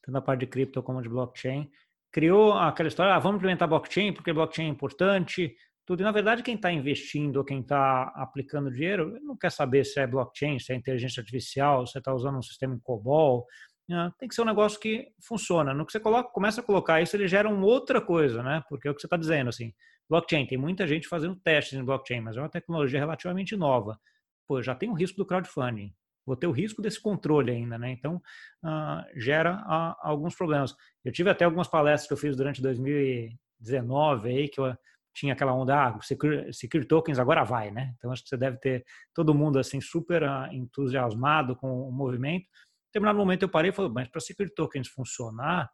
tanto 0.00 0.16
a 0.16 0.22
parte 0.22 0.40
de 0.40 0.46
cripto 0.46 0.80
como 0.84 1.02
de 1.02 1.08
blockchain. 1.08 1.68
Criou 2.12 2.52
aquela 2.52 2.86
história, 2.86 3.12
ah, 3.12 3.18
vamos 3.18 3.38
implementar 3.38 3.66
blockchain 3.66 4.12
porque 4.12 4.32
blockchain 4.32 4.66
é 4.66 4.68
importante, 4.68 5.52
tudo. 5.84 6.00
E 6.00 6.04
na 6.04 6.12
verdade, 6.12 6.44
quem 6.44 6.54
está 6.54 6.70
investindo 6.70 7.44
quem 7.44 7.58
está 7.58 8.04
aplicando 8.14 8.70
dinheiro 8.70 9.18
não 9.20 9.36
quer 9.36 9.50
saber 9.50 9.84
se 9.84 9.98
é 9.98 10.06
blockchain, 10.06 10.60
se 10.60 10.72
é 10.72 10.76
inteligência 10.76 11.20
artificial, 11.20 11.88
se 11.88 11.98
está 11.98 12.14
usando 12.14 12.38
um 12.38 12.42
sistema 12.42 12.72
em 12.72 12.78
COBOL. 12.78 13.44
Né? 13.88 14.12
Tem 14.16 14.28
que 14.28 14.34
ser 14.36 14.42
um 14.42 14.46
negócio 14.46 14.78
que 14.78 15.08
funciona. 15.20 15.74
No 15.74 15.84
que 15.84 15.90
você 15.90 15.98
coloca, 15.98 16.30
começa 16.30 16.60
a 16.60 16.64
colocar 16.64 17.02
isso, 17.02 17.16
ele 17.16 17.26
gera 17.26 17.48
uma 17.48 17.66
outra 17.66 18.00
coisa, 18.00 18.44
né? 18.44 18.62
Porque 18.68 18.86
é 18.86 18.92
o 18.92 18.94
que 18.94 19.00
você 19.00 19.08
está 19.08 19.16
dizendo, 19.16 19.48
assim, 19.48 19.72
Blockchain, 20.08 20.46
tem 20.46 20.56
muita 20.56 20.86
gente 20.86 21.08
fazendo 21.08 21.34
testes 21.36 21.78
em 21.78 21.84
blockchain, 21.84 22.20
mas 22.20 22.36
é 22.36 22.40
uma 22.40 22.48
tecnologia 22.48 23.00
relativamente 23.00 23.56
nova. 23.56 23.98
Pô, 24.46 24.62
já 24.62 24.74
tem 24.74 24.88
o 24.88 24.94
risco 24.94 25.16
do 25.16 25.26
crowdfunding, 25.26 25.92
vou 26.24 26.36
ter 26.36 26.46
o 26.46 26.52
risco 26.52 26.80
desse 26.80 27.00
controle 27.00 27.50
ainda, 27.50 27.76
né? 27.76 27.90
Então, 27.90 28.22
uh, 28.64 29.20
gera 29.20 29.56
uh, 29.56 29.96
alguns 30.00 30.36
problemas. 30.36 30.74
Eu 31.04 31.12
tive 31.12 31.28
até 31.30 31.44
algumas 31.44 31.66
palestras 31.66 32.06
que 32.06 32.12
eu 32.12 32.16
fiz 32.16 32.36
durante 32.36 32.62
2019 32.62 34.28
aí, 34.28 34.48
que 34.48 34.60
eu 34.60 34.76
tinha 35.12 35.32
aquela 35.32 35.54
onda, 35.54 35.88
ah, 35.88 35.98
secure, 36.00 36.84
tokens 36.86 37.18
agora 37.18 37.42
vai, 37.42 37.70
né? 37.70 37.94
Então, 37.96 38.12
acho 38.12 38.22
que 38.22 38.28
você 38.28 38.36
deve 38.36 38.58
ter 38.58 38.84
todo 39.12 39.34
mundo, 39.34 39.58
assim, 39.58 39.80
super 39.80 40.22
uh, 40.22 40.52
entusiasmado 40.52 41.56
com 41.56 41.88
o 41.88 41.90
movimento. 41.90 42.44
Em 42.44 42.88
determinado 42.92 43.18
momento 43.18 43.42
eu 43.42 43.48
parei 43.48 43.70
e 43.70 43.74
falei, 43.74 43.90
mas 43.90 44.08
para 44.08 44.20
secure 44.20 44.54
tokens 44.54 44.88
funcionar, 44.88 45.68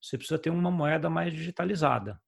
você 0.00 0.16
precisa 0.16 0.38
ter 0.38 0.50
uma 0.50 0.70
moeda 0.70 1.10
mais 1.10 1.32
digitalizada 1.32 2.20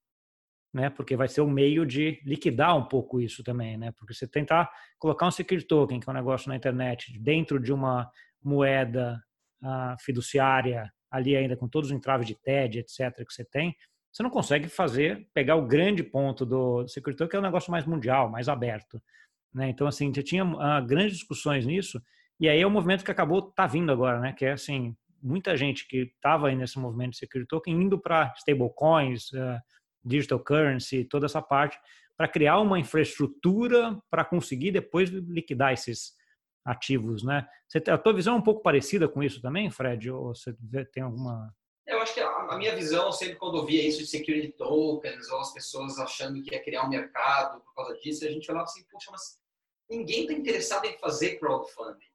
né? 0.75 0.91
Porque 0.91 1.17
vai 1.17 1.29
ser 1.29 1.41
um 1.41 1.49
meio 1.49 1.87
de 1.87 2.21
liquidar 2.25 2.77
um 2.77 2.85
pouco 2.85 3.21
isso 3.21 3.45
também, 3.45 3.79
né? 3.79 3.93
Porque 3.93 4.13
você 4.13 4.27
tentar 4.27 4.69
colocar 4.99 5.29
um 5.29 5.31
security 5.31 5.69
token, 5.69 6.01
que 6.01 6.11
é 6.11 6.13
um 6.13 6.17
negócio 6.17 6.49
na 6.49 6.57
internet, 6.57 7.17
dentro 7.21 7.61
de 7.61 7.73
uma 7.73 8.11
moeda 8.43 9.23
uh, 9.63 9.97
fiduciária, 10.03 10.93
ali 11.09 11.37
ainda 11.37 11.57
com 11.57 11.69
todos 11.69 11.91
os 11.91 11.97
entraves 11.97 12.27
de 12.27 12.35
TED, 12.35 12.81
etc., 12.81 13.25
que 13.25 13.33
você 13.33 13.45
tem, 13.45 13.77
você 14.13 14.23
não 14.23 14.31
consegue 14.31 14.69
fazer, 14.69 15.29
pegar 15.33 15.55
o 15.55 15.67
grande 15.67 16.03
ponto 16.03 16.45
do 16.45 16.87
security 16.89 17.19
token, 17.19 17.31
que 17.31 17.37
é 17.37 17.39
um 17.39 17.43
negócio 17.43 17.71
mais 17.71 17.87
mundial, 17.87 18.29
mais 18.29 18.49
aberto. 18.49 19.01
Né? 19.53 19.69
Então, 19.69 19.87
assim, 19.87 20.13
já 20.13 20.23
tinha 20.23 20.45
uh, 20.45 20.85
grandes 20.85 21.19
discussões 21.19 21.65
nisso, 21.65 22.03
e 22.41 22.49
aí 22.49 22.61
é 22.61 22.67
o 22.67 22.71
movimento 22.71 23.05
que 23.05 23.11
acabou 23.13 23.43
tá 23.43 23.65
vindo 23.65 23.93
agora, 23.93 24.19
né? 24.19 24.33
Que 24.33 24.45
é 24.45 24.53
assim, 24.53 24.97
muita 25.23 25.57
gente 25.57 25.87
que 25.87 26.13
estava 26.17 26.53
nesse 26.53 26.81
movimento 26.81 27.13
de 27.13 27.19
security 27.19 27.49
token 27.49 27.75
indo 27.75 27.97
para 27.97 28.35
stablecoins, 28.37 29.33
uh, 29.33 29.61
digital 30.05 30.39
currency, 30.41 31.05
toda 31.05 31.27
essa 31.27 31.41
parte, 31.41 31.79
para 32.17 32.29
criar 32.29 32.61
uma 32.61 32.79
infraestrutura 32.79 34.01
para 34.11 34.25
conseguir 34.25 34.71
depois 34.71 35.11
liquidar 35.11 35.73
esses 35.73 36.13
ativos, 36.65 37.23
né? 37.25 37.47
Você, 37.69 37.79
a 37.91 37.99
tua 37.99 38.15
visão 38.15 38.37
é 38.37 38.39
um 38.39 38.43
pouco 38.43 38.63
parecida 38.63 39.09
com 39.09 39.23
isso 39.23 39.41
também, 39.41 39.71
Fred? 39.71 40.11
Ou 40.11 40.35
você 40.35 40.55
tem 40.93 41.03
alguma... 41.03 41.53
Eu 41.87 42.01
acho 42.01 42.15
que 42.15 42.21
a, 42.21 42.57
minha 42.57 42.75
visão, 42.75 43.13
sempre 43.13 43.37
quando 43.37 43.59
eu 43.59 43.67
via 43.67 43.87
isso 43.87 43.99
de 43.99 44.07
security 44.07 44.53
tokens, 44.53 45.31
ou 45.31 45.41
as 45.41 45.53
pessoas 45.53 45.99
achando 45.99 46.43
que 46.43 46.55
ia 46.55 46.63
criar 46.63 46.85
um 46.85 46.89
mercado 46.89 47.61
por 47.61 47.75
causa 47.75 47.99
disso, 47.99 48.25
a 48.25 48.31
gente 48.31 48.47
falava 48.47 48.65
assim, 48.65 48.85
poxa, 48.91 49.11
mas 49.11 49.39
ninguém 49.91 50.23
está 50.23 50.33
interessado 50.33 50.87
em 50.87 50.97
fazer 50.99 51.39
crowdfunding. 51.39 52.15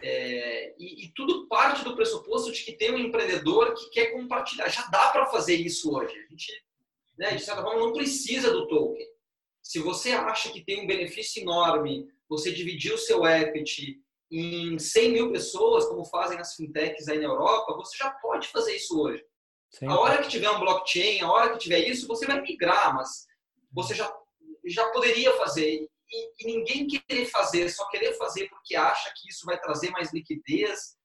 É, 0.00 0.74
e, 0.78 1.06
e, 1.06 1.12
tudo 1.14 1.48
parte 1.48 1.82
do 1.82 1.96
pressuposto 1.96 2.52
de 2.52 2.62
que 2.62 2.72
tem 2.72 2.92
um 2.92 2.98
empreendedor 2.98 3.74
que 3.74 3.88
quer 3.88 4.12
compartilhar. 4.12 4.68
Já 4.68 4.86
dá 4.88 5.08
para 5.10 5.26
fazer 5.26 5.54
isso 5.54 5.96
hoje. 5.96 6.14
A 6.14 6.30
gente 6.30 6.52
né, 7.18 7.34
de 7.34 7.42
certa 7.42 7.62
forma, 7.62 7.80
não 7.80 7.92
precisa 7.92 8.50
do 8.50 8.66
token. 8.66 9.06
Se 9.62 9.78
você 9.78 10.12
acha 10.12 10.50
que 10.52 10.64
tem 10.64 10.82
um 10.82 10.86
benefício 10.86 11.42
enorme, 11.42 12.06
você 12.28 12.52
dividir 12.52 12.92
o 12.92 12.98
seu 12.98 13.24
equity 13.26 14.02
em 14.30 14.78
100 14.78 15.12
mil 15.12 15.32
pessoas, 15.32 15.86
como 15.86 16.04
fazem 16.04 16.38
as 16.38 16.54
fintechs 16.54 17.08
aí 17.08 17.18
na 17.18 17.26
Europa, 17.26 17.74
você 17.74 17.96
já 17.96 18.10
pode 18.10 18.48
fazer 18.48 18.74
isso 18.76 19.00
hoje. 19.00 19.24
Sim. 19.70 19.86
A 19.86 19.98
hora 19.98 20.22
que 20.22 20.28
tiver 20.28 20.50
um 20.50 20.60
blockchain, 20.60 21.20
a 21.20 21.30
hora 21.30 21.52
que 21.52 21.58
tiver 21.58 21.80
isso, 21.80 22.06
você 22.06 22.26
vai 22.26 22.40
migrar, 22.40 22.94
mas 22.94 23.26
você 23.72 23.94
já, 23.94 24.12
já 24.66 24.88
poderia 24.90 25.32
fazer. 25.36 25.88
E, 26.10 26.32
e 26.40 26.46
ninguém 26.46 26.86
querer 26.86 27.26
fazer, 27.26 27.68
só 27.68 27.88
querer 27.88 28.12
fazer 28.14 28.48
porque 28.48 28.76
acha 28.76 29.12
que 29.16 29.28
isso 29.28 29.44
vai 29.46 29.60
trazer 29.60 29.90
mais 29.90 30.12
liquidez, 30.12 30.96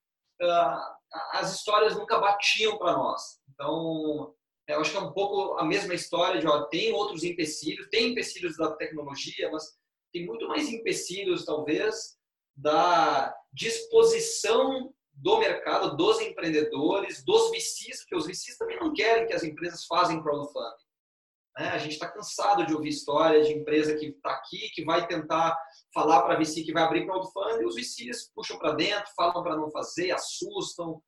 uh, 0.41 0.99
as 1.34 1.55
histórias 1.55 1.95
nunca 1.95 2.20
batiam 2.20 2.78
para 2.78 2.93
nós. 2.93 3.39
Então, 3.49 4.36
eu 4.76 4.82
acho 4.82 4.92
que 4.92 4.98
é 4.98 5.02
um 5.02 5.14
pouco 5.14 5.58
a 5.58 5.66
mesma 5.66 5.94
história 5.94 6.40
de, 6.40 6.48
ó, 6.48 6.64
tem 6.66 6.94
outros 6.94 7.24
empecilhos, 7.24 7.88
tem 7.90 8.12
empecilhos 8.12 8.56
da 8.58 8.72
tecnologia, 8.76 9.50
mas 9.52 9.78
tem 10.14 10.26
muito 10.26 10.48
mais 10.48 10.70
empecilhos, 10.70 11.46
talvez, 11.46 12.18
da 12.56 13.36
disposição 13.52 14.94
do 15.14 15.38
mercado, 15.40 15.98
dos 15.98 16.22
empreendedores, 16.22 17.24
dos 17.24 17.52
VCs, 17.52 18.02
porque 18.02 18.16
os 18.16 18.26
VCs 18.26 18.58
também 18.58 18.80
não 18.80 18.94
querem 18.94 19.28
que 19.28 19.34
as 19.34 19.44
empresas 19.44 19.86
façam 19.86 20.22
crowdfunding. 20.22 20.86
Né? 21.58 21.70
A 21.70 21.78
gente 21.78 21.94
está 21.94 22.10
cansado 22.10 22.66
de 22.66 22.74
ouvir 22.74 22.90
histórias 22.90 23.48
de 23.48 23.54
empresa 23.54 23.96
que 23.98 24.08
está 24.08 24.32
aqui, 24.32 24.70
que 24.74 24.86
vai 24.86 25.08
tentar 25.08 25.58
falar 25.94 26.22
para 26.22 26.38
VC 26.38 26.64
que 26.64 26.72
vai 26.72 26.84
abrir 26.84 27.06
crowdfunding, 27.06 27.64
e 27.64 27.66
os 27.66 27.76
VCs 27.76 28.32
puxam 28.34 28.58
para 28.58 28.74
dentro, 28.74 29.12
falam 29.16 29.44
para 29.44 29.58
não 29.58 29.70
fazer, 29.72 30.12
assustam. 30.12 31.02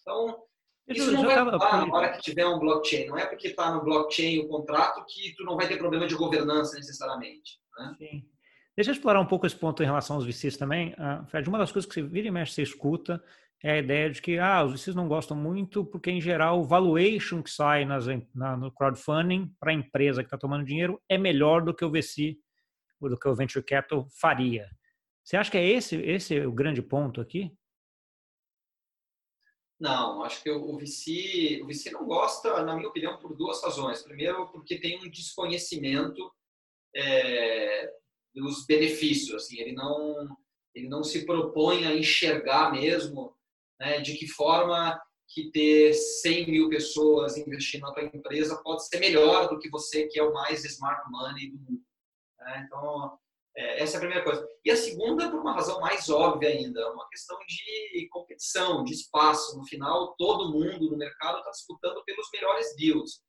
Então, 0.00 0.42
isso 0.90 1.12
não 1.12 1.24
vai 1.24 1.44
mudar 1.44 1.86
na 1.86 1.94
hora 1.94 2.12
que 2.12 2.20
tiver 2.20 2.46
um 2.46 2.58
blockchain. 2.58 3.06
Não 3.06 3.18
é 3.18 3.26
porque 3.26 3.48
está 3.48 3.72
no 3.72 3.82
blockchain 3.82 4.40
o 4.40 4.48
contrato 4.48 5.04
que 5.06 5.34
tu 5.36 5.44
não 5.44 5.56
vai 5.56 5.68
ter 5.68 5.76
problema 5.76 6.06
de 6.06 6.14
governança 6.14 6.76
necessariamente. 6.76 7.58
Né? 7.78 7.94
Sim. 7.98 8.24
Deixa 8.76 8.90
eu 8.90 8.94
explorar 8.94 9.20
um 9.20 9.26
pouco 9.26 9.46
esse 9.46 9.56
ponto 9.56 9.82
em 9.82 9.86
relação 9.86 10.16
aos 10.16 10.24
VCs 10.24 10.56
também. 10.56 10.94
Uh, 10.94 11.26
Fred, 11.26 11.48
uma 11.48 11.58
das 11.58 11.70
coisas 11.70 11.88
que 11.88 11.94
você 11.94 12.02
vira 12.02 12.28
e 12.28 12.30
mexe, 12.30 12.54
você 12.54 12.62
escuta, 12.62 13.22
é 13.62 13.72
a 13.72 13.78
ideia 13.78 14.10
de 14.10 14.22
que 14.22 14.38
ah, 14.38 14.64
os 14.64 14.72
VCs 14.72 14.94
não 14.94 15.06
gostam 15.06 15.36
muito 15.36 15.84
porque, 15.84 16.10
em 16.10 16.20
geral, 16.20 16.60
o 16.60 16.64
valuation 16.64 17.42
que 17.42 17.50
sai 17.50 17.84
nas, 17.84 18.06
na, 18.34 18.56
no 18.56 18.72
crowdfunding 18.72 19.52
para 19.60 19.70
a 19.70 19.74
empresa 19.74 20.22
que 20.22 20.28
está 20.28 20.38
tomando 20.38 20.64
dinheiro 20.64 21.00
é 21.08 21.18
melhor 21.18 21.62
do 21.62 21.74
que 21.74 21.84
o 21.84 21.90
VC, 21.90 22.38
do 23.00 23.18
que 23.18 23.28
o 23.28 23.34
Venture 23.34 23.64
Capital 23.64 24.06
faria. 24.18 24.70
Você 25.22 25.36
acha 25.36 25.50
que 25.50 25.58
é 25.58 25.68
esse, 25.68 25.96
esse 25.96 26.38
é 26.38 26.46
o 26.46 26.52
grande 26.52 26.80
ponto 26.80 27.20
aqui? 27.20 27.52
Não, 29.80 30.22
acho 30.22 30.42
que 30.42 30.50
o 30.50 30.76
VC, 30.76 31.62
o 31.62 31.66
VC 31.66 31.90
não 31.90 32.04
gosta, 32.04 32.62
na 32.62 32.76
minha 32.76 32.88
opinião, 32.88 33.18
por 33.18 33.34
duas 33.34 33.62
razões. 33.62 34.02
Primeiro, 34.02 34.46
porque 34.52 34.78
tem 34.78 34.98
um 34.98 35.10
desconhecimento 35.10 36.30
é, 36.94 37.90
dos 38.34 38.66
benefícios. 38.66 39.42
Assim, 39.42 39.58
ele 39.58 39.72
não 39.72 40.36
ele 40.72 40.88
não 40.88 41.02
se 41.02 41.26
propõe 41.26 41.84
a 41.84 41.96
enxergar 41.96 42.70
mesmo 42.70 43.34
né, 43.80 44.00
de 44.00 44.16
que 44.16 44.28
forma 44.28 45.00
que 45.28 45.50
ter 45.50 45.92
100 45.94 46.50
mil 46.50 46.68
pessoas 46.68 47.36
investindo 47.36 47.82
na 47.82 47.92
tua 47.92 48.04
empresa 48.04 48.60
pode 48.62 48.86
ser 48.86 49.00
melhor 49.00 49.48
do 49.48 49.58
que 49.58 49.68
você 49.68 50.06
que 50.06 50.18
é 50.18 50.22
o 50.22 50.32
mais 50.32 50.64
smart 50.64 51.02
money 51.10 51.50
do 51.50 51.58
mundo. 51.58 51.82
Né? 52.38 52.64
Então, 52.66 53.18
é, 53.56 53.82
essa 53.82 53.94
é 53.94 53.96
a 53.96 54.00
primeira 54.00 54.24
coisa. 54.24 54.46
E 54.64 54.70
a 54.70 54.76
segunda, 54.76 55.30
por 55.30 55.40
uma 55.40 55.54
razão 55.54 55.80
mais 55.80 56.08
óbvia 56.08 56.50
ainda, 56.50 56.92
uma 56.92 57.08
questão 57.08 57.36
de 57.46 58.08
competição, 58.10 58.84
de 58.84 58.94
espaço. 58.94 59.56
No 59.58 59.66
final, 59.66 60.14
todo 60.16 60.52
mundo 60.52 60.90
no 60.90 60.96
mercado 60.96 61.38
está 61.38 61.50
disputando 61.50 62.02
pelos 62.04 62.28
melhores 62.32 62.74
deals. 62.76 63.22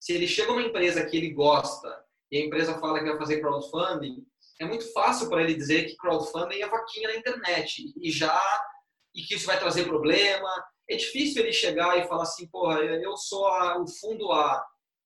Se 0.00 0.12
ele 0.12 0.26
chega 0.26 0.52
uma 0.52 0.62
empresa 0.62 1.06
que 1.06 1.16
ele 1.16 1.30
gosta 1.30 2.04
e 2.30 2.38
a 2.38 2.44
empresa 2.44 2.78
fala 2.78 2.98
que 2.98 3.08
vai 3.08 3.18
fazer 3.18 3.40
crowdfunding, 3.40 4.24
é 4.60 4.64
muito 4.64 4.92
fácil 4.92 5.28
para 5.28 5.42
ele 5.42 5.54
dizer 5.54 5.86
que 5.86 5.96
crowdfunding 5.96 6.60
é 6.60 6.68
vaquinha 6.68 7.08
na 7.08 7.16
internet 7.16 7.92
e 8.00 8.10
já 8.10 8.40
e 9.14 9.22
que 9.22 9.34
isso 9.34 9.46
vai 9.46 9.58
trazer 9.58 9.84
problema. 9.84 10.48
É 10.88 10.96
difícil 10.96 11.42
ele 11.42 11.52
chegar 11.52 11.98
e 11.98 12.08
falar 12.08 12.24
assim, 12.24 12.46
porra, 12.48 12.80
eu 12.80 13.16
sou 13.16 13.46
a, 13.46 13.80
o 13.80 13.86
fundo 13.86 14.32
A 14.32 14.62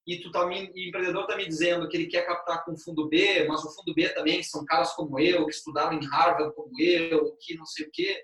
e 0.07 0.21
tu 0.21 0.31
tá 0.31 0.45
me, 0.45 0.71
o 0.71 0.79
empreendedor 0.79 1.23
está 1.23 1.35
me 1.35 1.45
dizendo 1.45 1.87
que 1.89 1.97
ele 1.97 2.07
quer 2.07 2.25
captar 2.25 2.63
com 2.63 2.71
o 2.71 2.79
fundo 2.79 3.09
B, 3.09 3.45
mas 3.45 3.61
o 3.65 3.75
fundo 3.75 3.93
B 3.93 4.07
também 4.13 4.41
são 4.41 4.63
caras 4.63 4.93
como 4.93 5.19
eu, 5.19 5.45
que 5.45 5.51
estudaram 5.51 5.91
em 5.91 6.05
Harvard 6.07 6.55
como 6.55 6.71
eu, 6.79 7.35
que 7.41 7.55
não 7.55 7.65
sei 7.65 7.85
o 7.85 7.89
quê. 7.91 8.23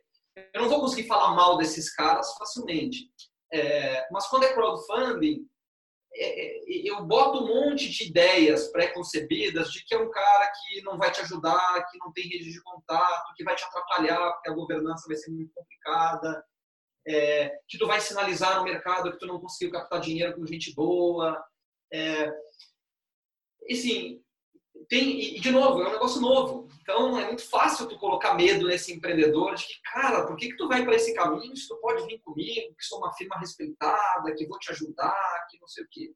Eu 0.54 0.62
não 0.62 0.70
vou 0.70 0.80
conseguir 0.80 1.08
falar 1.08 1.36
mal 1.36 1.58
desses 1.58 1.94
caras 1.94 2.34
facilmente. 2.38 3.12
É, 3.52 4.08
mas 4.12 4.28
quando 4.28 4.46
é 4.46 4.54
crowdfunding, 4.54 5.46
é, 6.16 6.46
é, 6.46 6.90
eu 6.90 7.04
boto 7.06 7.44
um 7.44 7.48
monte 7.48 7.90
de 7.90 8.06
ideias 8.06 8.72
pré-concebidas 8.72 9.70
de 9.70 9.84
que 9.84 9.94
é 9.94 10.00
um 10.00 10.10
cara 10.10 10.52
que 10.52 10.82
não 10.84 10.98
vai 10.98 11.12
te 11.12 11.20
ajudar, 11.20 11.86
que 11.92 11.98
não 11.98 12.14
tem 12.14 12.24
rede 12.30 12.50
de 12.50 12.64
contato, 12.64 13.34
que 13.36 13.44
vai 13.44 13.56
te 13.56 13.64
atrapalhar, 13.66 14.32
porque 14.34 14.50
a 14.50 14.54
governança 14.54 15.04
vai 15.06 15.18
ser 15.18 15.32
muito 15.32 15.52
complicada, 15.54 16.46
é, 17.06 17.50
que 17.68 17.78
tu 17.78 17.86
vai 17.86 18.00
sinalizar 18.00 18.58
no 18.58 18.64
mercado 18.64 19.12
que 19.12 19.20
tu 19.20 19.28
não 19.28 19.42
conseguiu 19.42 19.74
captar 19.74 20.00
dinheiro 20.00 20.36
com 20.36 20.46
gente 20.46 20.74
boa. 20.74 21.44
É, 21.94 22.34
e 23.68 23.76
sim, 23.76 24.24
tem, 24.90 25.36
e 25.36 25.40
de 25.40 25.52
novo, 25.52 25.82
é 25.82 25.90
um 25.90 25.94
negócio 25.94 26.20
novo. 26.20 26.68
Então 26.82 27.18
é 27.18 27.28
muito 27.28 27.48
fácil 27.48 27.88
tu 27.88 27.98
colocar 27.98 28.34
medo 28.34 28.68
nesse 28.68 28.92
empreendedor 28.92 29.56
de 29.56 29.66
que, 29.66 29.82
cara, 29.84 30.26
por 30.26 30.36
que, 30.36 30.50
que 30.50 30.58
tu 30.58 30.68
vai 30.68 30.84
para 30.84 30.96
esse 30.96 31.14
caminho 31.14 31.56
se 31.56 31.68
tu 31.68 31.78
pode 31.78 32.06
vir 32.08 32.20
comigo, 32.20 32.76
que 32.76 32.86
sou 32.86 32.98
uma 32.98 33.14
firma 33.14 33.38
respeitada, 33.38 34.34
que 34.36 34.48
vou 34.48 34.58
te 34.58 34.72
ajudar, 34.72 35.48
que 35.50 35.60
não 35.60 35.68
sei 35.68 35.84
o 35.84 35.88
quê. 35.90 36.14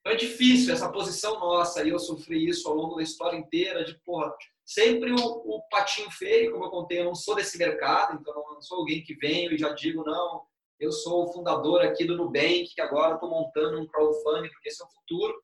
Então 0.00 0.12
é 0.12 0.16
difícil 0.16 0.74
essa 0.74 0.90
posição 0.90 1.38
nossa, 1.40 1.82
e 1.84 1.88
eu 1.88 1.98
sofri 1.98 2.48
isso 2.48 2.68
ao 2.68 2.74
longo 2.74 2.96
da 2.96 3.02
história 3.02 3.36
inteira, 3.36 3.84
de, 3.84 3.98
porra, 4.00 4.32
sempre 4.64 5.12
o, 5.12 5.16
o 5.16 5.62
patinho 5.68 6.10
feio, 6.10 6.52
como 6.52 6.64
eu 6.64 6.70
contei, 6.70 7.00
eu 7.00 7.04
não 7.04 7.14
sou 7.14 7.34
desse 7.34 7.56
mercado, 7.58 8.18
então 8.20 8.34
não 8.34 8.60
sou 8.60 8.78
alguém 8.78 9.02
que 9.02 9.14
venho 9.14 9.52
e 9.52 9.58
já 9.58 9.72
digo, 9.72 10.04
não, 10.04 10.44
eu 10.78 10.92
sou 10.92 11.24
o 11.24 11.32
fundador 11.32 11.82
aqui 11.82 12.04
do 12.04 12.16
Nubank, 12.16 12.72
que 12.74 12.80
agora 12.80 13.14
estou 13.14 13.30
montando 13.30 13.80
um 13.80 13.86
crowdfunding 13.86 14.50
porque 14.50 14.68
esse 14.68 14.82
é 14.82 14.86
o 14.86 14.90
futuro. 14.90 15.34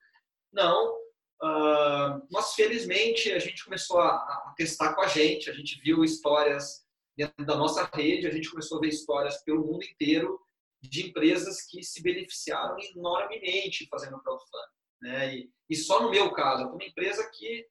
Não, 0.53 1.03
Uh, 1.43 2.23
mas 2.31 2.55
felizmente 2.55 3.33
a 3.33 3.39
gente 3.41 3.65
começou 3.65 3.99
a, 3.99 4.15
a, 4.15 4.55
testar 4.57 4.95
com 4.95 5.01
a 5.01 5.09
gente, 5.09 5.51
a 5.51 5.53
gente 5.53 5.81
viu 5.81 6.05
histórias 6.05 6.87
dentro 7.17 7.45
da 7.45 7.57
nossa 7.57 7.91
rede, 7.93 8.29
a 8.29 8.31
gente 8.31 8.49
começou 8.49 8.79
a 8.79 8.81
ver 8.81 8.87
histórias 8.87 9.43
pelo 9.43 9.67
mundo 9.67 9.85
inteiro 9.85 10.39
de 10.81 11.09
empresas 11.09 11.63
que 11.63 11.83
se 11.83 12.01
beneficiaram 12.01 12.77
enormemente 12.95 13.89
fazendo 13.91 14.21
crowdfunding. 14.21 14.73
Né? 15.01 15.35
E, 15.35 15.51
e 15.69 15.75
só 15.75 16.01
no 16.01 16.11
meu 16.11 16.31
caso, 16.31 16.63
eu 16.63 16.69
uma 16.69 16.85
empresa 16.85 17.29
que 17.35 17.67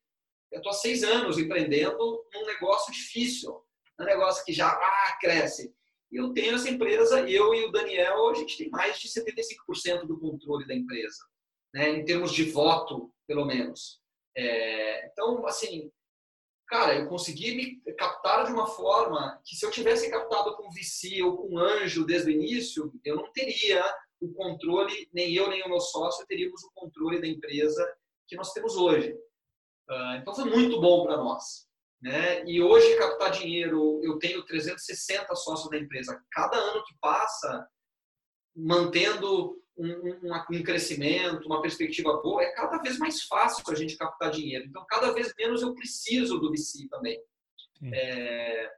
eu 0.52 0.58
estou 0.58 0.72
há 0.72 0.76
seis 0.76 1.02
anos 1.02 1.38
empreendendo 1.38 2.26
num 2.34 2.46
negócio 2.46 2.92
difícil, 2.92 3.66
um 3.98 4.04
negócio 4.04 4.44
que 4.44 4.52
já 4.52 4.68
ah, 4.68 5.18
cresce. 5.22 5.74
E 6.12 6.18
eu 6.18 6.34
tenho 6.34 6.56
essa 6.56 6.70
empresa, 6.70 7.30
eu 7.30 7.54
e 7.54 7.66
o 7.66 7.72
Daniel, 7.72 8.30
a 8.30 8.34
gente 8.34 8.58
tem 8.58 8.70
mais 8.70 9.00
de 9.00 9.08
75% 9.08 10.06
do 10.06 10.20
controle 10.20 10.68
da 10.68 10.76
empresa, 10.76 11.24
né? 11.74 11.90
em 11.90 12.04
termos 12.04 12.34
de 12.34 12.52
voto 12.52 13.14
pelo 13.26 13.46
menos. 13.46 14.02
É, 14.36 15.08
então, 15.08 15.46
assim, 15.46 15.90
cara, 16.68 16.98
eu 16.98 17.08
consegui 17.08 17.56
me 17.56 17.94
captar 17.96 18.46
de 18.46 18.52
uma 18.52 18.68
forma 18.68 19.42
que 19.46 19.56
se 19.56 19.66
eu 19.66 19.72
tivesse 19.72 20.12
captado 20.12 20.56
com 20.58 20.70
VC 20.72 21.22
ou 21.24 21.38
com 21.38 21.58
anjo 21.58 22.06
desde 22.06 22.30
o 22.30 22.34
início, 22.34 22.92
eu 23.06 23.16
não 23.16 23.32
teria 23.32 23.84
o 24.20 24.34
controle, 24.34 25.10
nem 25.14 25.34
eu 25.34 25.50
nem 25.50 25.64
o 25.64 25.70
meu 25.70 25.80
sócio 25.80 26.26
teríamos 26.28 26.64
o 26.64 26.72
controle 26.74 27.20
da 27.22 27.28
empresa 27.28 27.84
que 28.28 28.36
nós 28.36 28.54
temos 28.54 28.76
hoje. 28.76 29.14
Uh, 29.90 30.16
então 30.22 30.34
foi 30.34 30.46
muito 30.46 30.80
bom 30.80 31.06
para 31.06 31.18
nós. 31.18 31.68
Né? 32.02 32.44
E 32.46 32.62
hoje 32.62 32.98
captar 32.98 33.32
dinheiro, 33.32 34.02
eu 34.04 34.18
tenho 34.18 34.46
360 34.46 35.36
sócios 35.36 35.70
da 35.70 35.78
empresa. 35.78 36.20
Cada 36.32 36.58
ano 36.58 36.84
que 36.84 36.96
passa, 37.00 37.68
mantendo 38.56 39.62
um, 39.78 40.30
um, 40.52 40.64
crescimento, 40.64 41.46
uma 41.46 41.62
perspectiva 41.62 42.20
boa, 42.22 42.42
é 42.42 42.52
cada 42.54 42.78
vez 42.80 42.98
mais 42.98 43.24
fácil 43.24 43.64
a 43.68 43.76
gente 43.76 43.98
captar 43.98 44.32
dinheiro. 44.32 44.66
Então, 44.66 44.86
cada 44.90 45.12
vez 45.12 45.32
menos 45.38 45.62
eu 45.62 45.76
preciso 45.76 46.40
do 46.40 46.52
VC 46.52 46.88
também. 46.90 47.22
É, 47.94 48.72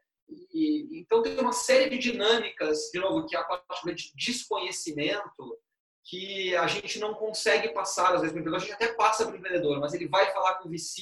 e, 0.53 0.99
então, 0.99 1.21
tem 1.21 1.37
uma 1.39 1.51
série 1.53 1.89
de 1.89 1.97
dinâmicas, 1.97 2.89
de 2.93 2.99
novo, 2.99 3.25
que 3.25 3.35
é 3.35 3.39
a 3.39 3.43
parte 3.43 3.93
de 3.93 4.11
desconhecimento 4.15 5.57
que 6.05 6.55
a 6.57 6.67
gente 6.67 6.99
não 6.99 7.13
consegue 7.13 7.69
passar, 7.69 8.13
às 8.13 8.21
vezes, 8.21 8.31
para 8.31 8.37
o 8.37 8.41
empreendedor. 8.41 8.55
A 8.55 8.59
gente 8.59 8.73
até 8.73 8.93
passa 8.93 9.25
para 9.25 9.35
o 9.35 9.37
empreendedor, 9.37 9.79
mas 9.79 9.93
ele 9.93 10.07
vai 10.07 10.31
falar 10.33 10.55
com 10.55 10.67
o 10.67 10.71
VC, 10.71 11.01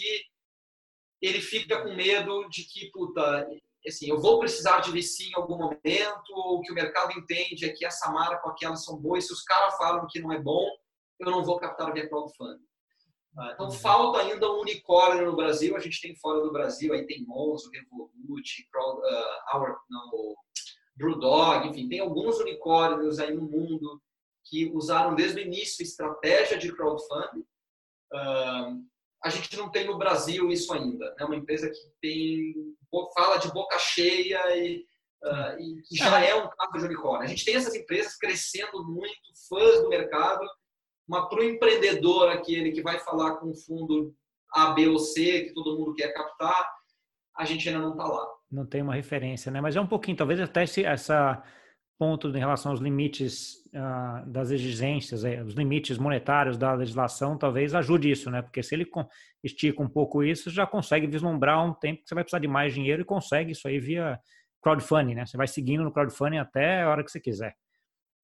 ele 1.22 1.42
fica 1.42 1.82
com 1.84 1.94
medo 1.94 2.48
de 2.50 2.64
que, 2.64 2.90
puta, 2.92 3.48
assim, 3.88 4.10
eu 4.10 4.20
vou 4.20 4.40
precisar 4.40 4.80
de 4.80 4.92
VC 4.92 5.26
em 5.26 5.36
algum 5.36 5.58
momento, 5.58 6.34
ou 6.34 6.58
o 6.58 6.62
que 6.62 6.72
o 6.72 6.76
mercado 6.76 7.12
entende 7.18 7.66
é 7.66 7.74
que 7.74 7.86
essa 7.86 8.12
marca 8.12 8.46
ou 8.46 8.54
aquela 8.54 8.76
são 8.76 8.98
boas, 8.98 9.28
se 9.28 9.34
os 9.34 9.44
caras 9.44 9.78
falam 9.78 10.08
que 10.10 10.20
não 10.20 10.32
é 10.32 10.40
bom, 10.40 10.68
eu 11.20 11.30
não 11.30 11.44
vou 11.44 11.60
captar 11.60 11.94
via 11.94 12.10
crowdfunding. 12.10 12.66
Ah, 13.38 13.52
então, 13.54 13.68
uhum. 13.68 13.72
falta 13.72 14.20
ainda 14.20 14.52
um 14.52 14.60
unicórnio 14.60 15.26
no 15.26 15.36
Brasil, 15.36 15.76
a 15.76 15.80
gente 15.80 16.02
tem 16.02 16.16
fora 16.16 16.42
do 16.42 16.52
Brasil, 16.52 16.94
aí 16.94 17.06
tem 17.06 17.26
Monzo, 17.26 17.70
Revolut, 17.72 18.68
Crowd, 18.72 19.00
uh, 19.00 19.58
Our, 19.58 19.78
não, 19.90 20.36
Brewdog, 20.98 21.68
enfim, 21.70 21.88
tem 21.88 22.00
alguns 22.00 22.40
unicórnios 22.40 23.20
aí 23.20 23.34
no 23.34 23.44
mundo 23.44 24.02
que 24.46 24.70
usaram 24.74 25.16
desde 25.16 25.40
o 25.40 25.44
início 25.44 25.82
estratégia 25.82 26.58
de 26.58 26.74
crowdfunding. 26.74 27.46
Uh, 28.14 28.91
a 29.24 29.30
gente 29.30 29.56
não 29.56 29.70
tem 29.70 29.86
no 29.86 29.98
Brasil 29.98 30.50
isso 30.52 30.74
ainda. 30.74 31.06
É 31.18 31.22
né? 31.22 31.26
uma 31.26 31.36
empresa 31.36 31.70
que 31.70 31.80
tem 32.02 32.56
fala 33.14 33.38
de 33.38 33.52
boca 33.52 33.78
cheia 33.80 34.40
e, 34.58 34.84
uh, 35.24 35.60
e 35.60 35.82
que 35.84 35.96
já 35.96 36.20
é 36.24 36.36
um 36.36 36.50
caso 36.50 36.80
de 36.80 36.86
unicórnio. 36.86 37.24
A 37.24 37.28
gente 37.28 37.46
tem 37.46 37.56
essas 37.56 37.76
empresas 37.76 38.18
crescendo 38.18 38.84
muito, 38.84 39.16
fãs 39.48 39.82
do 39.82 39.90
mercado, 39.90 40.46
mas 41.08 41.28
para 41.30 41.40
o 41.40 41.44
empreendedor, 41.44 42.30
aquele 42.30 42.72
que 42.72 42.82
vai 42.82 43.00
falar 43.00 43.36
com 43.36 43.50
um 43.50 43.56
fundo 43.56 44.14
A, 44.54 44.72
B 44.72 44.88
ou 44.88 45.00
C, 45.00 45.46
que 45.46 45.54
todo 45.54 45.78
mundo 45.78 45.94
quer 45.94 46.14
captar, 46.14 46.70
a 47.38 47.46
gente 47.46 47.68
ainda 47.70 47.82
não 47.82 47.92
está 47.92 48.06
lá. 48.06 48.28
Não 48.52 48.66
tem 48.66 48.82
uma 48.82 48.96
referência, 48.96 49.52
né? 49.52 49.62
Mas 49.62 49.76
é 49.76 49.82
um 49.82 49.88
pouquinho, 49.88 50.18
talvez 50.18 50.40
até 50.40 50.64
essa 50.64 51.44
ponto 52.02 52.30
em 52.30 52.40
relação 52.40 52.72
aos 52.72 52.82
limites 52.82 53.58
uh, 53.68 54.28
das 54.28 54.50
exigências, 54.50 55.24
é, 55.24 55.44
os 55.44 55.54
limites 55.54 56.00
monetários 56.00 56.58
da 56.58 56.74
legislação, 56.74 57.38
talvez 57.38 57.76
ajude 57.76 58.10
isso, 58.10 58.32
né? 58.32 58.42
Porque 58.42 58.64
se 58.64 58.74
ele 58.74 58.90
estica 59.44 59.84
um 59.84 59.88
pouco 59.88 60.24
isso, 60.24 60.50
já 60.50 60.66
consegue 60.66 61.06
vislumbrar 61.06 61.64
um 61.64 61.76
tempo 61.76 62.02
que 62.02 62.10
você 62.10 62.16
vai 62.16 62.24
precisar 62.24 62.40
de 62.40 62.48
mais 62.48 62.74
dinheiro 62.74 63.04
e 63.04 63.06
consegue 63.06 63.52
isso 63.52 63.68
aí 63.68 63.80
via 63.80 64.20
crowdfunding, 64.64 65.14
né? 65.14 65.28
Você 65.28 65.38
vai 65.38 65.48
seguindo 65.48 65.84
no 65.84 65.94
crowdfunding 65.94 66.40
até 66.40 66.82
a 66.82 66.90
hora 66.90 67.04
que 67.04 67.12
você 67.12 67.20
quiser. 67.20 67.54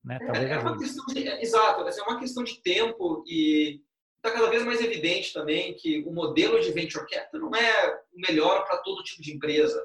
Né? 0.03 0.17
É, 0.33 0.53
é 0.53 0.57
uma 0.57 0.75
questão 0.75 1.05
de, 1.05 1.27
é, 1.27 1.39
exato, 1.39 1.87
é 1.87 2.03
uma 2.09 2.19
questão 2.19 2.43
de 2.43 2.59
tempo 2.63 3.23
e 3.27 3.79
está 4.15 4.31
cada 4.31 4.49
vez 4.49 4.65
mais 4.65 4.81
evidente 4.81 5.31
também 5.31 5.75
que 5.75 6.03
o 6.07 6.11
modelo 6.11 6.59
de 6.59 6.71
venture 6.71 7.05
capital 7.05 7.41
não 7.41 7.55
é 7.55 7.95
o 8.11 8.19
melhor 8.27 8.65
para 8.65 8.77
todo 8.77 9.03
tipo 9.03 9.21
de 9.21 9.35
empresa. 9.35 9.79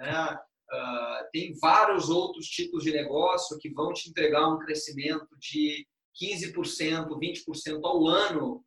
Né? 0.00 0.36
Uh, 0.72 1.30
tem 1.32 1.52
vários 1.58 2.08
outros 2.08 2.46
tipos 2.46 2.84
de 2.84 2.92
negócio 2.92 3.58
que 3.58 3.70
vão 3.70 3.92
te 3.92 4.08
entregar 4.08 4.48
um 4.48 4.58
crescimento 4.58 5.26
de 5.36 5.84
15%, 6.22 7.08
20% 7.08 7.80
ao 7.82 8.06
ano 8.06 8.64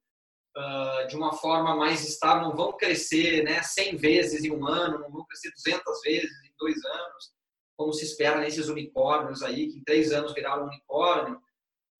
uh, 0.57 1.07
de 1.07 1.15
uma 1.15 1.31
forma 1.33 1.75
mais 1.75 2.05
estável. 2.05 2.49
Não 2.49 2.55
vão 2.55 2.75
crescer 2.75 3.43
né, 3.43 3.61
100 3.61 3.95
vezes 3.95 4.43
em 4.43 4.51
um 4.51 4.67
ano, 4.67 4.99
não 4.99 5.09
vão 5.09 5.25
crescer 5.25 5.51
200 5.51 6.01
vezes 6.01 6.43
em 6.43 6.53
dois 6.57 6.83
anos, 6.83 7.31
como 7.77 7.93
se 7.93 8.03
espera 8.03 8.39
nesses 8.39 8.67
unicórnios 8.67 9.41
aí, 9.41 9.67
que 9.67 9.77
em 9.77 9.83
três 9.83 10.11
anos 10.11 10.33
viraram 10.33 10.65
unicórnio. 10.65 11.37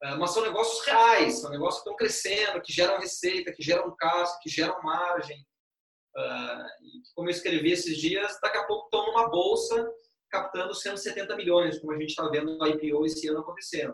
Uh, 0.03 0.19
mas 0.19 0.31
são 0.31 0.43
negócios 0.43 0.85
reais, 0.85 1.39
são 1.39 1.49
negócios 1.49 1.81
que 1.81 1.89
estão 1.89 1.95
crescendo, 1.95 2.61
que 2.61 2.73
geram 2.73 2.99
receita, 2.99 3.53
que 3.53 3.63
geram 3.63 3.95
caixa, 3.95 4.37
que 4.41 4.49
geram 4.49 4.81
margem. 4.83 5.45
Uh, 6.15 7.13
como 7.15 7.27
eu 7.27 7.31
escrevi 7.31 7.71
esses 7.71 7.97
dias, 7.97 8.37
daqui 8.41 8.57
a 8.57 8.65
pouco 8.65 8.85
estão 8.85 9.05
numa 9.07 9.29
bolsa 9.29 9.91
captando 10.29 10.73
170 10.73 11.35
milhões, 11.35 11.79
como 11.79 11.93
a 11.93 11.97
gente 11.97 12.09
está 12.09 12.27
vendo 12.29 12.57
no 12.57 12.67
IPO 12.67 13.05
esse 13.05 13.27
ano 13.27 13.39
acontecendo. 13.39 13.93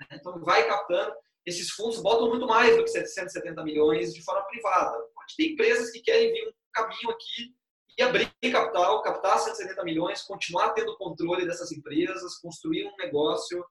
Né? 0.00 0.06
Então, 0.12 0.40
vai 0.40 0.66
captando. 0.66 1.14
Esses 1.44 1.70
fundos 1.70 2.00
botam 2.00 2.30
muito 2.30 2.46
mais 2.46 2.74
do 2.74 2.84
que 2.84 2.90
170 2.90 3.62
milhões 3.62 4.14
de 4.14 4.22
forma 4.22 4.42
privada. 4.46 4.96
Pode 5.14 5.36
ter 5.36 5.52
empresas 5.52 5.90
que 5.90 6.00
querem 6.00 6.32
vir 6.32 6.48
um 6.48 6.52
caminho 6.72 7.10
aqui 7.10 7.54
e 7.98 8.02
abrir 8.02 8.30
capital, 8.50 9.02
captar 9.02 9.38
170 9.38 9.84
milhões, 9.84 10.22
continuar 10.22 10.72
tendo 10.72 10.96
controle 10.96 11.46
dessas 11.46 11.70
empresas, 11.70 12.38
construir 12.38 12.86
um 12.86 12.96
negócio 12.96 13.64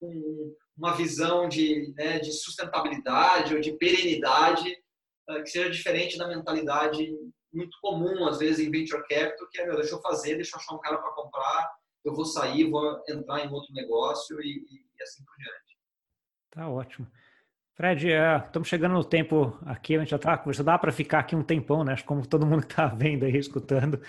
com 0.00 0.54
uma 0.76 0.94
visão 0.94 1.46
de, 1.46 1.92
né, 1.94 2.18
de 2.18 2.32
sustentabilidade 2.32 3.54
ou 3.54 3.60
de 3.60 3.72
perenidade 3.72 4.74
que 5.26 5.46
seja 5.46 5.70
diferente 5.70 6.18
da 6.18 6.28
mentalidade 6.28 7.12
muito 7.52 7.76
comum, 7.80 8.26
às 8.26 8.38
vezes, 8.38 8.64
em 8.64 8.70
venture 8.70 9.02
capital, 9.08 9.48
que 9.50 9.60
é, 9.60 9.66
meu, 9.66 9.76
deixa 9.76 9.94
eu 9.94 10.00
fazer, 10.00 10.36
deixa 10.36 10.56
eu 10.56 10.60
achar 10.60 10.74
um 10.74 10.80
cara 10.80 10.98
para 10.98 11.12
comprar, 11.12 11.70
eu 12.04 12.14
vou 12.14 12.24
sair, 12.24 12.70
vou 12.70 13.02
entrar 13.08 13.44
em 13.44 13.52
outro 13.52 13.72
negócio 13.74 14.40
e, 14.40 14.64
e 14.70 15.02
assim 15.02 15.24
por 15.24 15.36
diante. 15.36 15.78
Tá 16.50 16.68
ótimo. 16.68 17.06
Fred, 17.74 18.08
estamos 18.44 18.68
chegando 18.68 18.92
no 18.92 19.04
tempo 19.04 19.58
aqui, 19.64 19.96
a 19.96 20.00
gente 20.00 20.10
já 20.10 20.16
está, 20.16 20.42
já 20.48 20.62
dá 20.62 20.78
para 20.78 20.92
ficar 20.92 21.20
aqui 21.20 21.34
um 21.34 21.42
tempão, 21.42 21.82
né? 21.82 21.96
Como 22.04 22.26
todo 22.26 22.44
mundo 22.44 22.66
que 22.66 22.72
está 22.72 22.86
vendo 22.86 23.24
aí, 23.24 23.36
escutando, 23.36 24.00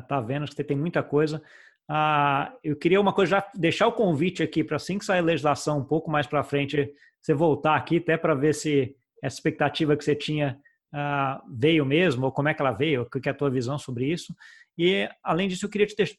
está 0.00 0.18
uh, 0.18 0.26
vendo, 0.26 0.42
acho 0.42 0.56
que 0.56 0.64
tem 0.64 0.76
muita 0.76 1.02
coisa. 1.02 1.40
Uh, 1.88 2.52
eu 2.64 2.74
queria 2.74 3.00
uma 3.00 3.12
coisa, 3.12 3.36
já 3.36 3.50
deixar 3.54 3.86
o 3.86 3.92
convite 3.92 4.42
aqui 4.42 4.64
para 4.64 4.76
assim 4.76 4.98
que 4.98 5.04
sair 5.04 5.20
legislação 5.20 5.78
um 5.78 5.84
pouco 5.84 6.10
mais 6.10 6.26
para 6.26 6.42
frente, 6.42 6.92
você 7.20 7.32
voltar 7.32 7.76
aqui 7.76 7.98
até 7.98 8.16
para 8.16 8.34
ver 8.34 8.54
se 8.54 8.96
essa 9.26 9.36
expectativa 9.36 9.96
que 9.96 10.04
você 10.04 10.14
tinha 10.14 10.60
uh, 10.94 11.42
veio 11.58 11.84
mesmo, 11.84 12.26
ou 12.26 12.32
como 12.32 12.48
é 12.48 12.54
que 12.54 12.62
ela 12.62 12.72
veio, 12.72 13.02
o 13.02 13.10
que 13.10 13.28
é 13.28 13.32
a 13.32 13.34
tua 13.34 13.50
visão 13.50 13.78
sobre 13.78 14.10
isso. 14.10 14.34
E, 14.78 15.08
além 15.22 15.48
disso, 15.48 15.66
eu 15.66 15.70
queria 15.70 15.86
te 15.86 15.94
que 15.94 16.18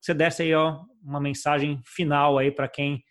você 0.00 0.14
desse 0.14 0.42
aí 0.42 0.54
ó, 0.54 0.84
uma 1.02 1.20
mensagem 1.20 1.80
final 1.84 2.38
aí 2.38 2.50
para 2.50 2.68
quem 2.68 3.04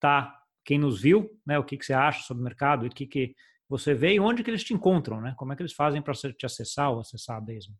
tá, 0.00 0.34
quem 0.64 0.78
nos 0.78 1.00
viu, 1.00 1.30
né, 1.46 1.58
o 1.58 1.64
que, 1.64 1.76
que 1.76 1.84
você 1.84 1.92
acha 1.92 2.22
sobre 2.22 2.40
o 2.40 2.44
mercado, 2.44 2.86
o 2.86 2.90
que, 2.90 3.06
que 3.06 3.34
você 3.68 3.94
vê 3.94 4.14
e 4.14 4.20
onde 4.20 4.42
que 4.42 4.50
eles 4.50 4.64
te 4.64 4.74
encontram, 4.74 5.20
né? 5.20 5.34
Como 5.38 5.52
é 5.52 5.56
que 5.56 5.62
eles 5.62 5.72
fazem 5.72 6.02
para 6.02 6.12
te 6.14 6.44
acessar 6.44 6.92
ou 6.92 7.00
acessar 7.00 7.42
mesmo? 7.42 7.74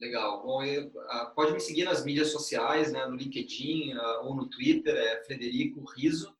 Legal. 0.00 0.44
Bom, 0.44 0.62
eu, 0.62 0.86
uh, 0.88 1.34
pode 1.34 1.52
me 1.52 1.60
seguir 1.60 1.84
nas 1.84 2.04
mídias 2.04 2.30
sociais, 2.30 2.92
né, 2.92 3.04
no 3.06 3.16
LinkedIn 3.16 3.94
uh, 3.94 4.24
ou 4.24 4.34
no 4.34 4.48
Twitter, 4.48 4.94
é 4.94 5.24
Frederico 5.24 5.84
Riso, 5.96 6.36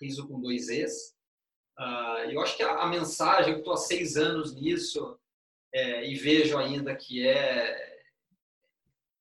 Riso 0.00 0.26
com 0.26 0.40
dois 0.40 0.68
Es. 0.68 1.14
Uh, 1.78 2.30
eu 2.30 2.40
acho 2.40 2.56
que 2.56 2.62
a, 2.62 2.82
a 2.82 2.86
mensagem, 2.86 3.52
eu 3.52 3.58
estou 3.58 3.72
há 3.72 3.76
seis 3.76 4.16
anos 4.16 4.54
nisso 4.54 5.18
é, 5.72 6.06
e 6.06 6.14
vejo 6.14 6.58
ainda 6.58 6.94
que 6.94 7.26
é 7.26 7.92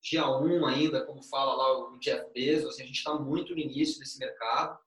dia 0.01 0.27
um 0.27 0.65
ainda, 0.65 1.05
como 1.05 1.23
fala 1.23 1.53
lá 1.53 1.89
o 1.89 1.99
Jeff 1.99 2.31
Bezos, 2.33 2.71
assim, 2.71 2.83
a 2.83 2.85
gente 2.87 2.97
está 2.97 3.13
muito 3.13 3.53
no 3.53 3.59
início 3.59 3.99
desse 3.99 4.17
mercado. 4.17 4.77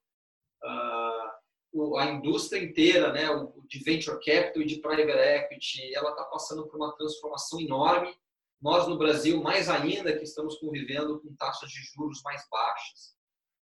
Uh, 0.62 1.96
a 1.98 2.06
indústria 2.06 2.62
inteira, 2.62 3.12
né, 3.12 3.26
de 3.66 3.78
venture 3.82 4.18
capital 4.24 4.62
e 4.62 4.66
de 4.66 4.80
private 4.80 5.10
equity, 5.10 5.94
ela 5.94 6.10
está 6.10 6.24
passando 6.24 6.66
por 6.66 6.76
uma 6.76 6.94
transformação 6.96 7.60
enorme. 7.60 8.14
Nós 8.60 8.86
no 8.86 8.96
Brasil, 8.96 9.42
mais 9.42 9.68
ainda, 9.68 10.16
que 10.16 10.24
estamos 10.24 10.56
convivendo 10.58 11.20
com 11.20 11.34
taxas 11.36 11.70
de 11.70 11.80
juros 11.94 12.22
mais 12.22 12.46
baixas. 12.48 13.13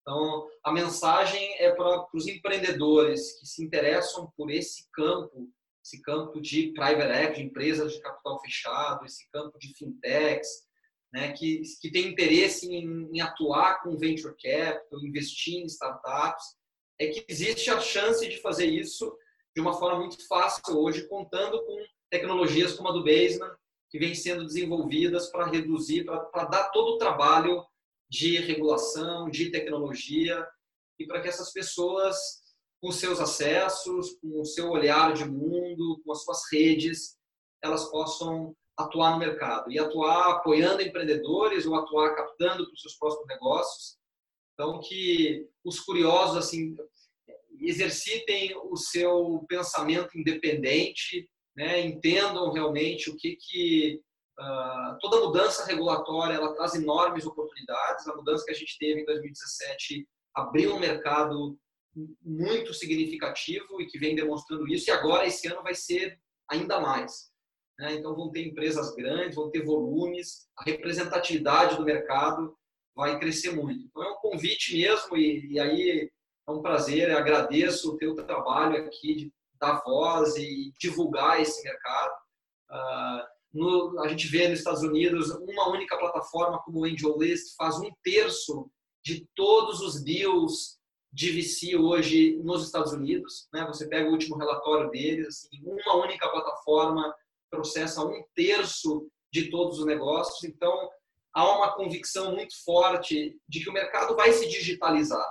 Então, 0.02 0.48
a 0.64 0.72
mensagem 0.72 1.54
é 1.58 1.70
para 1.70 2.06
os 2.12 2.26
empreendedores 2.26 3.38
que 3.38 3.46
se 3.46 3.64
interessam 3.64 4.32
por 4.36 4.50
esse 4.50 4.90
campo, 4.92 5.48
esse 5.84 6.02
campo 6.02 6.40
de 6.40 6.72
private 6.72 7.12
equity, 7.12 7.42
empresas 7.42 7.92
de 7.92 8.00
capital 8.00 8.40
fechado, 8.40 9.06
esse 9.06 9.28
campo 9.30 9.58
de 9.58 9.72
fintechs, 9.74 10.48
né, 11.12 11.32
que, 11.32 11.62
que 11.80 11.90
tem 11.90 12.08
interesse 12.08 12.66
em, 12.66 13.08
em 13.12 13.20
atuar 13.20 13.82
com 13.82 13.96
venture 13.96 14.34
capital, 14.34 15.04
investir 15.04 15.60
em 15.60 15.66
startups, 15.66 16.56
é 16.98 17.08
que 17.08 17.24
existe 17.28 17.70
a 17.70 17.80
chance 17.80 18.28
de 18.28 18.40
fazer 18.40 18.66
isso 18.66 19.16
de 19.54 19.60
uma 19.60 19.74
forma 19.74 19.98
muito 19.98 20.26
fácil 20.26 20.62
hoje, 20.78 21.06
contando 21.08 21.62
com 21.64 21.84
tecnologias 22.10 22.74
como 22.74 22.88
a 22.88 22.92
do 22.92 23.04
Basement, 23.04 23.54
que 23.90 23.98
vem 23.98 24.14
sendo 24.14 24.46
desenvolvidas 24.46 25.30
para 25.30 25.46
reduzir, 25.46 26.04
para 26.04 26.44
dar 26.46 26.70
todo 26.70 26.94
o 26.94 26.98
trabalho 26.98 27.62
de 28.12 28.36
regulação, 28.36 29.30
de 29.30 29.50
tecnologia, 29.50 30.46
e 30.98 31.06
para 31.06 31.22
que 31.22 31.28
essas 31.28 31.50
pessoas, 31.50 32.14
com 32.78 32.92
seus 32.92 33.18
acessos, 33.18 34.18
com 34.20 34.38
o 34.38 34.44
seu 34.44 34.68
olhar 34.68 35.14
de 35.14 35.24
mundo, 35.24 35.98
com 36.04 36.12
as 36.12 36.22
suas 36.22 36.42
redes, 36.52 37.16
elas 37.64 37.90
possam 37.90 38.54
atuar 38.76 39.12
no 39.12 39.18
mercado 39.18 39.72
e 39.72 39.78
atuar 39.78 40.32
apoiando 40.32 40.82
empreendedores 40.82 41.64
ou 41.64 41.74
atuar 41.74 42.14
captando 42.14 42.66
para 42.66 42.74
os 42.74 42.82
seus 42.82 42.98
próximos 42.98 43.26
negócios. 43.28 43.96
Então, 44.52 44.78
que 44.80 45.48
os 45.64 45.80
curiosos 45.80 46.36
assim 46.36 46.76
exercitem 47.60 48.54
o 48.70 48.76
seu 48.76 49.42
pensamento 49.48 50.18
independente, 50.18 51.30
né, 51.56 51.80
entendam 51.80 52.52
realmente 52.52 53.08
o 53.08 53.16
que 53.16 53.36
que 53.36 54.02
Uh, 54.38 54.98
toda 54.98 55.20
mudança 55.26 55.64
regulatória 55.66 56.34
ela 56.34 56.54
traz 56.54 56.74
enormes 56.74 57.26
oportunidades. 57.26 58.06
A 58.08 58.16
mudança 58.16 58.44
que 58.44 58.50
a 58.50 58.54
gente 58.54 58.78
teve 58.78 59.02
em 59.02 59.04
2017 59.04 60.08
abriu 60.34 60.74
um 60.74 60.80
mercado 60.80 61.58
muito 62.22 62.72
significativo 62.72 63.80
e 63.80 63.86
que 63.86 63.98
vem 63.98 64.14
demonstrando 64.14 64.66
isso. 64.68 64.88
E 64.88 64.92
agora 64.92 65.26
esse 65.26 65.46
ano 65.48 65.62
vai 65.62 65.74
ser 65.74 66.18
ainda 66.48 66.80
mais. 66.80 67.30
Né? 67.78 67.94
Então 67.94 68.14
vão 68.14 68.30
ter 68.30 68.46
empresas 68.46 68.94
grandes, 68.94 69.36
vão 69.36 69.50
ter 69.50 69.64
volumes, 69.64 70.48
a 70.56 70.64
representatividade 70.64 71.76
do 71.76 71.84
mercado 71.84 72.56
vai 72.94 73.18
crescer 73.18 73.52
muito. 73.52 73.84
Então 73.86 74.02
é 74.02 74.10
um 74.12 74.16
convite 74.16 74.76
mesmo 74.76 75.16
e, 75.16 75.52
e 75.52 75.60
aí 75.60 76.10
é 76.46 76.50
um 76.50 76.62
prazer. 76.62 77.10
Eu 77.10 77.18
agradeço 77.18 77.92
o 77.92 77.96
teu 77.96 78.14
trabalho 78.14 78.84
aqui 78.84 79.14
de 79.14 79.32
dar 79.58 79.80
voz 79.84 80.36
e 80.36 80.72
divulgar 80.78 81.40
esse 81.40 81.62
mercado. 81.62 82.12
Uh, 82.70 83.32
no, 83.52 84.00
a 84.00 84.08
gente 84.08 84.26
vê 84.28 84.48
nos 84.48 84.58
Estados 84.58 84.82
Unidos 84.82 85.30
uma 85.30 85.70
única 85.70 85.98
plataforma 85.98 86.62
como 86.62 86.80
o 86.80 86.84
AngelList 86.84 87.54
faz 87.56 87.78
um 87.78 87.90
terço 88.02 88.70
de 89.04 89.26
todos 89.34 89.80
os 89.80 90.02
deals 90.02 90.78
de 91.12 91.30
VC 91.30 91.76
hoje 91.76 92.38
nos 92.42 92.64
Estados 92.64 92.92
Unidos. 92.92 93.48
Né? 93.52 93.66
Você 93.66 93.86
pega 93.88 94.08
o 94.08 94.12
último 94.12 94.36
relatório 94.36 94.90
deles, 94.90 95.26
assim, 95.26 95.62
uma 95.62 95.96
única 95.96 96.28
plataforma 96.30 97.14
processa 97.50 98.02
um 98.02 98.24
terço 98.34 99.06
de 99.30 99.50
todos 99.50 99.78
os 99.78 99.84
negócios. 99.84 100.42
Então, 100.44 100.88
há 101.34 101.56
uma 101.56 101.74
convicção 101.74 102.34
muito 102.34 102.54
forte 102.64 103.38
de 103.46 103.62
que 103.62 103.68
o 103.68 103.72
mercado 103.72 104.16
vai 104.16 104.32
se 104.32 104.48
digitalizar. 104.48 105.26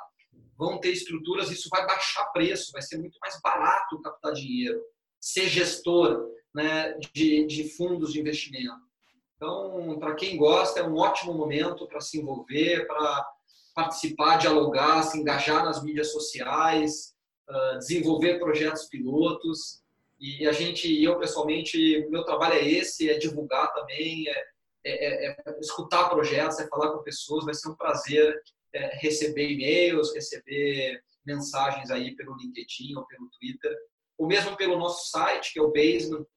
Vão 0.55 0.80
ter 0.80 0.91
estruturas, 0.91 1.49
isso 1.49 1.67
vai 1.72 1.86
baixar 1.88 2.26
preço, 2.32 2.72
vai 2.72 2.84
ser 2.84 2.99
muito 2.99 3.17
mais 3.19 3.39
barato 3.41 3.99
captar 4.01 4.34
dinheiro, 4.34 4.80
ser 5.19 5.47
gestor 5.47 6.24
né, 6.54 6.93
de, 7.14 7.45
de 7.45 7.70
fundos 7.76 8.12
de 8.14 8.20
investimento. 8.20 8.91
Então, 9.36 9.97
para 9.99 10.14
quem 10.14 10.38
gosta, 10.38 10.82
é 10.82 10.88
um 10.88 10.97
ótimo 10.97 11.34
momento 11.34 11.88
para 11.88 11.99
se 11.99 12.20
envolver, 12.20 12.86
para 12.86 13.28
participar, 13.74 14.38
dialogar, 14.38 15.02
se 15.04 15.18
engajar 15.18 15.66
nas 15.66 15.84
mídias 15.84 16.12
sociais, 16.12 17.16
uh, 17.49 17.80
desenvolver 17.80 18.38
projetos 18.38 18.86
pilotos. 18.86 19.82
E 20.20 20.47
a 20.47 20.52
gente, 20.52 21.02
eu 21.04 21.18
pessoalmente, 21.18 22.08
meu 22.10 22.24
trabalho 22.24 22.54
é 22.54 22.68
esse, 22.68 23.10
é 23.10 23.18
divulgar 23.18 23.74
também, 23.74 24.28
é, 24.28 24.45
é, 24.84 25.28
é, 25.30 25.32
é 25.32 25.60
escutar 25.60 26.10
projetos, 26.10 26.60
é 26.60 26.68
falar 26.68 26.91
com 26.91 27.04
pessoas. 27.04 27.45
Vai 27.45 27.56
ser 27.56 27.70
um 27.70 27.76
prazer 27.76 28.39
é, 28.74 28.97
receber 28.97 29.49
e-mails, 29.49 30.14
receber 30.14 31.02
mensagens 31.26 31.89
aí 31.89 32.16
pelo 32.16 32.36
LinkedIn 32.38 32.95
ou 32.95 33.06
pelo 33.08 33.30
Twitter, 33.39 33.76
ou 34.22 34.28
mesmo 34.28 34.55
pelo 34.55 34.78
nosso 34.78 35.09
site, 35.09 35.51
que 35.51 35.59
é 35.59 35.63
o 35.63 35.72
basement.io.io. 35.72 36.28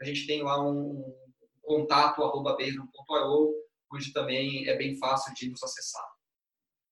A 0.00 0.04
gente 0.06 0.26
tem 0.26 0.42
lá 0.42 0.58
um 0.58 1.04
contato 1.60 2.22
arroba 2.22 2.56
basement.io, 2.56 3.52
onde 3.92 4.10
também 4.10 4.66
é 4.66 4.74
bem 4.78 4.96
fácil 4.96 5.34
de 5.34 5.50
nos 5.50 5.62
acessar. 5.62 6.02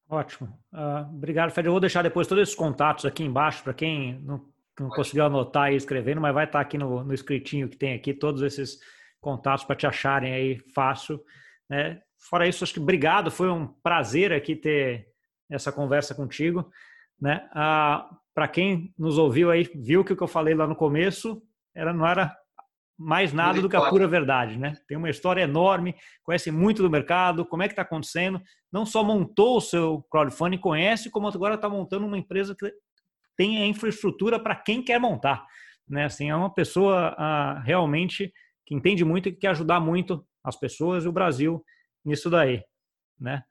Ótimo. 0.07 0.51
Uh, 0.70 1.09
obrigado, 1.14 1.51
Fred. 1.51 1.66
Eu 1.66 1.72
vou 1.72 1.80
deixar 1.80 2.03
depois 2.03 2.26
todos 2.26 2.43
esses 2.43 2.55
contatos 2.55 3.07
aqui 3.07 3.24
embaixo 3.24 3.64
para 3.64 3.72
quem 3.72 4.20
não, 4.20 4.53
não 4.78 4.91
conseguiu 4.91 5.24
anotar 5.24 5.72
e 5.72 5.76
escrevendo, 5.76 6.20
mas 6.20 6.35
vai 6.35 6.45
estar 6.45 6.61
aqui 6.61 6.76
no, 6.76 7.03
no 7.03 7.14
escritinho 7.14 7.70
que 7.70 7.78
tem 7.78 7.95
aqui, 7.95 8.12
todos 8.12 8.43
esses 8.43 8.78
contatos 9.18 9.64
para 9.64 9.76
te 9.76 9.87
acharem 9.87 10.35
aí 10.35 10.59
fácil. 10.74 11.24
Né? 11.70 12.03
Fora 12.18 12.47
isso, 12.47 12.62
acho 12.62 12.74
que 12.74 12.80
obrigado. 12.80 13.30
Foi 13.30 13.49
um 13.49 13.66
prazer 13.66 14.30
aqui 14.30 14.55
ter 14.55 15.09
essa 15.51 15.72
conversa 15.72 16.14
contigo. 16.14 16.70
Né? 17.21 17.49
Ah, 17.53 18.09
para 18.35 18.49
quem 18.49 18.93
nos 18.99 19.19
ouviu 19.19 19.51
aí, 19.51 19.65
viu 19.75 20.05
que 20.05 20.12
o 20.12 20.17
que 20.17 20.23
eu 20.23 20.29
falei 20.29 20.55
lá 20.55 20.67
no 20.67 20.75
começo 20.75 21.43
era, 21.75 21.93
não 21.93 22.07
era 22.07 22.35
mais 22.99 23.33
nada 23.33 23.61
do 23.61 23.69
que 23.69 23.77
a 23.77 23.89
pura 23.89 24.07
verdade, 24.07 24.59
né? 24.59 24.77
Tem 24.87 24.97
uma 24.97 25.11
história 25.11 25.43
enorme, 25.43 25.95
conhece 26.23 26.51
muito 26.51 26.83
do 26.83 26.91
mercado, 26.91 27.45
como 27.45 27.62
é 27.62 27.67
que 27.67 27.73
está 27.73 27.83
acontecendo. 27.83 28.41
Não 28.73 28.87
só 28.87 29.03
montou 29.03 29.57
o 29.57 29.61
seu 29.61 30.03
crowdfunding, 30.11 30.59
conhece, 30.59 31.11
como 31.11 31.27
agora 31.29 31.57
está 31.57 31.69
montando 31.69 32.07
uma 32.07 32.19
empresa 32.19 32.55
que 32.57 32.73
tem 33.37 33.62
a 33.62 33.67
infraestrutura 33.67 34.39
para 34.39 34.55
quem 34.55 34.83
quer 34.83 35.01
montar, 35.01 35.45
né? 35.89 36.05
Assim, 36.05 36.31
é 36.31 36.37
uma 36.37 36.53
pessoa 36.53 37.15
ah, 37.19 37.61
realmente 37.65 38.33
que 38.65 38.75
entende 38.75 39.05
muito 39.05 39.29
e 39.29 39.33
que 39.33 39.39
quer 39.39 39.49
ajudar 39.49 39.81
muito 39.81 40.25
as 40.43 40.57
pessoas 40.57 41.05
e 41.05 41.09
o 41.09 41.12
Brasil 41.12 41.65
nisso 42.05 42.31
daí, 42.31 42.62
né? 43.19 43.43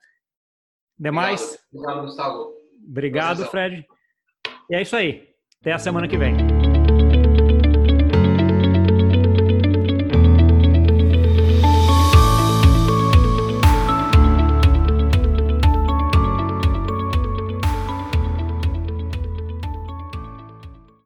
Demais. 0.97 1.57
Obrigado, 1.73 2.01
Gustavo. 2.05 2.52
Obrigado, 2.87 3.45
Fred. 3.45 3.85
E 4.69 4.75
é 4.75 4.81
isso 4.81 4.95
aí. 4.95 5.27
Até 5.61 5.73
a 5.73 5.79
semana 5.79 6.07
que 6.07 6.17
vem. 6.17 6.52